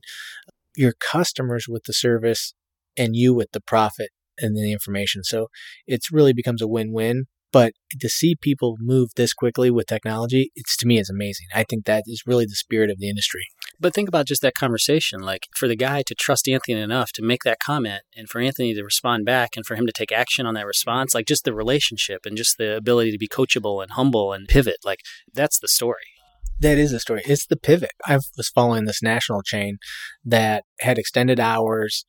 your 0.76 0.94
customers 1.00 1.66
with 1.68 1.84
the 1.86 1.94
service 1.94 2.54
and 2.98 3.16
you 3.16 3.34
with 3.34 3.52
the 3.52 3.62
profit 3.62 4.10
and 4.38 4.56
the 4.56 4.72
information. 4.72 5.24
So 5.24 5.48
it's 5.88 6.12
really 6.12 6.34
becomes 6.34 6.62
a 6.62 6.68
win-win. 6.68 7.26
But 7.52 7.72
to 8.02 8.10
see 8.10 8.36
people 8.36 8.76
move 8.82 9.12
this 9.16 9.34
quickly 9.34 9.72
with 9.72 9.88
technology, 9.88 10.52
it's 10.56 10.76
to 10.78 10.86
me 10.86 11.00
is 11.00 11.10
amazing. 11.10 11.48
I 11.56 11.64
think 11.64 11.86
that 11.86 12.04
is 12.06 12.24
really 12.26 12.44
the 12.44 12.56
spirit 12.56 12.90
of 12.90 13.00
the 13.00 13.08
industry. 13.08 13.44
But 13.80 13.94
think 13.94 14.10
about 14.10 14.28
just 14.28 14.42
that 14.42 14.56
conversation. 14.56 15.22
Like 15.22 15.44
for 15.56 15.70
the 15.70 15.78
guy 15.78 16.04
to 16.06 16.16
trust 16.16 16.50
Anthony 16.50 16.82
enough 16.82 17.14
to 17.14 17.22
make 17.22 17.44
that 17.46 17.60
comment 17.66 18.02
and 18.14 18.28
for 18.28 18.42
Anthony 18.42 18.74
to 18.74 18.84
respond 18.84 19.26
back 19.26 19.52
and 19.56 19.66
for 19.66 19.76
him 19.76 19.86
to 19.86 19.94
take 19.96 20.12
action 20.12 20.46
on 20.46 20.54
that 20.56 20.66
response, 20.66 21.16
like 21.16 21.28
just 21.28 21.46
the 21.46 21.54
relationship 21.54 22.26
and 22.26 22.36
just 22.36 22.58
the 22.58 22.76
ability 22.76 23.12
to 23.12 23.18
be 23.18 23.30
coachable 23.30 23.82
and 23.82 23.92
humble 23.92 24.34
and 24.34 24.50
pivot, 24.50 24.80
like 24.84 25.00
that's 25.34 25.58
the 25.58 25.70
story. 25.70 26.15
That 26.60 26.78
is 26.78 26.94
a 26.94 27.00
story. 27.00 27.22
It's 27.26 27.46
the 27.46 27.58
pivot. 27.58 27.92
I 28.06 28.16
was 28.16 28.50
following 28.54 28.86
this 28.86 29.04
national 29.04 29.42
chain 29.42 29.78
that 30.24 30.64
had 30.80 30.98
extended 30.98 31.40
hours, 31.40 32.06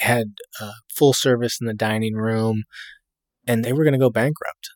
had 0.00 0.34
uh, 0.60 0.72
full 0.94 1.14
service 1.14 1.58
in 1.60 1.66
the 1.66 1.74
dining 1.74 2.14
room, 2.14 2.64
and 3.46 3.64
they 3.64 3.72
were 3.72 3.84
going 3.84 3.94
to 3.94 3.98
go 3.98 4.10
bankrupt. 4.10 4.68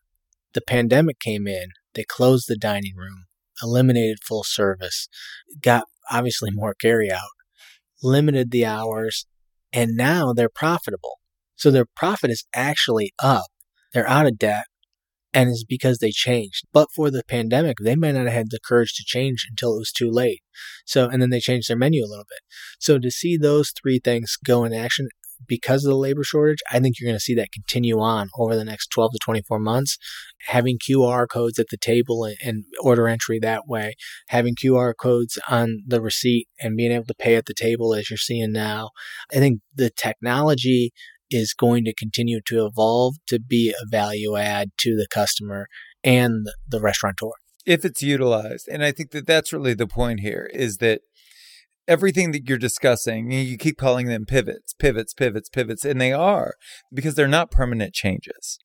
The 0.55 0.63
pandemic 0.63 1.21
came 1.21 1.47
in. 1.47 1.69
They 1.95 2.05
closed 2.05 2.47
the 2.49 2.57
dining 2.57 2.95
room, 2.97 3.27
eliminated 3.63 4.19
full 4.23 4.45
service, 4.45 5.09
got 5.61 5.85
obviously 6.11 6.51
more 6.51 6.75
carry 6.75 7.11
out, 7.13 7.21
limited 8.03 8.51
the 8.51 8.65
hours, 8.65 9.27
and 9.75 9.93
now 9.95 10.33
they're 10.33 10.49
profitable. 10.49 11.19
So 11.55 11.71
their 11.71 11.87
profit 11.97 12.31
is 12.31 12.47
actually 12.55 13.13
up. 13.23 13.47
They're 13.93 14.09
out 14.09 14.27
of 14.27 14.39
debt 14.39 14.65
and 15.35 15.49
it's 15.49 15.65
because 15.65 15.99
they 15.99 16.11
changed. 16.11 16.67
But 16.73 16.89
for 16.95 17.11
the 17.11 17.23
pandemic, 17.27 17.79
they 17.83 17.97
might 17.97 18.13
not 18.13 18.27
have 18.27 18.33
had 18.35 18.51
the 18.51 18.61
courage 18.65 18.95
to 18.95 19.05
change 19.05 19.47
until 19.49 19.75
it 19.77 19.79
was 19.79 19.93
too 19.93 20.11
late. 20.11 20.43
So, 20.85 21.09
and 21.09 21.23
then 21.23 21.31
they 21.31 21.41
changed 21.41 21.69
their 21.69 21.77
menu 21.77 22.05
a 22.05 22.07
little 22.07 22.27
bit. 22.29 22.41
So 22.79 22.99
to 22.99 23.11
see 23.11 23.37
those 23.37 23.71
three 23.71 23.99
things 23.99 24.37
go 24.45 24.65
in 24.65 24.73
action 24.73 25.09
because 25.47 25.85
of 25.85 25.91
the 25.91 25.97
labor 25.97 26.23
shortage, 26.23 26.61
I 26.71 26.79
think 26.79 26.97
you're 26.99 27.09
going 27.09 27.17
to 27.17 27.21
see 27.21 27.35
that 27.35 27.53
continue 27.53 27.99
on 27.99 28.29
over 28.39 28.55
the 28.55 28.65
next 28.65 28.89
12 28.89 29.13
to 29.13 29.19
24 29.19 29.59
months. 29.59 29.99
Having 30.47 30.79
QR 30.79 31.27
codes 31.29 31.59
at 31.59 31.67
the 31.71 31.77
table 31.77 32.29
and, 32.45 32.65
order 32.81 33.09
entry 33.09 33.39
that 33.41 33.67
way, 33.67 33.95
having 34.29 34.55
QR 34.55 34.93
codes 34.97 35.39
on 35.49 35.83
the 35.87 36.01
receipt 36.01 36.49
and 36.61 36.77
being 36.77 36.93
able 36.93 37.07
to 37.07 37.15
pay 37.15 37.37
at 37.37 37.47
the 37.47 37.55
table 37.55 37.95
as 37.95 38.11
you're 38.11 38.17
seeing 38.17 38.53
now. 38.53 38.91
I 39.33 39.37
think 39.37 39.61
the 39.75 39.91
technology 39.91 40.93
is 41.33 41.55
going 41.55 41.85
to 41.85 41.95
continue 41.95 42.41
to 42.47 42.67
evolve 42.67 43.17
to 43.29 43.41
be 43.41 43.71
a 43.71 43.87
value 43.89 44.37
add 44.37 44.71
to 44.79 44.97
the 44.97 45.07
customer 45.11 45.67
and 46.05 46.47
the 46.69 46.81
restaurateur. 46.81 47.33
If 47.65 47.85
it's 47.85 48.03
utilized. 48.03 48.69
And 48.71 48.85
I 48.85 48.93
think 48.93 49.13
that 49.13 49.27
that's 49.27 49.53
really 49.53 49.75
the 49.75 49.87
point 49.87 50.21
here 50.21 50.51
is 50.53 50.79
that 50.79 51.03
everything 51.87 52.33
that 52.33 52.49
you're 52.49 52.59
discussing, 52.59 53.31
you 53.31 53.57
keep 53.57 53.77
calling 53.77 54.07
them 54.07 54.25
pivots, 54.27 54.75
pivots, 54.75 55.15
pivots, 55.15 55.49
pivots, 55.49 55.85
and 55.85 56.01
they 56.01 56.13
are 56.13 56.55
because 56.93 57.15
they're 57.15 57.29
not 57.29 57.51
permanent 57.51 57.95
changes 57.95 58.59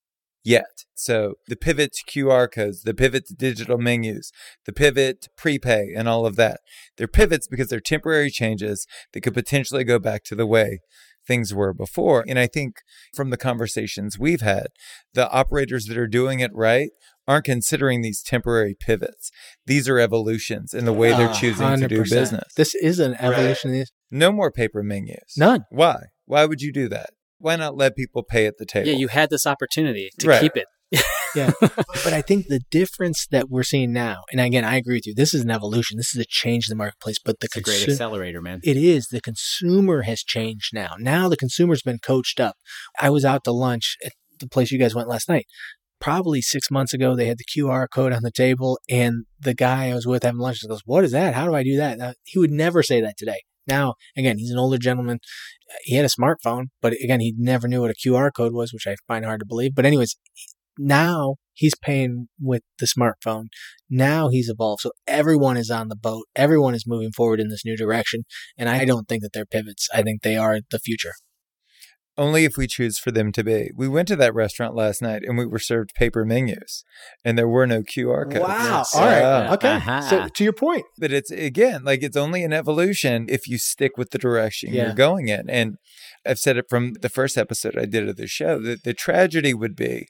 yet. 0.44 0.86
So 0.94 1.36
the 1.48 1.58
pivot 1.58 1.92
to 1.94 2.12
QR 2.12 2.50
codes, 2.50 2.84
the 2.84 2.94
pivot 2.94 3.28
to 3.28 3.34
digital 3.36 3.78
menus, 3.78 4.32
the 4.66 4.72
pivot 4.72 5.24
to 5.24 5.30
prepay, 5.38 5.94
and 5.96 6.08
all 6.08 6.26
of 6.26 6.38
that. 6.38 6.62
They're 6.98 7.08
pivots 7.08 7.48
because 7.48 7.68
they're 7.68 7.82
temporary 7.82 8.30
changes 8.30 8.88
that 9.12 9.22
could 9.22 9.34
potentially 9.34 9.84
go 9.84 10.00
back 10.00 10.24
to 10.26 10.36
the 10.36 10.48
way 10.48 10.80
things 11.28 11.54
were 11.54 11.74
before. 11.74 12.24
And 12.28 12.40
I 12.40 12.48
think 12.48 12.78
from 13.14 13.30
the 13.30 13.38
conversations 13.38 14.18
we've 14.18 14.42
had, 14.42 14.68
the 15.14 15.30
operators 15.32 15.86
that 15.86 15.98
are 15.98 16.08
doing 16.08 16.40
it 16.40 16.52
right 16.54 16.90
aren't 17.28 17.46
considering 17.46 18.02
these 18.02 18.24
temporary 18.24 18.76
pivots. 18.80 19.30
These 19.66 19.90
are 19.90 20.00
evolutions 20.00 20.74
in 20.74 20.86
the 20.86 20.94
way 20.94 21.10
they're 21.12 21.30
ah, 21.30 21.34
choosing 21.34 21.68
100%. 21.68 21.80
to 21.80 21.88
do 21.88 22.04
business. 22.04 22.54
This 22.56 22.74
is 22.74 23.00
an 23.00 23.16
evolution. 23.16 23.72
Right. 23.72 23.88
No 24.10 24.32
more 24.32 24.52
paper 24.52 24.82
menus. 24.82 25.36
None. 25.38 25.66
Why? 25.70 25.98
Why 26.26 26.46
would 26.46 26.62
you 26.62 26.72
do 26.72 26.88
that? 26.90 27.10
Why 27.40 27.56
not 27.56 27.76
let 27.76 27.96
people 27.96 28.24
pay 28.24 28.48
at 28.48 28.58
the 28.58 28.66
table? 28.66 28.90
Yeah, 28.90 28.96
you 28.96 29.10
had 29.10 29.30
this 29.30 29.46
opportunity 29.46 30.10
to 30.20 30.28
right. 30.28 30.42
keep 30.42 30.56
it. 30.56 30.66
Yeah. 30.92 31.52
But 32.04 32.14
I 32.14 32.22
think 32.22 32.48
the 32.48 32.62
difference 32.72 33.28
that 33.32 33.50
we're 33.50 33.64
seeing 33.64 33.92
now, 33.92 34.24
and 34.32 34.40
again, 34.40 34.64
I 34.64 34.78
agree 34.78 34.96
with 34.96 35.08
you, 35.08 35.14
this 35.14 35.34
is 35.34 35.42
an 35.42 35.52
evolution. 35.52 35.98
This 35.98 36.16
is 36.16 36.22
a 36.22 36.26
change 36.28 36.68
in 36.68 36.72
the 36.72 36.78
marketplace. 36.78 37.18
But 37.24 37.40
the 37.40 37.50
consu- 37.50 37.64
great 37.64 37.90
accelerator, 37.90 38.42
man. 38.42 38.62
It 38.64 38.78
is. 38.78 39.08
The 39.08 39.22
consumer 39.22 40.04
has 40.04 40.22
changed 40.24 40.74
now. 40.74 40.94
Now 41.00 41.28
the 41.28 41.38
consumer's 41.38 41.82
been 41.82 42.00
coached 42.00 42.40
up. 42.40 42.56
I 43.00 43.10
was 43.10 43.26
out 43.26 43.44
to 43.46 43.52
lunch 43.52 43.98
at 44.06 44.14
the 44.40 44.48
place 44.48 44.72
you 44.72 44.80
guys 44.80 44.96
went 44.96 45.10
last 45.10 45.28
night. 45.28 45.46
Probably 46.00 46.42
six 46.42 46.70
months 46.70 46.94
ago, 46.94 47.16
they 47.16 47.26
had 47.26 47.40
the 47.40 47.44
QR 47.44 47.88
code 47.92 48.14
on 48.14 48.22
the 48.22 48.32
table, 48.32 48.80
and 48.88 49.26
the 49.40 49.56
guy 49.56 49.90
I 49.90 49.96
was 49.96 50.06
with 50.06 50.22
having 50.22 50.40
lunch 50.40 50.60
goes, 50.68 50.82
"What 50.86 51.04
is 51.04 51.12
that? 51.12 51.34
How 51.34 51.46
do 51.46 51.56
I 51.56 51.64
do 51.64 51.76
that?" 51.78 51.98
Now, 51.98 52.14
he 52.24 52.38
would 52.38 52.52
never 52.52 52.84
say 52.84 53.02
that 53.02 53.18
today. 53.18 53.42
Now, 53.68 53.96
again, 54.16 54.38
he's 54.38 54.52
an 54.52 54.60
older 54.60 54.78
gentleman. 54.78 55.20
He 55.84 55.96
had 55.96 56.06
a 56.06 56.10
smartphone, 56.10 56.66
but 56.82 56.94
again, 56.94 57.20
he 57.20 57.34
never 57.38 57.68
knew 57.68 57.82
what 57.82 57.92
a 57.92 57.96
QR 57.96 58.32
code 58.32 58.54
was, 58.54 58.72
which 58.72 58.86
I 58.88 58.96
find 59.08 59.26
hard 59.26 59.40
to 59.40 59.46
believe. 59.46 59.74
But 59.76 59.86
anyways, 59.86 60.16
now 60.78 61.36
he's 61.58 61.76
paying 61.76 62.28
with 62.40 62.62
the 62.80 62.86
smartphone. 62.86 63.46
Now 63.90 64.30
he's 64.30 64.50
evolved. 64.50 64.82
So 64.82 64.92
everyone 65.08 65.58
is 65.58 65.70
on 65.70 65.90
the 65.90 65.96
boat. 65.96 66.26
Everyone 66.36 66.76
is 66.76 66.86
moving 66.88 67.12
forward 67.12 67.40
in 67.40 67.50
this 67.50 67.66
new 67.66 67.76
direction. 67.76 68.24
And 68.58 68.70
I 68.70 68.86
don't 68.86 69.08
think 69.08 69.24
that 69.24 69.34
they're 69.34 69.46
pivots. 69.46 69.88
I 69.94 70.04
think 70.04 70.22
they 70.22 70.38
are 70.38 70.60
the 70.70 70.80
future. 70.80 71.14
Only 72.20 72.46
if 72.46 72.58
we 72.58 72.66
choose 72.66 72.98
for 72.98 73.12
them 73.12 73.32
to 73.34 73.44
be. 73.44 73.70
We 73.76 73.88
went 73.88 74.08
to 74.08 74.16
that 74.16 74.34
restaurant 74.34 74.74
last 74.74 75.04
night 75.04 75.22
and 75.24 75.38
we 75.38 75.46
were 75.46 75.60
served 75.60 75.94
paper 75.94 76.26
menus 76.26 76.84
and 77.24 77.38
there 77.38 77.48
were 77.48 77.68
no 77.68 77.84
QR 77.84 78.26
codes. 78.26 78.40
Wow. 78.40 78.84
All 78.96 79.02
right. 79.02 79.22
Uh, 79.22 79.54
okay. 79.54 79.74
Uh-huh. 79.74 80.02
So 80.02 80.28
to 80.28 80.44
your 80.44 80.54
point. 80.54 80.86
But 80.98 81.12
it's 81.12 81.30
again, 81.30 81.84
like 81.84 82.02
it's 82.02 82.18
only 82.18 82.44
an 82.44 82.54
evolution 82.54 83.28
if 83.30 83.48
you 83.48 83.60
stick 83.60 83.98
with 83.98 84.10
the 84.10 84.18
direction 84.18 84.74
yeah. 84.74 84.86
you're 84.86 84.96
going 84.96 85.28
in. 85.28 85.48
And 85.48 85.76
I've 86.26 86.40
said 86.40 86.58
it 86.58 86.66
from 86.68 86.94
the 87.02 87.10
first 87.10 87.38
episode 87.38 87.78
I 87.78 87.86
did 87.86 88.10
of 88.10 88.16
the 88.16 88.26
show 88.26 88.60
that 88.64 88.84
the 88.84 88.96
tragedy 88.96 89.54
would 89.54 89.76
be 89.76 90.08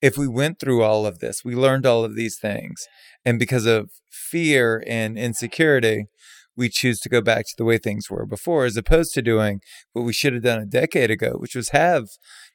if 0.00 0.16
we 0.16 0.28
went 0.28 0.58
through 0.58 0.82
all 0.82 1.06
of 1.06 1.18
this, 1.18 1.44
we 1.44 1.54
learned 1.54 1.86
all 1.86 2.04
of 2.04 2.14
these 2.14 2.38
things, 2.38 2.86
and 3.24 3.38
because 3.38 3.66
of 3.66 3.90
fear 4.10 4.82
and 4.86 5.18
insecurity, 5.18 6.06
we 6.58 6.68
choose 6.68 6.98
to 6.98 7.08
go 7.08 7.20
back 7.20 7.44
to 7.46 7.54
the 7.56 7.64
way 7.64 7.78
things 7.78 8.10
were 8.10 8.26
before, 8.26 8.64
as 8.64 8.76
opposed 8.76 9.14
to 9.14 9.22
doing 9.22 9.60
what 9.92 10.02
we 10.02 10.12
should 10.12 10.32
have 10.32 10.42
done 10.42 10.60
a 10.60 10.66
decade 10.66 11.10
ago, 11.10 11.34
which 11.36 11.54
was 11.54 11.68
have 11.68 12.06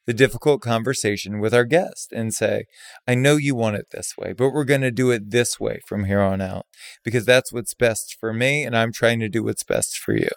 the 0.06 0.12
difficult 0.12 0.60
conversation 0.60 1.40
with 1.40 1.54
our 1.54 1.64
guest 1.64 2.12
and 2.12 2.34
say, 2.34 2.64
I 3.08 3.14
know 3.14 3.36
you 3.36 3.54
want 3.54 3.76
it 3.76 3.86
this 3.90 4.12
way, 4.18 4.34
but 4.34 4.50
we're 4.50 4.66
going 4.66 4.82
to 4.82 4.90
do 4.90 5.10
it 5.10 5.30
this 5.30 5.58
way 5.58 5.80
from 5.88 6.04
here 6.04 6.20
on 6.20 6.42
out 6.42 6.66
because 7.02 7.24
that's 7.24 7.50
what's 7.50 7.72
best 7.72 8.16
for 8.20 8.34
me. 8.34 8.64
And 8.64 8.76
I'm 8.76 8.92
trying 8.92 9.20
to 9.20 9.30
do 9.30 9.42
what's 9.42 9.64
best 9.64 9.96
for 9.96 10.14
you. 10.14 10.28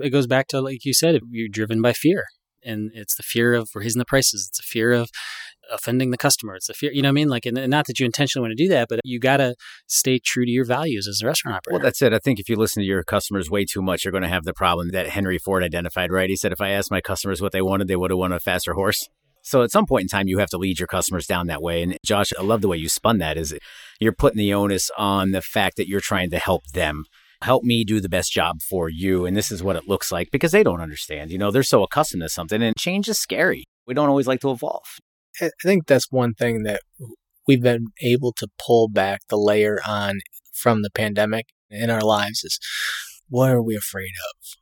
It 0.00 0.08
goes 0.10 0.26
back 0.26 0.46
to, 0.48 0.60
like 0.62 0.86
you 0.86 0.94
said, 0.94 1.20
you're 1.30 1.48
driven 1.48 1.82
by 1.82 1.92
fear. 1.92 2.24
And 2.64 2.90
it's 2.94 3.16
the 3.16 3.22
fear 3.22 3.52
of 3.52 3.68
raising 3.74 3.98
the 3.98 4.04
prices. 4.06 4.48
It's 4.48 4.60
a 4.60 4.62
fear 4.62 4.92
of 4.92 5.10
offending 5.72 6.10
the 6.10 6.18
customer. 6.18 6.54
It's 6.56 6.68
a 6.68 6.74
fear, 6.74 6.92
you 6.92 7.02
know 7.02 7.08
what 7.08 7.12
I 7.12 7.14
mean? 7.14 7.28
Like, 7.28 7.46
and 7.46 7.68
not 7.68 7.86
that 7.86 7.98
you 7.98 8.06
intentionally 8.06 8.46
want 8.48 8.56
to 8.56 8.64
do 8.64 8.68
that, 8.70 8.88
but 8.88 9.00
you 9.04 9.18
got 9.18 9.38
to 9.38 9.54
stay 9.86 10.18
true 10.18 10.44
to 10.44 10.50
your 10.50 10.64
values 10.64 11.06
as 11.08 11.20
a 11.22 11.26
restaurant 11.26 11.56
operator. 11.56 11.74
Well, 11.78 11.82
that's 11.82 12.02
it. 12.02 12.12
I 12.12 12.18
think 12.18 12.38
if 12.38 12.48
you 12.48 12.56
listen 12.56 12.82
to 12.82 12.86
your 12.86 13.02
customers 13.02 13.50
way 13.50 13.64
too 13.64 13.82
much, 13.82 14.04
you're 14.04 14.12
going 14.12 14.22
to 14.22 14.28
have 14.28 14.44
the 14.44 14.54
problem 14.54 14.90
that 14.90 15.08
Henry 15.08 15.38
Ford 15.38 15.62
identified, 15.62 16.10
right? 16.10 16.30
He 16.30 16.36
said, 16.36 16.52
if 16.52 16.60
I 16.60 16.70
asked 16.70 16.90
my 16.90 17.00
customers 17.00 17.40
what 17.40 17.52
they 17.52 17.62
wanted, 17.62 17.88
they 17.88 17.96
would 17.96 18.10
have 18.10 18.18
wanted 18.18 18.36
a 18.36 18.40
faster 18.40 18.74
horse. 18.74 19.08
So 19.42 19.62
at 19.62 19.70
some 19.70 19.86
point 19.86 20.02
in 20.02 20.08
time, 20.08 20.28
you 20.28 20.38
have 20.38 20.50
to 20.50 20.58
lead 20.58 20.78
your 20.78 20.88
customers 20.88 21.26
down 21.26 21.46
that 21.46 21.62
way. 21.62 21.82
And 21.82 21.96
Josh, 22.04 22.32
I 22.38 22.42
love 22.42 22.60
the 22.60 22.68
way 22.68 22.76
you 22.76 22.88
spun 22.88 23.18
that. 23.18 23.36
Is 23.36 23.56
you're 24.00 24.12
putting 24.12 24.38
the 24.38 24.52
onus 24.52 24.90
on 24.98 25.30
the 25.30 25.40
fact 25.40 25.76
that 25.76 25.88
you're 25.88 26.00
trying 26.00 26.30
to 26.30 26.38
help 26.38 26.66
them 26.74 27.04
help 27.40 27.62
me 27.62 27.84
do 27.84 28.00
the 28.00 28.08
best 28.08 28.32
job 28.32 28.60
for 28.62 28.88
you. 28.88 29.24
And 29.24 29.36
this 29.36 29.50
is 29.50 29.62
what 29.62 29.76
it 29.76 29.88
looks 29.88 30.10
like 30.10 30.30
because 30.32 30.52
they 30.52 30.62
don't 30.62 30.80
understand. 30.80 31.30
You 31.30 31.38
know, 31.38 31.50
they're 31.50 31.62
so 31.62 31.82
accustomed 31.82 32.22
to 32.22 32.28
something 32.28 32.62
and 32.62 32.76
change 32.76 33.08
is 33.08 33.18
scary. 33.18 33.64
We 33.86 33.94
don't 33.94 34.08
always 34.08 34.26
like 34.26 34.40
to 34.40 34.50
evolve. 34.50 34.98
I 35.40 35.50
think 35.62 35.86
that's 35.86 36.10
one 36.10 36.34
thing 36.34 36.62
that 36.64 36.80
we've 37.46 37.62
been 37.62 37.86
able 38.02 38.32
to 38.34 38.48
pull 38.58 38.88
back 38.88 39.22
the 39.28 39.36
layer 39.36 39.78
on 39.86 40.20
from 40.52 40.82
the 40.82 40.90
pandemic 40.90 41.46
in 41.70 41.90
our 41.90 42.02
lives 42.02 42.44
is 42.44 42.58
what 43.28 43.50
are 43.50 43.62
we 43.62 43.76
afraid 43.76 44.12
of? 44.30 44.58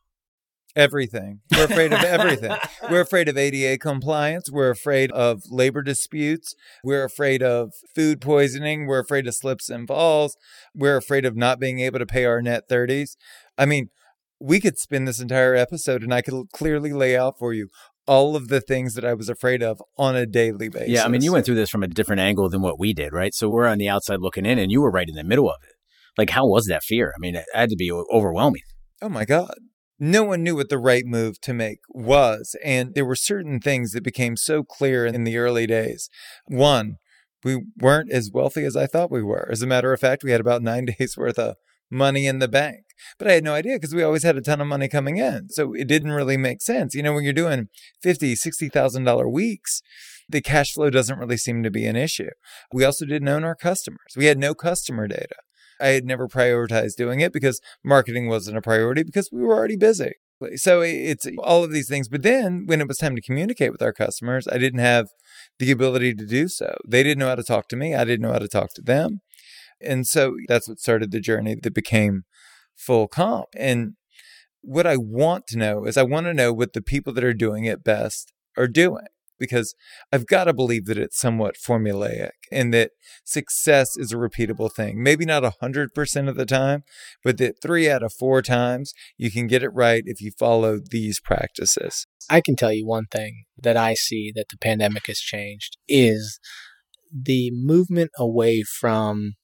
Everything. 0.74 1.40
We're 1.56 1.64
afraid 1.64 1.92
of 1.94 2.04
everything. 2.04 2.54
We're 2.90 3.00
afraid 3.00 3.30
of 3.30 3.38
ADA 3.38 3.78
compliance. 3.78 4.50
We're 4.50 4.70
afraid 4.70 5.10
of 5.12 5.40
labor 5.48 5.82
disputes. 5.82 6.54
We're 6.84 7.04
afraid 7.04 7.42
of 7.42 7.72
food 7.94 8.20
poisoning. 8.20 8.86
We're 8.86 9.00
afraid 9.00 9.26
of 9.26 9.34
slips 9.34 9.70
and 9.70 9.88
falls. 9.88 10.36
We're 10.74 10.98
afraid 10.98 11.24
of 11.24 11.34
not 11.34 11.58
being 11.58 11.80
able 11.80 11.98
to 11.98 12.06
pay 12.06 12.26
our 12.26 12.42
net 12.42 12.68
30s. 12.68 13.16
I 13.56 13.64
mean, 13.64 13.88
we 14.38 14.60
could 14.60 14.78
spin 14.78 15.06
this 15.06 15.18
entire 15.18 15.54
episode 15.54 16.02
and 16.02 16.12
I 16.12 16.20
could 16.20 16.48
clearly 16.52 16.92
lay 16.92 17.16
out 17.16 17.38
for 17.38 17.54
you 17.54 17.68
all 18.06 18.36
of 18.36 18.48
the 18.48 18.60
things 18.60 18.94
that 18.94 19.04
I 19.04 19.14
was 19.14 19.28
afraid 19.28 19.62
of 19.62 19.82
on 19.98 20.16
a 20.16 20.26
daily 20.26 20.68
basis. 20.68 20.88
Yeah, 20.88 21.04
I 21.04 21.08
mean, 21.08 21.22
you 21.22 21.32
went 21.32 21.44
through 21.44 21.56
this 21.56 21.70
from 21.70 21.82
a 21.82 21.88
different 21.88 22.20
angle 22.20 22.48
than 22.48 22.62
what 22.62 22.78
we 22.78 22.92
did, 22.92 23.12
right? 23.12 23.34
So 23.34 23.48
we're 23.48 23.66
on 23.66 23.78
the 23.78 23.88
outside 23.88 24.20
looking 24.20 24.46
in 24.46 24.58
and 24.58 24.70
you 24.70 24.80
were 24.80 24.90
right 24.90 25.08
in 25.08 25.14
the 25.14 25.24
middle 25.24 25.48
of 25.48 25.56
it. 25.62 25.74
Like, 26.16 26.30
how 26.30 26.46
was 26.46 26.66
that 26.66 26.82
fear? 26.82 27.12
I 27.16 27.18
mean, 27.20 27.34
it 27.34 27.44
had 27.52 27.68
to 27.70 27.76
be 27.76 27.90
overwhelming. 27.92 28.62
Oh 29.02 29.08
my 29.08 29.24
God 29.24 29.54
no 29.98 30.24
one 30.24 30.42
knew 30.42 30.56
what 30.56 30.68
the 30.68 30.78
right 30.78 31.04
move 31.06 31.40
to 31.40 31.54
make 31.54 31.78
was. 31.88 32.54
And 32.64 32.94
there 32.94 33.04
were 33.04 33.16
certain 33.16 33.60
things 33.60 33.92
that 33.92 34.04
became 34.04 34.36
so 34.36 34.62
clear 34.62 35.06
in 35.06 35.24
the 35.24 35.38
early 35.38 35.66
days. 35.66 36.08
One, 36.46 36.96
we 37.44 37.62
weren't 37.78 38.12
as 38.12 38.30
wealthy 38.32 38.64
as 38.64 38.76
I 38.76 38.86
thought 38.86 39.10
we 39.10 39.22
were. 39.22 39.48
As 39.50 39.62
a 39.62 39.66
matter 39.66 39.92
of 39.92 40.00
fact, 40.00 40.22
we 40.22 40.32
had 40.32 40.40
about 40.40 40.62
nine 40.62 40.86
days 40.98 41.16
worth 41.16 41.38
of 41.38 41.56
money 41.90 42.26
in 42.26 42.38
the 42.38 42.48
bank. 42.48 42.80
But 43.18 43.28
I 43.28 43.32
had 43.32 43.44
no 43.44 43.54
idea 43.54 43.76
because 43.76 43.94
we 43.94 44.02
always 44.02 44.22
had 44.22 44.36
a 44.36 44.40
ton 44.40 44.60
of 44.60 44.66
money 44.66 44.88
coming 44.88 45.18
in. 45.18 45.48
So 45.50 45.74
it 45.74 45.86
didn't 45.86 46.12
really 46.12 46.36
make 46.36 46.62
sense. 46.62 46.94
You 46.94 47.02
know, 47.02 47.12
when 47.12 47.24
you're 47.24 47.32
doing 47.32 47.68
fifty, 48.02 48.34
sixty 48.34 48.68
thousand 48.68 49.04
dollar 49.04 49.28
weeks, 49.28 49.82
the 50.28 50.40
cash 50.40 50.72
flow 50.72 50.90
doesn't 50.90 51.18
really 51.18 51.36
seem 51.36 51.62
to 51.62 51.70
be 51.70 51.86
an 51.86 51.96
issue. 51.96 52.30
We 52.72 52.84
also 52.84 53.04
didn't 53.04 53.28
own 53.28 53.44
our 53.44 53.54
customers. 53.54 54.14
We 54.16 54.26
had 54.26 54.38
no 54.38 54.54
customer 54.54 55.06
data. 55.06 55.36
I 55.80 55.88
had 55.88 56.04
never 56.04 56.26
prioritized 56.26 56.96
doing 56.96 57.20
it 57.20 57.32
because 57.32 57.60
marketing 57.84 58.28
wasn't 58.28 58.56
a 58.56 58.62
priority 58.62 59.02
because 59.02 59.28
we 59.30 59.42
were 59.42 59.54
already 59.54 59.76
busy. 59.76 60.14
So 60.56 60.82
it's 60.82 61.26
all 61.38 61.64
of 61.64 61.72
these 61.72 61.88
things. 61.88 62.08
But 62.08 62.22
then 62.22 62.64
when 62.66 62.80
it 62.80 62.88
was 62.88 62.98
time 62.98 63.16
to 63.16 63.22
communicate 63.22 63.72
with 63.72 63.82
our 63.82 63.92
customers, 63.92 64.46
I 64.50 64.58
didn't 64.58 64.80
have 64.80 65.08
the 65.58 65.70
ability 65.70 66.14
to 66.14 66.26
do 66.26 66.48
so. 66.48 66.76
They 66.86 67.02
didn't 67.02 67.20
know 67.20 67.28
how 67.28 67.36
to 67.36 67.42
talk 67.42 67.68
to 67.68 67.76
me. 67.76 67.94
I 67.94 68.04
didn't 68.04 68.22
know 68.22 68.32
how 68.32 68.38
to 68.38 68.48
talk 68.48 68.74
to 68.74 68.82
them. 68.82 69.20
And 69.80 70.06
so 70.06 70.36
that's 70.48 70.68
what 70.68 70.78
started 70.78 71.10
the 71.10 71.20
journey 71.20 71.56
that 71.62 71.74
became 71.74 72.24
full 72.74 73.08
comp. 73.08 73.48
And 73.56 73.94
what 74.62 74.86
I 74.86 74.96
want 74.96 75.46
to 75.48 75.58
know 75.58 75.84
is 75.84 75.96
I 75.96 76.02
want 76.02 76.26
to 76.26 76.34
know 76.34 76.52
what 76.52 76.72
the 76.72 76.82
people 76.82 77.12
that 77.14 77.24
are 77.24 77.34
doing 77.34 77.64
it 77.64 77.84
best 77.84 78.32
are 78.56 78.68
doing 78.68 79.06
because 79.38 79.74
I've 80.12 80.26
got 80.26 80.44
to 80.44 80.54
believe 80.54 80.86
that 80.86 80.98
it's 80.98 81.18
somewhat 81.18 81.56
formulaic 81.56 82.30
and 82.50 82.72
that 82.74 82.92
success 83.24 83.96
is 83.96 84.12
a 84.12 84.16
repeatable 84.16 84.72
thing. 84.72 85.02
Maybe 85.02 85.24
not 85.24 85.42
100% 85.42 86.28
of 86.28 86.36
the 86.36 86.46
time, 86.46 86.84
but 87.22 87.38
that 87.38 87.60
three 87.60 87.88
out 87.88 88.02
of 88.02 88.12
four 88.12 88.42
times 88.42 88.92
you 89.16 89.30
can 89.30 89.46
get 89.46 89.62
it 89.62 89.70
right 89.70 90.02
if 90.06 90.20
you 90.20 90.32
follow 90.38 90.78
these 90.78 91.20
practices. 91.20 92.06
I 92.28 92.40
can 92.40 92.56
tell 92.56 92.72
you 92.72 92.86
one 92.86 93.06
thing 93.10 93.44
that 93.62 93.76
I 93.76 93.94
see 93.94 94.32
that 94.34 94.48
the 94.50 94.58
pandemic 94.58 95.06
has 95.06 95.18
changed 95.18 95.76
is 95.88 96.40
the 97.12 97.50
movement 97.52 98.10
away 98.18 98.62
from 98.62 99.34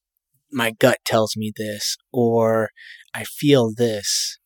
my 0.53 0.71
gut 0.71 0.99
tells 1.05 1.37
me 1.37 1.53
this 1.57 1.97
or 2.13 2.71
I 3.15 3.25
feel 3.25 3.73
this. 3.75 4.39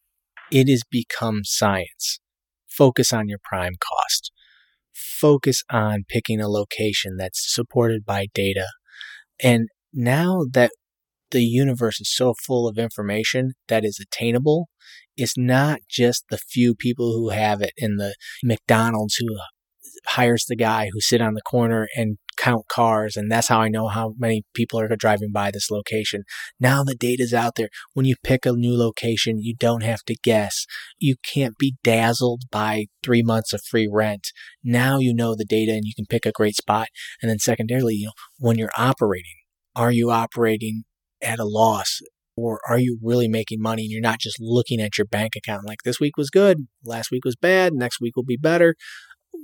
It 0.51 0.69
has 0.69 0.83
become 0.89 1.41
science. 1.43 2.21
Focus 2.69 3.13
on 3.13 3.29
your 3.29 3.41
prime 3.43 3.75
cost 3.81 4.31
focus 4.97 5.63
on 5.71 6.05
picking 6.09 6.41
a 6.41 6.49
location 6.49 7.17
that's 7.17 7.53
supported 7.53 8.05
by 8.05 8.27
data. 8.35 8.67
And 9.43 9.69
now 9.93 10.45
that 10.53 10.73
the 11.31 11.43
universe 11.43 12.01
is 12.01 12.15
so 12.15 12.35
full 12.47 12.69
of 12.69 12.79
information 12.79 13.53
that 13.69 13.85
is 13.85 13.99
attainable, 14.01 14.69
it's 15.17 15.37
not 15.37 15.81
just 15.89 16.25
the 16.31 16.39
few 16.39 16.75
people 16.75 17.13
who 17.13 17.31
have 17.31 17.61
it 17.63 17.73
in 17.77 17.97
the 17.97 18.15
McDonald's 18.43 19.17
who 19.17 19.37
hires 20.09 20.45
the 20.47 20.57
guy 20.57 20.91
who 20.93 21.01
sit 21.01 21.21
on 21.21 21.35
the 21.35 21.43
corner 21.43 21.89
and 21.97 22.19
count 22.37 22.69
cars 22.69 23.17
and 23.17 23.31
that's 23.31 23.49
how 23.49 23.61
I 23.61 23.69
know 23.69 23.89
how 23.89 24.15
many 24.19 24.45
people 24.55 24.81
are 24.81 24.89
driving 24.97 25.33
by 25.33 25.51
this 25.51 25.71
location. 25.71 26.25
Now 26.61 26.85
the 26.85 26.95
data's 26.95 27.35
out 27.35 27.55
there. 27.57 27.69
When 27.95 28.07
you 28.07 28.15
pick 28.23 28.47
a 28.47 28.53
new 28.53 28.77
location, 28.77 29.39
you 29.41 29.55
don't 29.59 29.83
have 29.83 30.03
to 30.07 30.17
guess. 30.23 30.67
You 30.99 31.17
can't 31.25 31.59
be 31.59 31.77
dazzled 31.83 32.43
by 32.51 32.87
3 33.03 33.23
months 33.23 33.53
of 33.53 33.63
free 33.63 33.89
rent. 33.91 34.29
Now 34.63 34.99
you 34.99 35.15
know 35.15 35.35
the 35.35 35.45
data 35.45 35.73
and 35.73 35.85
you 35.85 35.93
can 35.95 36.07
pick 36.07 36.27
a 36.27 36.33
great 36.33 36.57
spot. 36.57 36.89
And 37.21 37.31
then 37.31 37.39
secondarily, 37.39 37.95
you 37.95 38.07
know, 38.07 38.13
when 38.39 38.59
you're 38.59 38.71
operating, 38.77 39.37
are 39.75 39.93
you 39.93 40.11
operating 40.11 40.85
at 41.23 41.39
a 41.39 41.45
loss? 41.45 42.01
Or 42.39 42.61
are 42.69 42.79
you 42.79 42.99
really 43.03 43.29
making 43.29 43.63
money 43.63 43.85
and 43.85 43.91
you're 43.91 44.03
not 44.03 44.21
just 44.21 44.37
looking 44.39 44.79
at 44.79 44.99
your 44.99 45.07
bank 45.07 45.33
account 45.37 45.67
like 45.67 45.79
this 45.85 45.99
week 45.99 46.19
was 46.19 46.29
good, 46.29 46.67
last 46.85 47.11
week 47.11 47.25
was 47.25 47.35
bad, 47.35 47.73
next 47.73 47.99
week 47.99 48.15
will 48.15 48.25
be 48.25 48.37
better? 48.37 48.75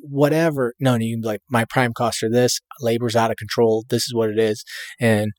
Whatever. 0.03 0.75
No, 0.81 0.95
you 0.97 1.17
can 1.17 1.21
be 1.23 1.29
like, 1.29 1.41
my 1.51 1.65
prime 1.65 1.93
costs 1.93 2.23
are 2.23 2.31
this, 2.31 2.61
labor's 2.81 3.15
out 3.17 3.31
of 3.31 3.37
control, 3.37 3.85
this 3.89 4.03
is 4.03 4.15
what 4.15 4.31
it 4.31 4.39
is. 4.39 4.65
And 5.01 5.33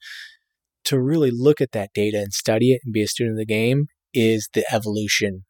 to 0.86 1.02
really 1.02 1.32
look 1.34 1.62
at 1.62 1.72
that 1.72 1.92
data 1.94 2.18
and 2.18 2.34
study 2.34 2.72
it 2.74 2.82
and 2.84 2.94
be 2.94 3.04
a 3.04 3.08
student 3.08 3.36
of 3.36 3.40
the 3.40 3.46
game 3.46 3.86
is 4.14 4.50
the 4.54 4.66
evolution 4.72 5.46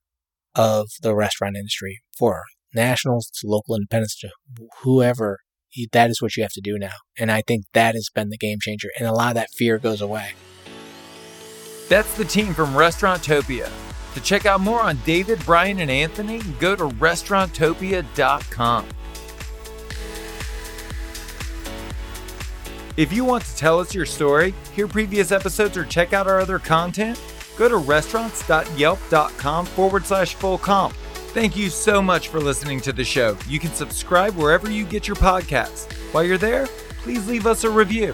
of 0.56 0.88
the 1.02 1.16
restaurant 1.16 1.56
industry 1.56 2.02
for 2.18 2.44
nationals 2.74 3.30
to 3.39 3.48
local 3.48 3.76
independents 3.76 4.20
to 4.20 4.30
whoever. 4.82 5.39
That 5.92 6.12
is 6.12 6.22
what 6.22 6.38
you 6.38 6.44
have 6.44 6.54
to 6.54 6.62
do 6.62 6.78
now. 6.78 6.94
And 7.18 7.32
I 7.32 7.42
think 7.48 7.66
that 7.74 7.96
has 7.96 8.10
been 8.13 8.30
the 8.30 8.38
game 8.38 8.60
changer. 8.62 8.89
And 9.00 9.08
a 9.08 9.12
lot 9.12 9.30
of 9.30 9.36
that 9.36 9.50
fear 9.56 9.80
goes 9.80 10.02
away. 10.02 10.34
That's 11.89 12.16
the 12.16 12.26
team 12.26 12.54
from 12.54 12.74
Restaurantopia. 12.74 13.72
To 14.13 14.21
check 14.21 14.45
out 14.45 14.62
more 14.62 14.82
on 14.82 14.99
David, 15.06 15.43
Brian, 15.45 15.80
and 15.80 15.89
Anthony, 15.89 16.39
go 16.60 16.76
to 16.76 16.86
restaurantopia.com. 16.86 18.86
If 22.95 23.12
you 23.12 23.26
want 23.26 23.43
to 23.43 23.56
tell 23.56 23.80
us 23.80 23.95
your 23.95 24.06
story, 24.06 24.54
hear 24.76 24.88
previous 24.88 25.32
episodes, 25.32 25.76
or 25.76 25.84
check 25.84 26.13
out 26.13 26.28
our 26.28 26.39
other 26.39 26.60
content, 26.60 27.19
go 27.58 27.67
to 27.67 27.78
restaurants.yelp.com 27.78 29.65
forward 29.65 30.06
slash 30.06 30.36
full 30.36 30.60
comp. 30.60 30.93
Thank 31.34 31.58
you 31.58 31.71
so 31.71 31.99
much 31.99 32.28
for 32.28 32.39
listening 32.39 32.80
to 32.82 32.93
the 32.93 33.04
show. 33.04 33.36
You 33.47 33.60
can 33.60 33.71
subscribe 33.71 34.36
wherever 34.36 34.69
you 34.69 34.86
get 34.86 35.08
your 35.08 35.15
podcasts. 35.15 35.91
While 36.13 36.23
you're 36.23 36.38
there, 36.38 36.67
please 37.02 37.28
leave 37.28 37.47
us 37.47 37.63
a 37.63 37.69
review. 37.71 38.13